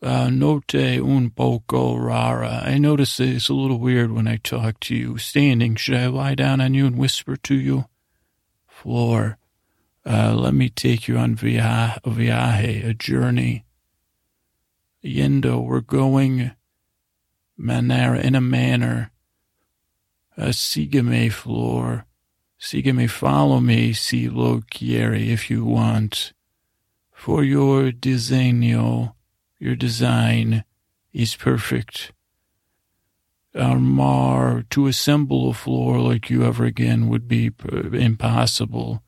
Uh, 0.00 0.30
note 0.30 0.74
un 0.74 1.30
poco 1.30 1.96
rara. 1.96 2.62
I 2.64 2.78
notice 2.78 3.18
it's 3.18 3.48
a 3.48 3.54
little 3.54 3.80
weird 3.80 4.12
when 4.12 4.28
I 4.28 4.36
talk 4.36 4.78
to 4.80 4.94
you. 4.94 5.18
Standing, 5.18 5.74
should 5.74 5.96
I 5.96 6.06
lie 6.06 6.36
down 6.36 6.60
on 6.60 6.74
you 6.74 6.86
and 6.86 6.96
whisper 6.96 7.36
to 7.36 7.54
you? 7.56 7.86
Floor. 8.68 9.36
Uh, 10.06 10.32
let 10.34 10.54
me 10.54 10.68
take 10.68 11.08
you 11.08 11.16
on 11.16 11.34
via, 11.34 11.98
viaje, 12.06 12.88
a 12.88 12.94
journey. 12.94 13.64
Yendo, 15.04 15.64
we're 15.64 15.80
going 15.80 16.52
manera, 17.56 18.20
in 18.20 18.36
a 18.36 18.40
manner. 18.40 19.10
Uh, 20.38 20.52
sígueme, 20.52 21.32
Flor. 21.32 22.06
Sígueme, 22.60 23.10
follow 23.10 23.58
me, 23.58 23.92
si 23.92 24.28
lo 24.28 24.62
quiere, 24.70 25.16
if 25.16 25.50
you 25.50 25.64
want. 25.64 26.32
For 27.12 27.42
your 27.42 27.90
diseño, 27.90 29.14
your 29.58 29.74
design 29.74 30.62
is 31.12 31.34
perfect. 31.34 32.12
Armar, 33.56 34.68
to 34.70 34.86
assemble 34.86 35.50
a 35.50 35.54
floor 35.54 35.98
like 35.98 36.30
you 36.30 36.44
ever 36.44 36.64
again 36.64 37.08
would 37.08 37.26
be 37.26 37.50
impossible 37.92 39.02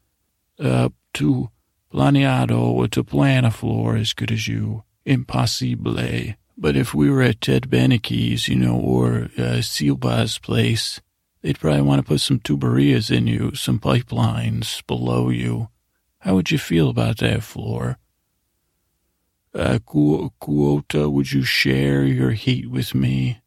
uh, 0.58 0.88
to 1.14 1.50
planeado 1.92 2.60
or 2.60 2.88
to 2.88 3.04
plan 3.04 3.44
a 3.44 3.50
floor 3.50 3.96
as 3.96 4.12
good 4.12 4.30
as 4.30 4.48
you. 4.48 4.84
Impossible. 5.04 5.96
But 6.56 6.76
if 6.76 6.92
we 6.92 7.08
were 7.08 7.22
at 7.22 7.40
Ted 7.40 7.70
Beneke's, 7.70 8.48
you 8.48 8.56
know, 8.56 8.76
or 8.76 9.30
uh, 9.38 9.62
Silva's 9.62 10.38
place, 10.38 11.00
they'd 11.40 11.58
probably 11.58 11.82
want 11.82 12.00
to 12.00 12.06
put 12.06 12.20
some 12.20 12.40
tuberias 12.40 13.10
in 13.16 13.26
you, 13.26 13.54
some 13.54 13.78
pipelines 13.78 14.84
below 14.86 15.30
you. 15.30 15.68
How 16.20 16.34
would 16.34 16.50
you 16.50 16.58
feel 16.58 16.90
about 16.90 17.18
that 17.18 17.42
floor? 17.42 17.98
Uh, 19.54 19.78
Quota, 19.86 21.08
would 21.08 21.32
you 21.32 21.42
share 21.42 22.04
your 22.04 22.32
heat 22.32 22.70
with 22.70 22.94
me? 22.94 23.40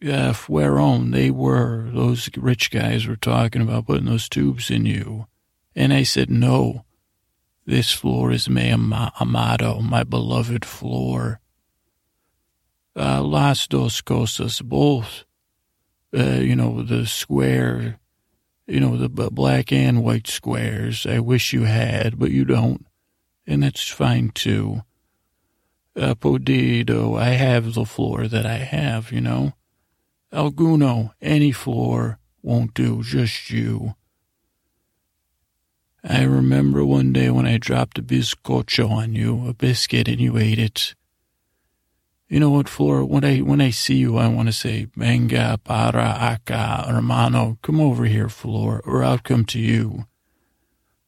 Yeah, 0.00 0.32
Fueron, 0.32 1.12
they 1.12 1.30
were. 1.30 1.88
Those 1.92 2.28
rich 2.36 2.70
guys 2.70 3.06
were 3.06 3.14
talking 3.14 3.62
about 3.62 3.86
putting 3.86 4.06
those 4.06 4.28
tubes 4.28 4.68
in 4.68 4.84
you. 4.84 5.26
And 5.74 5.92
I 5.92 6.02
said, 6.02 6.30
no, 6.30 6.84
this 7.66 7.92
floor 7.92 8.32
is 8.32 8.48
my 8.48 8.72
amado, 8.72 9.80
my 9.80 10.04
beloved 10.04 10.64
floor. 10.64 11.40
Uh, 12.94 13.22
las 13.22 13.66
dos 13.66 14.00
cosas, 14.02 14.60
both, 14.60 15.24
uh, 16.16 16.40
you 16.40 16.54
know, 16.54 16.82
the 16.82 17.06
square 17.06 17.98
You 18.66 18.80
know, 18.80 18.96
the 18.96 19.08
black 19.08 19.72
and 19.72 20.04
white 20.04 20.28
squares. 20.28 21.04
I 21.04 21.18
wish 21.18 21.52
you 21.52 21.64
had, 21.64 22.18
but 22.18 22.30
you 22.30 22.44
don't. 22.44 22.86
And 23.46 23.62
that's 23.62 23.88
fine 23.88 24.30
too. 24.30 24.82
Uh, 25.96 26.14
Podido, 26.14 27.16
I 27.16 27.30
have 27.30 27.74
the 27.74 27.84
floor 27.84 28.28
that 28.28 28.46
I 28.46 28.58
have, 28.58 29.10
you 29.12 29.20
know. 29.20 29.52
Alguno, 30.32 31.10
any 31.20 31.52
floor 31.52 32.18
won't 32.40 32.72
do, 32.72 33.02
just 33.02 33.50
you. 33.50 33.94
I 36.04 36.24
remember 36.24 36.84
one 36.84 37.12
day 37.12 37.30
when 37.30 37.46
I 37.46 37.58
dropped 37.58 37.98
a 37.98 38.02
bizcocho 38.02 38.90
on 38.90 39.14
you, 39.14 39.46
a 39.46 39.54
biscuit, 39.54 40.08
and 40.08 40.20
you 40.20 40.36
ate 40.36 40.58
it. 40.58 40.94
You 42.28 42.40
know 42.40 42.50
what, 42.50 42.68
Flora? 42.68 43.04
When 43.04 43.24
I 43.24 43.38
when 43.40 43.60
I 43.60 43.70
see 43.70 43.96
you, 43.96 44.16
I 44.16 44.26
want 44.26 44.48
to 44.48 44.52
say, 44.52 44.86
"Venga 44.96 45.58
para 45.62 46.16
acá, 46.18 46.86
hermano. 46.88 47.58
Come 47.62 47.80
over 47.80 48.06
here, 48.06 48.30
Flora, 48.30 48.80
or 48.86 49.04
I'll 49.04 49.18
come 49.18 49.44
to 49.44 49.60
you." 49.60 50.06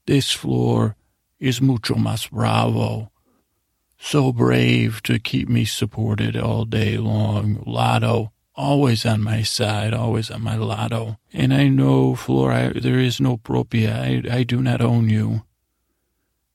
This 0.06 0.32
floor 0.32 0.96
is 1.40 1.62
mucho 1.62 1.94
más 1.94 2.30
bravo. 2.30 3.10
So 3.98 4.32
brave 4.34 5.02
to 5.04 5.18
keep 5.18 5.48
me 5.48 5.64
supported 5.64 6.36
all 6.36 6.66
day 6.66 6.98
long. 6.98 7.64
Lotto, 7.66 8.33
always 8.54 9.04
on 9.04 9.22
my 9.22 9.42
side, 9.42 9.92
always 9.92 10.30
on 10.30 10.42
my 10.42 10.56
lotto. 10.56 11.18
And 11.32 11.52
I 11.52 11.68
know, 11.68 12.14
Flora, 12.14 12.72
there 12.74 12.98
is 12.98 13.20
no 13.20 13.36
propia. 13.36 13.96
I, 13.96 14.22
I 14.30 14.42
do 14.42 14.62
not 14.62 14.80
own 14.80 15.08
you. 15.08 15.42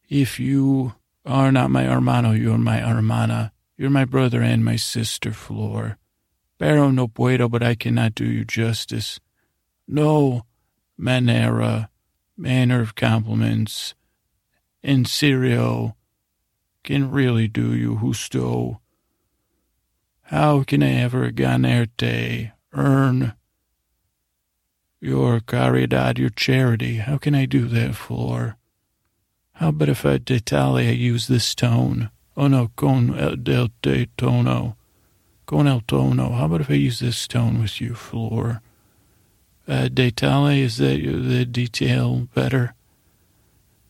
If 0.10 0.40
you 0.40 0.96
are 1.26 1.52
not 1.52 1.72
my 1.72 1.84
hermano, 1.84 2.32
you're 2.32 2.58
my 2.58 2.80
hermana. 2.80 3.52
You're 3.78 3.90
my 3.90 4.06
brother 4.06 4.42
and 4.42 4.66
my 4.66 4.76
sister, 4.76 5.32
Flor. 5.32 5.98
Pero 6.58 6.90
no 6.92 7.08
puedo, 7.08 7.50
but 7.50 7.64
I 7.64 7.76
cannot 7.76 8.16
do 8.16 8.26
you 8.26 8.44
justice. 8.44 9.20
No 9.88 10.46
manera, 10.98 11.90
manner 12.36 12.82
of 12.82 12.96
compliments, 12.96 13.96
in 14.82 15.06
serio, 15.06 15.96
can 16.84 17.12
really 17.12 17.48
do 17.48 17.74
you 17.74 18.00
justo. 18.02 18.82
How 20.30 20.62
can 20.62 20.84
I 20.84 20.94
ever 20.94 21.32
ganarte, 21.32 22.52
earn 22.74 23.34
your 25.02 25.40
caridad, 25.40 26.20
your 26.20 26.30
charity? 26.30 26.98
How 26.98 27.18
can 27.18 27.34
I 27.34 27.48
do 27.48 27.66
that 27.66 27.96
for? 27.96 28.56
How 29.54 29.70
about 29.70 29.90
if 29.90 30.06
I 30.06 30.20
detale 30.20 30.88
I 30.88 30.92
use 30.92 31.26
this 31.26 31.56
tone? 31.56 32.12
Oh 32.38 32.46
no, 32.48 32.70
con 32.76 33.18
el 33.18 33.38
del 33.38 33.70
de 33.82 34.06
tono. 34.20 34.76
Con 35.48 35.66
el 35.68 35.82
tono. 35.88 36.30
How 36.34 36.46
about 36.46 36.62
if 36.62 36.70
I 36.70 36.76
use 36.76 37.00
this 37.00 37.28
tone 37.28 37.60
with 37.60 37.82
you, 37.82 37.96
Flor? 37.96 38.62
Uh, 39.68 39.90
detale, 39.92 40.60
is 40.60 40.78
that 40.78 41.02
the 41.02 41.44
detail 41.44 42.28
better? 42.36 42.76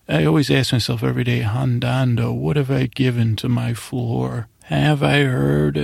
I 0.08 0.24
always 0.24 0.50
ask 0.50 0.72
myself 0.72 1.04
every 1.04 1.26
day, 1.26 1.42
Handando, 1.42 2.34
what 2.34 2.56
have 2.56 2.72
I 2.72 2.86
given 2.86 3.36
to 3.36 3.50
my 3.50 3.74
floor? 3.74 4.48
Have 4.70 5.02
I 5.02 5.24
heard 5.24 5.80
uh, 5.80 5.82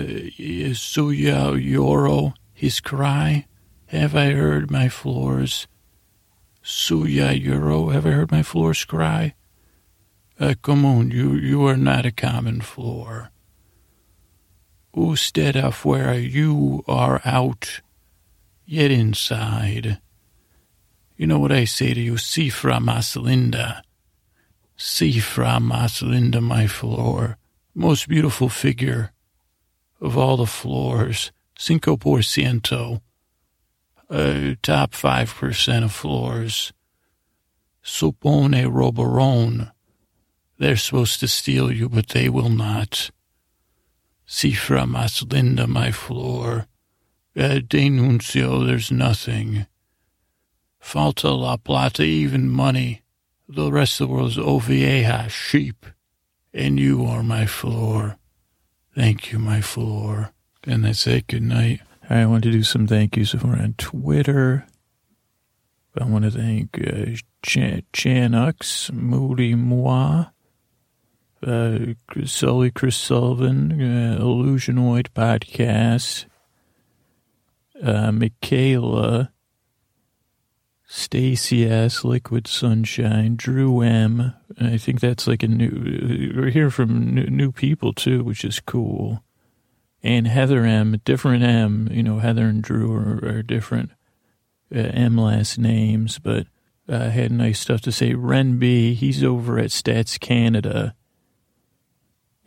Suya 0.78 1.58
Yoro, 1.58 2.36
his 2.54 2.80
cry? 2.80 3.48
Have 3.88 4.16
I 4.16 4.30
heard 4.30 4.70
my 4.70 4.90
floors? 4.90 5.66
Suya 6.64 7.34
Yoro, 7.34 7.92
have 7.92 8.06
I 8.06 8.12
heard 8.12 8.32
my 8.32 8.44
floors 8.44 8.86
cry? 8.86 9.34
Uh, 10.40 10.54
come 10.62 10.86
on, 10.86 11.10
you, 11.10 11.34
you 11.34 11.66
are 11.66 11.76
not 11.76 12.06
a 12.06 12.12
common 12.12 12.62
floor. 12.62 13.32
Usted 14.96 15.56
afuera, 15.56 16.22
you 16.22 16.84
are 16.88 17.22
out, 17.26 17.82
yet 18.68 18.92
inside. 18.92 20.00
You 21.18 21.26
know 21.26 21.40
what 21.40 21.52
I 21.52 21.66
say 21.66 21.96
to 21.96 22.00
you, 22.00 22.14
Cifra 22.18 22.78
Maslinda. 22.80 23.82
Cifra 24.78 25.58
Maslinda, 25.60 26.40
my 26.40 26.68
floor 26.68 27.40
most 27.76 28.08
beautiful 28.08 28.48
figure 28.48 29.12
of 30.00 30.18
all 30.18 30.38
the 30.38 30.48
floors, 30.48 31.32
cinco 31.58 31.98
por 31.98 32.20
ciento, 32.20 33.02
uh, 34.10 34.56
top 34.64 34.94
5% 34.94 35.84
of 35.84 35.92
floors. 35.92 36.72
Supone 37.84 38.66
robarone. 38.66 39.72
They're 40.58 40.78
supposed 40.78 41.20
to 41.20 41.28
steal 41.28 41.72
you, 41.72 41.90
but 41.90 42.10
they 42.10 42.30
will 42.30 42.50
not. 42.50 43.12
Cifra 44.28 44.88
más 44.88 45.30
linda, 45.30 45.68
my 45.68 45.92
floor. 45.92 46.68
Uh, 47.38 47.60
denuncio, 47.60 48.66
there's 48.66 48.92
nothing. 48.92 49.68
Falta 50.80 51.30
la 51.30 51.58
plata, 51.58 52.04
even 52.04 52.50
money. 52.50 53.02
The 53.48 53.72
rest 53.72 54.00
of 54.00 54.08
the 54.08 54.14
world 54.14 54.38
is 54.38 55.32
sheep 55.32 55.86
and 56.56 56.80
you 56.80 57.06
are 57.06 57.22
my 57.22 57.46
floor. 57.46 58.18
Thank 58.96 59.32
you, 59.32 59.40
my 59.40 59.60
floor. 59.62 60.32
And 60.64 60.86
that's 60.86 61.06
it. 61.06 61.28
Good 61.28 61.44
night. 61.44 61.82
I 62.10 62.26
want 62.26 62.44
to 62.46 62.52
do 62.52 62.64
some 62.64 62.88
thank 62.88 63.18
yous 63.18 63.34
if 63.34 63.44
we're 63.44 63.58
on 63.58 63.76
Twitter. 63.78 64.66
I 66.00 66.06
want 66.06 66.26
to 66.26 66.32
thank 66.32 66.78
uh, 66.80 67.16
Ch- 67.44 67.84
Chanux, 67.94 68.92
Moody 68.92 69.56
Moi, 69.56 70.26
uh, 71.46 71.80
Sully 72.26 72.72
Chris 72.72 72.96
Sullivan, 72.96 73.72
uh, 73.72 74.20
Illusionoid 74.20 75.10
Podcast, 75.10 76.26
uh, 77.82 78.12
Michaela, 78.12 79.32
Stacy 80.88 81.66
S, 81.66 82.04
Liquid 82.04 82.48
Sunshine, 82.48 83.36
Drew 83.36 83.82
M. 83.82 84.34
I 84.60 84.78
think 84.78 85.00
that's 85.00 85.28
like 85.28 85.42
a 85.42 85.48
new. 85.48 86.34
We're 86.36 86.52
hearing 86.52 86.70
from 86.70 87.16
new, 87.16 87.26
new 87.26 87.52
people 87.52 87.94
too, 87.94 88.24
which 88.24 88.46
is 88.46 88.60
cool. 88.60 89.24
And 90.04 90.28
Heather 90.28 90.64
M, 90.64 91.02
different 91.04 91.44
M. 91.44 91.90
You 91.92 92.04
know, 92.04 92.20
Heather 92.20 92.46
and 92.46 92.62
Drew 92.62 92.94
are, 92.94 93.38
are 93.38 93.44
different 93.44 93.92
uh, 94.74 94.80
M 94.80 95.18
last 95.18 95.58
names, 95.58 96.20
but 96.20 96.46
uh, 96.88 97.10
had 97.10 97.32
nice 97.32 97.60
stuff 97.60 97.82
to 97.82 97.92
say. 97.92 98.14
Ren 98.14 98.60
B, 98.60 98.94
he's 98.94 99.24
over 99.24 99.58
at 99.58 99.72
Stats 99.72 100.20
Canada. 100.20 100.96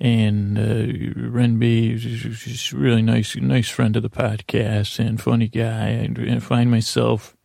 And 0.01 0.57
uh, 0.57 1.29
Ren 1.29 1.59
B 1.59 1.91
is 1.91 2.73
really 2.73 3.03
nice, 3.03 3.35
nice 3.35 3.69
friend 3.69 3.97
of 3.97 4.05
the 4.05 4.11
podcast 4.11 5.01
and 5.01 5.21
funny 5.21 5.49
guy. 5.49 6.09
I, 6.09 6.35
I 6.37 6.39
find 6.39 6.71
myself 6.71 7.37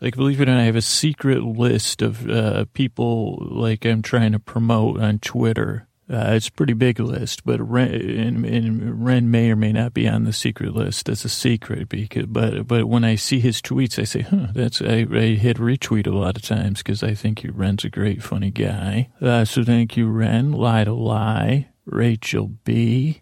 like, 0.00 0.16
believe 0.16 0.40
it 0.40 0.48
or 0.48 0.52
not, 0.52 0.60
I 0.60 0.64
have 0.64 0.76
a 0.76 0.82
secret 0.82 1.42
list 1.42 2.02
of 2.02 2.28
uh, 2.28 2.66
people 2.72 3.38
like 3.40 3.84
I'm 3.84 4.02
trying 4.02 4.32
to 4.32 4.38
promote 4.38 5.00
on 5.00 5.18
Twitter. 5.18 5.88
Uh, 6.10 6.32
it's 6.32 6.48
a 6.48 6.52
pretty 6.52 6.72
big 6.72 6.98
list, 6.98 7.44
but 7.44 7.60
Ren, 7.60 7.92
and, 7.92 8.46
and 8.46 9.04
Ren 9.04 9.30
may 9.30 9.50
or 9.50 9.56
may 9.56 9.72
not 9.72 9.92
be 9.92 10.08
on 10.08 10.24
the 10.24 10.32
secret 10.32 10.72
list. 10.72 11.04
That's 11.04 11.26
a 11.26 11.28
secret, 11.28 11.90
because 11.90 12.24
but 12.26 12.66
but 12.66 12.86
when 12.86 13.04
I 13.04 13.16
see 13.16 13.40
his 13.40 13.60
tweets, 13.60 13.98
I 13.98 14.04
say, 14.04 14.22
"Huh, 14.22 14.46
that's." 14.54 14.80
I, 14.80 15.06
I 15.12 15.34
hit 15.34 15.58
retweet 15.58 16.06
a 16.06 16.10
lot 16.10 16.36
of 16.36 16.42
times 16.42 16.78
because 16.78 17.02
I 17.02 17.12
think 17.12 17.44
Ren's 17.52 17.84
a 17.84 17.90
great, 17.90 18.22
funny 18.22 18.50
guy. 18.50 19.10
Uh, 19.20 19.44
so 19.44 19.62
thank 19.62 19.98
you, 19.98 20.08
Ren. 20.08 20.52
Lie 20.52 20.84
to 20.84 20.94
lie, 20.94 21.68
Rachel 21.84 22.46
B. 22.64 23.20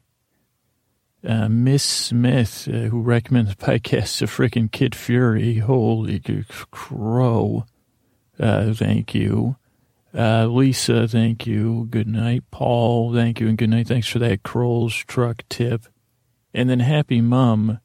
Uh, 1.27 1.49
Miss 1.49 1.83
Smith, 1.83 2.69
uh, 2.69 2.89
who 2.89 3.01
recommends 3.01 3.55
podcasts 3.57 4.19
to 4.19 4.27
freaking 4.27 4.71
Kid 4.71 4.95
Fury. 4.95 5.59
Holy 5.59 6.23
crow. 6.71 7.67
Uh, 8.39 8.73
thank 8.73 9.15
you. 9.15 9.57
Uh, 10.15 10.47
Lisa, 10.47 11.09
thank 11.09 11.47
you. 11.47 11.89
Good 11.91 12.07
night. 12.07 12.45
Paul, 12.53 13.13
thank 13.13 13.41
you. 13.41 13.49
And 13.49 13.59
good 13.59 13.71
night. 13.71 13.89
Thanks 13.89 14.09
for 14.09 14.21
that 14.21 14.45
Kroll's 14.45 14.95
truck 14.95 15.43
tip. 15.49 15.87
And 16.55 16.71
then 16.71 16.81
Happy 16.81 17.21
Mum. 17.21 17.81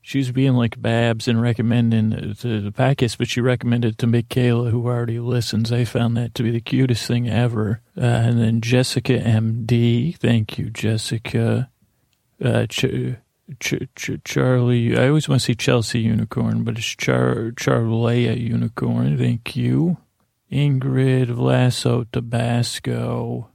She 0.00 0.18
was 0.18 0.32
being 0.32 0.54
like 0.54 0.80
Babs 0.80 1.28
and 1.28 1.40
recommending 1.40 2.34
to 2.34 2.60
the 2.60 2.72
podcast, 2.72 3.16
but 3.16 3.28
she 3.28 3.40
recommended 3.40 3.98
to 3.98 4.06
Michaela, 4.06 4.70
who 4.70 4.86
already 4.86 5.18
listens. 5.18 5.72
I 5.72 5.84
found 5.84 6.16
that 6.16 6.34
to 6.34 6.42
be 6.42 6.50
the 6.50 6.60
cutest 6.60 7.06
thing 7.06 7.28
ever. 7.28 7.80
Uh, 7.96 8.04
and 8.04 8.38
then 8.38 8.60
Jessica 8.60 9.18
MD. 9.18 10.16
Thank 10.16 10.58
you, 10.58 10.68
Jessica 10.70 11.70
uh, 12.42 12.66
Ch- 12.66 13.16
Ch- 13.60 13.88
Ch- 13.94 14.20
Charlie. 14.24 14.96
I 14.96 15.08
always 15.08 15.28
want 15.28 15.40
to 15.42 15.44
say 15.46 15.54
Chelsea 15.54 16.00
Unicorn, 16.00 16.64
but 16.64 16.78
it's 16.78 16.86
Char 16.86 17.52
Charlea 17.52 18.38
Unicorn. 18.40 19.18
Thank 19.18 19.56
you. 19.56 19.98
Ingrid 20.50 21.26
Vlaso 21.26 22.06
Tabasco. 22.12 23.48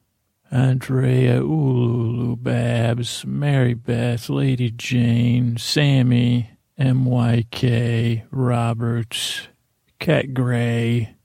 Andrea 0.51 1.41
Ululu 1.41 2.41
Babs, 2.41 3.23
Mary 3.23 3.75
Beth, 3.75 4.29
Lady 4.29 4.71
Jane, 4.71 5.57
Sammy, 5.57 6.49
MYK, 6.79 8.23
Roberts, 8.31 9.47
Cat 9.99 10.33
Gray, 10.33 11.15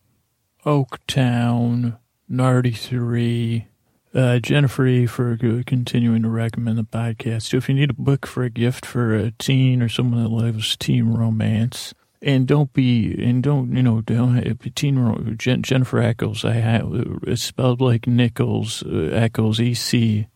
Oaktown, 0.67 1.97
Nardy 2.31 2.77
3, 2.77 3.67
uh, 4.15 4.39
Jennifer 4.39 4.87
E. 4.87 5.07
for 5.07 5.37
continuing 5.37 6.23
to 6.23 6.29
recommend 6.29 6.79
the 6.79 6.85
podcast. 6.85 7.43
So 7.43 7.57
if 7.57 7.69
you 7.69 7.75
need 7.75 7.91
a 7.91 7.95
book 7.95 8.27
for 8.27 8.45
a 8.45 8.51
gift 8.51 8.87
for 8.87 9.15
a 9.15 9.33
teen 9.33 9.83
or 9.83 9.89
someone 9.89 10.23
that 10.23 10.31
loves 10.31 10.77
teen 10.77 11.13
romance, 11.13 11.93
and 12.23 12.49
don't 12.49 12.73
be 12.73 13.15
and 13.23 13.43
don't 13.43 13.77
you 13.77 13.83
know 13.83 14.01
don't 14.01 14.75
teen 14.75 15.37
Jen, 15.37 15.63
Jennifer 15.63 16.01
Echols. 16.01 16.45
I 16.45 16.55
have 16.55 16.89
it's 17.25 17.43
spelled 17.43 17.81
like 17.81 18.07
Nichols 18.07 18.83
uh, 18.83 19.11
Echols 19.13 19.61
E 19.61 19.75
C. 19.75 20.29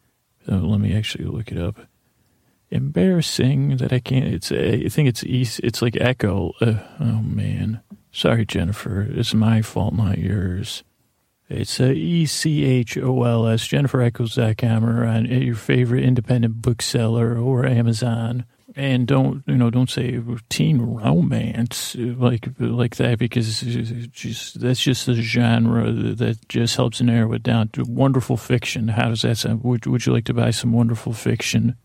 Uh, 0.47 0.57
let 0.57 0.81
me 0.81 0.95
actually 0.95 1.25
look 1.25 1.51
it 1.51 1.59
up. 1.59 1.77
Embarrassing 2.71 3.79
that 3.79 3.93
I 3.95 4.01
can't. 4.01 4.27
It's 4.27 4.53
I 4.53 4.89
think 4.91 5.09
it's 5.09 5.25
E. 5.25 5.47
It's 5.63 5.81
like 5.81 5.97
Echo. 5.99 6.53
Uh, 6.61 6.81
oh 7.01 7.23
man, 7.23 7.81
sorry 8.13 8.45
Jennifer. 8.45 9.09
It's 9.09 9.33
my 9.33 9.63
fault, 9.63 9.95
not 9.95 10.19
yours. 10.19 10.85
It's 11.49 11.81
a 11.81 11.93
E 11.93 12.27
C 12.27 12.65
H 12.65 12.99
O 12.99 13.23
L 13.25 13.47
S, 13.47 13.67
JenniferEchols.com 13.67 14.85
or 14.85 15.07
on 15.07 15.25
your 15.27 15.55
favorite 15.55 16.05
independent 16.05 16.61
bookseller 16.61 17.39
or 17.39 17.65
Amazon. 17.65 18.45
And 18.77 19.07
don't 19.07 19.43
you 19.47 19.57
know? 19.57 19.71
Don't 19.71 19.89
say 19.89 20.21
teen 20.51 20.81
romance 20.81 21.97
uh, 21.97 22.15
like 22.19 22.49
like 22.59 22.97
that 22.97 23.19
because 23.19 23.61
just, 23.61 24.61
that's 24.61 24.81
just 24.81 25.09
a 25.09 25.15
genre 25.15 25.91
that 25.91 26.49
just 26.49 26.77
helps 26.77 27.01
narrow 27.01 27.33
it 27.33 27.43
down 27.43 27.69
to 27.71 27.83
wonderful 27.85 28.37
fiction. 28.37 28.89
How 28.89 29.09
does 29.09 29.23
that 29.23 29.39
sound? 29.39 29.65
Would 29.65 29.87
Would 29.87 30.05
you 30.05 30.13
like 30.13 30.27
to 30.27 30.35
buy 30.35 30.51
some 30.51 30.73
wonderful 30.73 31.15
fiction? 31.15 31.77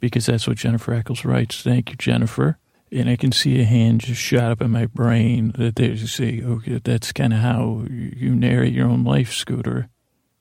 Because 0.00 0.26
that's 0.26 0.46
what 0.46 0.58
Jennifer 0.58 0.92
Echols 0.92 1.24
writes. 1.24 1.62
Thank 1.62 1.90
you, 1.90 1.96
Jennifer 1.96 2.58
and 2.94 3.10
I 3.10 3.16
can 3.16 3.32
see 3.32 3.60
a 3.60 3.64
hand 3.64 4.00
just 4.00 4.20
shot 4.20 4.52
up 4.52 4.62
in 4.62 4.70
my 4.70 4.86
brain 4.86 5.52
that 5.58 5.76
there's 5.76 6.12
say, 6.12 6.40
okay, 6.42 6.80
that's 6.82 7.12
kind 7.12 7.32
of 7.32 7.40
how 7.40 7.84
you 7.88 8.34
narrate 8.34 8.72
your 8.72 8.88
own 8.88 9.02
life, 9.02 9.32
Scooter. 9.32 9.88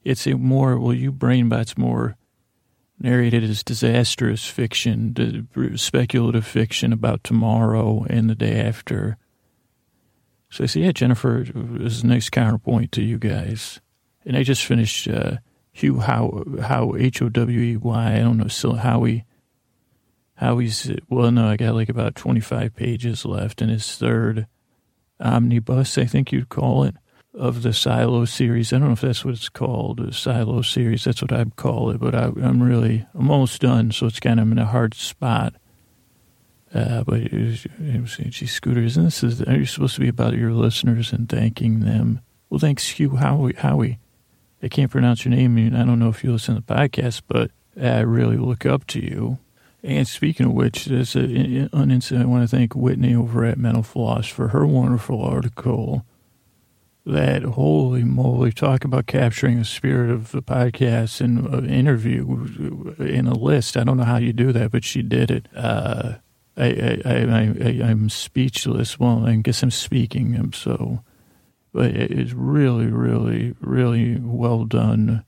It's 0.03 0.27
a 0.27 0.35
more, 0.35 0.77
well, 0.77 0.93
you 0.93 1.11
brain 1.11 1.49
bots 1.49 1.77
more 1.77 2.15
narrated 2.99 3.43
as 3.43 3.63
disastrous 3.63 4.45
fiction, 4.45 5.47
speculative 5.75 6.45
fiction 6.45 6.93
about 6.93 7.23
tomorrow 7.23 8.05
and 8.09 8.29
the 8.29 8.35
day 8.35 8.61
after. 8.61 9.17
So 10.49 10.63
I 10.63 10.67
say, 10.67 10.81
yeah, 10.81 10.91
Jennifer 10.91 11.43
is 11.79 12.03
a 12.03 12.07
nice 12.07 12.29
counterpoint 12.29 12.91
to 12.93 13.01
you 13.01 13.17
guys. 13.17 13.81
And 14.25 14.37
I 14.37 14.43
just 14.43 14.63
finished 14.63 15.07
uh, 15.07 15.37
Hugh 15.71 15.99
How 15.99 16.43
How 16.61 16.95
H 16.95 17.21
O 17.21 17.29
W 17.29 17.59
E 17.59 17.77
Y. 17.77 18.13
I 18.13 18.19
don't 18.19 18.37
know, 18.37 18.75
Howie 18.75 19.25
how 20.43 20.57
he's 20.57 20.91
well 21.09 21.31
no 21.31 21.47
i 21.47 21.55
got 21.55 21.73
like 21.73 21.89
about 21.89 22.15
25 22.15 22.75
pages 22.75 23.25
left 23.25 23.61
in 23.61 23.69
his 23.69 23.95
third 23.95 24.45
omnibus 25.19 25.97
i 25.97 26.05
think 26.05 26.31
you'd 26.31 26.49
call 26.49 26.83
it 26.83 26.95
of 27.33 27.63
the 27.63 27.73
silo 27.73 28.25
series 28.25 28.73
i 28.73 28.77
don't 28.77 28.87
know 28.87 28.93
if 28.93 29.01
that's 29.01 29.23
what 29.23 29.33
it's 29.33 29.49
called 29.49 30.05
the 30.05 30.11
silo 30.11 30.61
series 30.61 31.05
that's 31.05 31.21
what 31.21 31.31
i'd 31.31 31.55
call 31.55 31.89
it 31.89 31.99
but 31.99 32.13
I, 32.13 32.25
am 32.25 32.61
really 32.61 33.05
i'm 33.15 33.31
almost 33.31 33.61
done 33.61 33.91
so 33.91 34.05
it's 34.05 34.19
kind 34.19 34.39
of 34.39 34.51
in 34.51 34.59
a 34.59 34.65
hard 34.65 34.93
spot 34.93 35.55
uh, 36.73 37.03
but 37.03 37.19
it 37.19 37.31
was, 37.31 37.65
it 37.65 38.01
was, 38.01 38.17
gee, 38.17 38.47
Scooter, 38.47 38.81
isn't 38.81 39.03
this, 39.03 39.23
is, 39.23 39.43
are 39.43 39.59
you 39.59 39.65
supposed 39.67 39.93
to 39.93 40.01
be 40.01 40.07
about 40.07 40.33
your 40.33 40.51
listeners 40.53 41.13
and 41.13 41.29
thanking 41.29 41.81
them? 41.81 42.19
Well, 42.49 42.57
thanks, 42.57 42.89
Hugh 42.89 43.11
Howey. 43.11 43.55
Howie. 43.57 43.99
I 44.63 44.69
can't 44.69 44.89
pronounce 44.89 45.23
your 45.23 45.35
name. 45.35 45.55
I 45.75 45.83
don't 45.83 45.99
know 45.99 46.09
if 46.09 46.23
you 46.23 46.31
listen 46.31 46.55
to 46.55 46.61
the 46.61 46.73
podcast, 46.73 47.21
but 47.27 47.51
I 47.79 47.99
really 47.99 48.37
look 48.37 48.65
up 48.65 48.87
to 48.87 48.99
you. 48.99 49.37
And 49.83 50.07
speaking 50.07 50.45
of 50.45 50.53
which, 50.53 50.85
there's 50.85 51.15
an 51.15 51.91
incident. 51.91 52.25
I 52.25 52.29
want 52.29 52.49
to 52.49 52.55
thank 52.55 52.73
Whitney 52.73 53.13
over 53.13 53.43
at 53.43 53.57
Mental 53.57 53.83
Floss 53.83 54.27
for 54.27 54.49
her 54.49 54.65
wonderful 54.65 55.21
article. 55.21 56.05
That 57.05 57.43
holy 57.43 58.05
moly, 58.05 58.53
talk 58.53 58.85
about 58.85 59.07
capturing 59.07 59.59
the 59.59 59.65
spirit 59.65 60.09
of 60.09 60.31
the 60.31 60.41
podcast 60.41 61.19
and 61.19 61.53
an 61.53 61.69
interview 61.69 62.95
in 62.97 63.27
a 63.27 63.33
list. 63.33 63.75
I 63.75 63.83
don't 63.83 63.97
know 63.97 64.05
how 64.05 64.15
you 64.15 64.31
do 64.31 64.53
that, 64.53 64.71
but 64.71 64.85
she 64.85 65.01
did 65.01 65.29
it. 65.29 65.49
Uh, 65.53 66.13
I, 66.55 66.65
I, 66.65 67.01
I, 67.05 67.83
I, 67.83 67.89
am 67.89 68.09
speechless. 68.09 68.97
Well, 68.97 69.25
I 69.25 69.35
guess 69.35 69.63
I'm 69.63 69.71
speaking. 69.71 70.35
I'm 70.37 70.53
so, 70.53 71.03
but 71.73 71.87
it's 71.87 72.31
really, 72.31 72.85
really, 72.85 73.53
really 73.59 74.17
well 74.21 74.63
done 74.63 75.25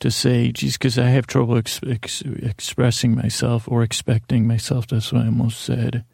to 0.00 0.10
say, 0.10 0.52
geez, 0.52 0.78
because 0.78 0.98
I 0.98 1.06
have 1.06 1.26
trouble 1.26 1.56
ex- 1.56 1.80
ex- 1.86 2.22
expressing 2.22 3.14
myself 3.16 3.68
or 3.68 3.82
expecting 3.82 4.46
myself. 4.46 4.86
That's 4.86 5.12
what 5.12 5.22
I 5.22 5.26
almost 5.26 5.60
said. 5.60 6.04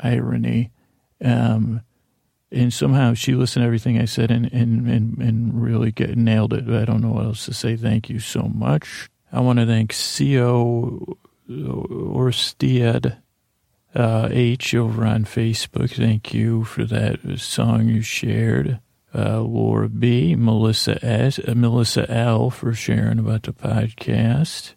Irony. 0.00 0.70
Um, 1.22 1.82
and 2.50 2.72
somehow 2.72 3.14
she 3.14 3.34
listened 3.34 3.62
to 3.62 3.66
everything 3.66 3.98
I 3.98 4.04
said 4.04 4.30
and, 4.30 4.50
and, 4.52 4.88
and, 4.88 5.18
and 5.18 5.62
really 5.62 5.92
get, 5.92 6.16
nailed 6.16 6.52
it. 6.52 6.68
I 6.68 6.84
don't 6.84 7.02
know 7.02 7.12
what 7.12 7.24
else 7.24 7.44
to 7.46 7.54
say. 7.54 7.76
Thank 7.76 8.08
you 8.08 8.18
so 8.18 8.42
much. 8.42 9.10
I 9.32 9.40
want 9.40 9.58
to 9.58 9.66
thank 9.66 9.90
CO 9.90 11.18
Orstiad 11.48 13.16
uh, 13.94 14.28
H 14.30 14.74
over 14.74 15.04
on 15.04 15.24
Facebook. 15.24 15.90
Thank 15.90 16.32
you 16.32 16.64
for 16.64 16.84
that 16.84 17.38
song 17.38 17.88
you 17.88 18.02
shared 18.02 18.80
uh, 19.16 19.40
Laura 19.40 19.88
B, 19.88 20.34
Melissa 20.34 21.04
S, 21.04 21.38
uh, 21.38 21.54
Melissa 21.54 22.10
L 22.10 22.50
for 22.50 22.74
sharing 22.74 23.18
about 23.18 23.44
the 23.44 23.52
podcast. 23.52 24.74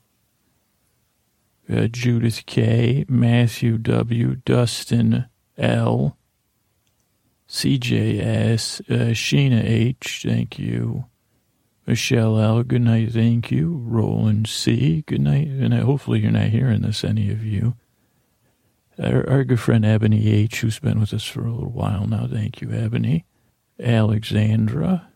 Uh, 1.72 1.88
Judith 1.88 2.46
K, 2.46 3.06
Matthew 3.08 3.78
W, 3.78 4.36
Dustin 4.46 5.26
L, 5.58 6.18
CJ 7.48 8.24
S, 8.24 8.82
uh, 8.90 9.12
Sheena 9.14 9.64
H, 9.64 10.22
thank 10.26 10.58
you. 10.58 11.06
Michelle 11.86 12.40
L, 12.40 12.64
good 12.64 12.84
night, 12.84 13.12
thank 13.12 13.52
you. 13.52 13.82
Roland 13.84 14.48
C, 14.48 15.04
good 15.06 15.22
night. 15.22 15.48
And 15.48 15.74
hopefully 15.74 16.20
you're 16.20 16.32
not 16.32 16.50
hearing 16.50 16.82
this, 16.82 17.04
any 17.04 17.32
of 17.32 17.44
you. 17.44 17.76
Our, 18.98 19.28
our 19.30 19.44
good 19.44 19.60
friend 19.60 19.86
Ebony 19.86 20.28
H, 20.28 20.62
who's 20.62 20.80
been 20.80 21.00
with 21.00 21.14
us 21.14 21.26
for 21.26 21.46
a 21.46 21.52
little 21.52 21.72
while 21.72 22.06
now, 22.06 22.28
thank 22.28 22.62
you, 22.62 22.72
Ebony. 22.72 23.26
Alexandra, 23.82 25.10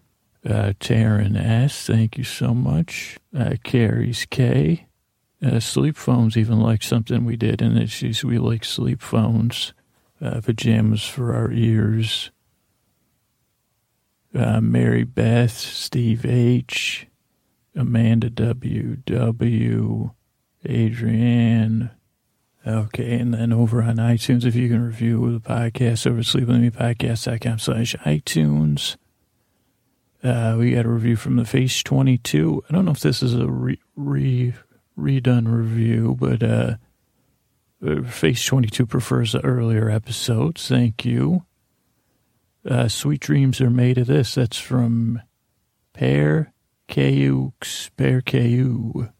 uh, 0.46 0.74
Taryn 0.80 1.38
S. 1.38 1.86
Thank 1.86 2.18
you 2.18 2.24
so 2.24 2.54
much. 2.54 3.18
Uh, 3.38 3.56
Carrie's 3.64 4.26
K. 4.26 4.88
Uh, 5.46 5.60
sleep 5.60 5.98
phones 5.98 6.38
even 6.38 6.60
like 6.60 6.82
something 6.82 7.26
we 7.26 7.36
did, 7.36 7.62
and 7.62 7.78
it's 7.78 8.24
we 8.24 8.38
like 8.38 8.64
sleep 8.64 9.02
phones, 9.02 9.74
uh, 10.22 10.40
pajamas 10.40 11.06
for 11.06 11.34
our 11.34 11.52
ears. 11.52 12.32
Uh, 14.34 14.62
Mary 14.62 15.04
Beth, 15.04 15.52
Steve 15.52 16.26
H, 16.26 17.08
Amanda 17.76 18.30
W. 18.30 18.96
W, 19.06 20.12
Adrienne, 20.68 21.92
Okay, 22.66 23.20
and 23.20 23.34
then 23.34 23.52
over 23.52 23.84
on 23.84 23.98
iTunes, 23.98 24.46
if 24.46 24.56
you 24.56 24.70
can 24.70 24.82
review 24.82 25.34
the 25.34 25.42
podcast 25.42 26.08
over 26.08 26.20
at 26.20 26.26
sleepwithmepodcast.com 26.26 27.60
slash 27.60 27.94
iTunes. 28.06 28.96
Uh, 30.24 30.56
we 30.58 30.72
got 30.72 30.86
a 30.86 30.90
review 30.90 31.18
from 31.18 31.36
the 31.36 31.44
Face 31.44 31.84
22. 31.84 32.64
I 32.70 32.74
don't 32.74 32.86
know 32.86 32.92
if 32.92 33.02
this 33.02 33.22
is 33.22 33.34
a 33.34 33.48
re, 33.48 33.78
re 33.98 34.54
redone 34.98 35.54
review, 35.54 36.16
but 36.18 36.42
uh, 36.42 36.76
uh 37.86 38.04
Face 38.04 38.46
22 38.46 38.86
prefers 38.86 39.34
the 39.34 39.44
earlier 39.44 39.90
episodes. 39.90 40.66
Thank 40.66 41.04
you. 41.04 41.44
Uh, 42.66 42.88
Sweet 42.88 43.20
dreams 43.20 43.60
are 43.60 43.70
made 43.70 43.98
of 43.98 44.08
this. 44.08 44.36
That's 44.36 44.58
from 44.58 45.22
Pear 45.92 46.54
Cayux. 46.88 47.90
Pear 47.98 48.22
Cayu. 48.22 49.12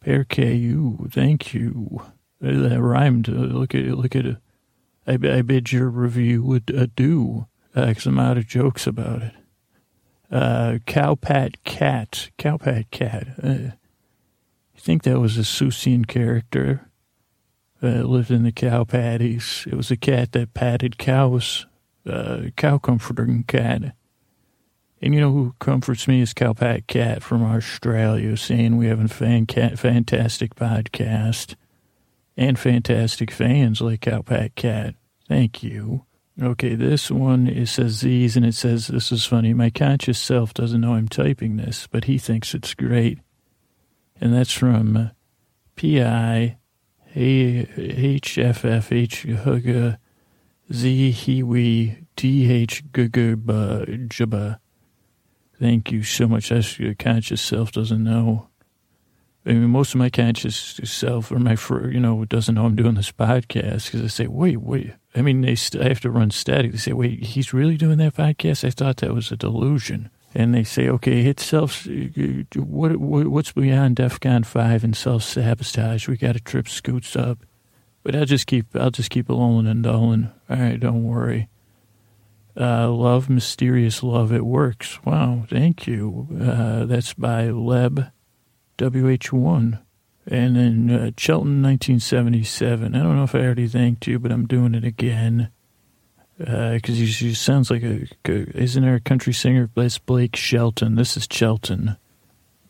Pear 0.00 0.24
Cayu. 0.24 1.12
Thank 1.12 1.54
you. 1.54 2.02
That 2.40 2.80
rhymed. 2.80 3.28
Uh, 3.28 3.32
look 3.32 3.74
at 3.74 3.84
look 3.84 4.16
at 4.16 4.26
it. 4.26 4.36
I, 5.06 5.12
I 5.12 5.42
your 5.72 5.88
review 5.88 6.42
because 7.74 8.06
uh, 8.06 8.10
I'm 8.10 8.18
out 8.18 8.38
of 8.38 8.46
jokes 8.46 8.86
about 8.86 9.22
it. 9.22 9.32
Uh, 10.30 10.78
Cowpat 10.86 11.56
Cat. 11.64 12.30
Cowpat 12.38 12.90
Cat. 12.90 13.28
Uh, 13.42 13.72
I 14.74 14.78
think 14.78 15.02
that 15.02 15.20
was 15.20 15.36
a 15.36 15.42
Seussian 15.42 16.06
character 16.06 16.88
that 17.80 18.06
lived 18.06 18.30
in 18.30 18.44
the 18.44 18.52
cow 18.52 18.84
patties. 18.84 19.66
It 19.66 19.74
was 19.74 19.90
a 19.90 19.96
cat 19.96 20.32
that 20.32 20.54
patted 20.54 20.98
cows, 20.98 21.66
uh, 22.06 22.44
cow 22.56 22.78
comforting 22.78 23.44
cat. 23.44 23.94
And 25.02 25.14
you 25.14 25.20
know 25.20 25.32
who 25.32 25.54
comforts 25.58 26.06
me 26.06 26.20
is 26.20 26.34
Cowpat 26.34 26.86
Cat 26.86 27.22
from 27.22 27.42
Australia, 27.42 28.36
saying 28.36 28.76
we 28.76 28.86
have 28.86 29.00
a 29.00 29.08
fan 29.08 29.46
cat, 29.46 29.78
fantastic 29.78 30.54
podcast 30.54 31.54
and 32.40 32.58
fantastic 32.58 33.30
fans 33.30 33.82
like 33.82 34.00
Cowpat 34.00 34.54
Cat. 34.54 34.94
Thank 35.28 35.62
you. 35.62 36.06
Okay, 36.42 36.74
this 36.74 37.10
one 37.10 37.46
it 37.46 37.66
says 37.66 38.00
these, 38.00 38.34
and 38.34 38.46
it 38.46 38.54
says 38.54 38.86
this 38.86 39.12
is 39.12 39.26
funny. 39.26 39.52
My 39.52 39.68
conscious 39.68 40.18
self 40.18 40.54
doesn't 40.54 40.80
know 40.80 40.94
I'm 40.94 41.06
typing 41.06 41.58
this, 41.58 41.86
but 41.86 42.04
he 42.04 42.16
thinks 42.16 42.54
it's 42.54 42.72
great, 42.72 43.18
and 44.18 44.32
that's 44.34 44.54
from 44.54 44.96
uh, 44.96 45.08
P 45.76 46.02
I 46.02 46.56
H 47.14 48.38
F 48.38 48.64
F 48.64 48.90
H 48.90 49.26
Hugga 49.26 49.98
Z 50.72 51.12
Hiwi 51.12 52.06
D 52.16 52.50
H 52.50 52.84
Jabba. 52.90 54.58
Thank 55.60 55.92
you 55.92 56.02
so 56.02 56.26
much. 56.26 56.48
That's 56.48 56.78
your 56.78 56.94
conscious 56.94 57.42
self 57.42 57.70
doesn't 57.70 58.02
know. 58.02 58.48
I 59.46 59.52
mean, 59.52 59.70
most 59.70 59.94
of 59.94 59.98
my 59.98 60.10
conscious 60.10 60.80
self 60.84 61.32
or 61.32 61.38
my, 61.38 61.56
you 61.90 62.00
know, 62.00 62.24
doesn't 62.26 62.54
know 62.54 62.66
I'm 62.66 62.76
doing 62.76 62.94
this 62.94 63.10
podcast 63.10 63.86
because 63.86 64.02
I 64.02 64.06
say, 64.08 64.26
wait, 64.26 64.58
wait, 64.58 64.92
I 65.14 65.22
mean, 65.22 65.40
they 65.40 65.54
st- 65.54 65.82
I 65.82 65.88
have 65.88 66.00
to 66.00 66.10
run 66.10 66.30
static. 66.30 66.72
They 66.72 66.78
say, 66.78 66.92
wait, 66.92 67.22
he's 67.22 67.54
really 67.54 67.76
doing 67.76 67.98
that 67.98 68.14
podcast? 68.14 68.66
I 68.66 68.70
thought 68.70 68.98
that 68.98 69.14
was 69.14 69.32
a 69.32 69.36
delusion. 69.36 70.10
And 70.34 70.54
they 70.54 70.62
say, 70.62 70.88
okay, 70.88 71.22
hit 71.22 71.40
self, 71.40 71.86
what, 72.54 72.96
what 72.96 73.28
what's 73.28 73.52
beyond 73.52 73.96
DEFCON 73.96 74.46
5 74.46 74.84
and 74.84 74.96
self-sabotage? 74.96 76.06
We 76.06 76.16
got 76.16 76.34
to 76.34 76.40
trip 76.40 76.68
Scoots 76.68 77.16
up. 77.16 77.38
But 78.02 78.14
I'll 78.14 78.26
just 78.26 78.46
keep, 78.46 78.76
I'll 78.76 78.90
just 78.90 79.10
keep 79.10 79.28
lolling 79.28 79.66
and 79.66 79.82
dulling. 79.82 80.30
All 80.48 80.56
right, 80.56 80.78
don't 80.78 81.04
worry. 81.04 81.48
Uh, 82.56 82.90
love, 82.90 83.30
mysterious 83.30 84.02
love, 84.02 84.32
it 84.32 84.44
works. 84.44 84.98
Wow, 85.04 85.44
thank 85.48 85.86
you. 85.86 86.28
Uh, 86.40 86.84
that's 86.84 87.14
by 87.14 87.46
Leb, 87.46 88.12
WH1. 88.80 89.80
And 90.26 90.56
then 90.56 90.90
uh, 90.90 91.10
Chelton, 91.16 91.62
1977. 91.62 92.94
I 92.94 93.02
don't 93.02 93.16
know 93.16 93.24
if 93.24 93.34
I 93.34 93.40
already 93.40 93.68
thanked 93.68 94.06
you, 94.06 94.18
but 94.18 94.32
I'm 94.32 94.46
doing 94.46 94.74
it 94.74 94.84
again. 94.84 95.50
Because 96.38 96.96
uh, 96.96 97.04
he, 97.04 97.34
sounds 97.34 97.70
like 97.70 97.82
a, 97.82 98.06
isn't 98.26 98.82
there 98.82 98.94
a 98.94 99.00
country 99.00 99.34
singer? 99.34 99.68
That's 99.74 99.98
Blake 99.98 100.36
Shelton. 100.36 100.94
This 100.94 101.16
is 101.16 101.26
Chelton. 101.26 101.96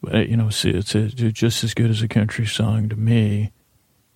But, 0.03 0.29
you 0.29 0.37
know, 0.37 0.51
see, 0.51 0.71
it's 0.71 0.95
a, 0.95 1.09
just 1.09 1.63
as 1.63 1.75
good 1.75 1.91
as 1.91 2.03
a 2.03 2.09
country 2.09 2.47
song 2.47 2.89
to 2.89 2.97
me. 2.97 3.53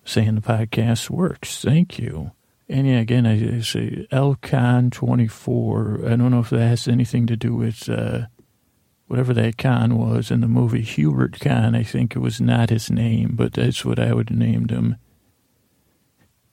Saying 0.03 0.35
the 0.35 0.41
podcast 0.41 1.09
works. 1.09 1.61
Thank 1.63 1.97
you. 1.97 2.31
And 2.67 2.87
yeah, 2.87 2.99
again, 2.99 3.25
I, 3.25 3.57
I 3.57 3.61
say 3.61 4.07
Elcon24. 4.11 6.05
I 6.05 6.15
don't 6.15 6.31
know 6.31 6.39
if 6.39 6.49
that 6.49 6.67
has 6.67 6.87
anything 6.87 7.27
to 7.27 7.35
do 7.35 7.55
with 7.55 7.89
uh, 7.89 8.25
whatever 9.07 9.33
that 9.33 9.57
Khan 9.57 9.97
was 9.97 10.31
in 10.31 10.41
the 10.41 10.47
movie. 10.47 10.81
Hubert 10.81 11.39
Khan, 11.39 11.75
I 11.75 11.83
think 11.83 12.15
it 12.15 12.19
was 12.19 12.41
not 12.41 12.69
his 12.69 12.89
name, 12.89 13.31
but 13.35 13.53
that's 13.53 13.85
what 13.85 13.99
I 13.99 14.13
would 14.13 14.29
have 14.29 14.37
named 14.37 14.71
him. 14.71 14.97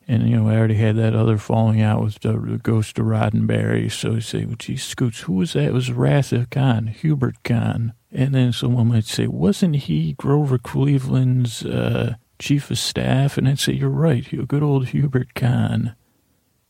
And, 0.08 0.28
you 0.28 0.36
know, 0.36 0.48
I 0.48 0.56
already 0.56 0.74
had 0.74 0.96
that 0.96 1.14
other 1.14 1.38
falling 1.38 1.80
out 1.80 2.02
with 2.02 2.20
the, 2.20 2.32
the 2.32 2.58
ghost 2.58 2.98
of 2.98 3.06
Roddenberry. 3.06 3.90
So 3.90 4.16
I 4.16 4.18
say, 4.18 4.44
well, 4.44 4.56
gee, 4.58 4.76
Scoots, 4.76 5.20
who 5.20 5.34
was 5.34 5.52
that? 5.52 5.66
It 5.66 5.72
was 5.72 5.92
Wrath 5.92 6.32
of 6.32 6.50
Khan, 6.50 6.88
Hubert 6.88 7.36
Khan. 7.44 7.94
And 8.10 8.34
then 8.34 8.52
someone 8.52 8.88
might 8.88 9.04
say, 9.04 9.26
wasn't 9.26 9.76
he 9.76 10.14
Grover 10.14 10.58
Cleveland's 10.58 11.64
uh, 11.64 12.16
chief 12.38 12.70
of 12.70 12.78
staff? 12.78 13.38
And 13.38 13.48
I'd 13.48 13.60
say, 13.60 13.72
you're 13.72 13.88
right, 13.88 14.26
good 14.48 14.62
old 14.62 14.88
Hubert 14.88 15.34
Khan, 15.34 15.94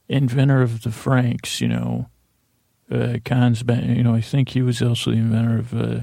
inventor 0.09 0.63
of 0.63 0.83
the 0.83 0.93
Franks, 0.93 1.61
you 1.61 1.69
know 1.69 2.09
uh, 2.93 3.19
Khan's, 3.25 3.63
you 3.63 4.03
know, 4.03 4.15
I 4.15 4.21
think 4.21 4.51
he 4.51 4.63
was 4.63 4.83
also 4.83 5.11
the 5.11 5.17
inventor 5.17 5.59
of 5.59 5.75
uh, 5.75 6.01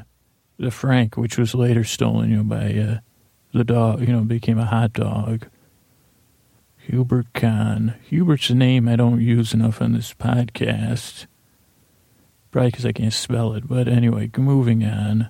the 0.57 0.71
Frank, 0.71 1.17
which 1.17 1.37
was 1.37 1.53
later 1.53 1.83
stolen, 1.83 2.29
you 2.29 2.37
know, 2.37 2.43
by 2.43 2.73
uh, 2.73 2.99
the 3.53 3.63
dog, 3.63 4.01
you 4.01 4.07
know, 4.07 4.21
became 4.21 4.57
a 4.57 4.65
hot 4.65 4.93
dog. 4.93 5.47
Hubert 6.77 7.27
Kahn. 7.33 7.95
Hubert's 8.09 8.49
a 8.49 8.55
name 8.55 8.87
I 8.87 8.95
don't 8.95 9.21
use 9.21 9.53
enough 9.53 9.81
on 9.81 9.93
this 9.93 10.13
podcast. 10.13 11.27
Probably 12.51 12.71
because 12.71 12.85
I 12.85 12.93
can't 12.93 13.13
spell 13.13 13.53
it. 13.53 13.67
But 13.67 13.87
anyway, 13.87 14.31
moving 14.35 14.83
on. 14.83 15.29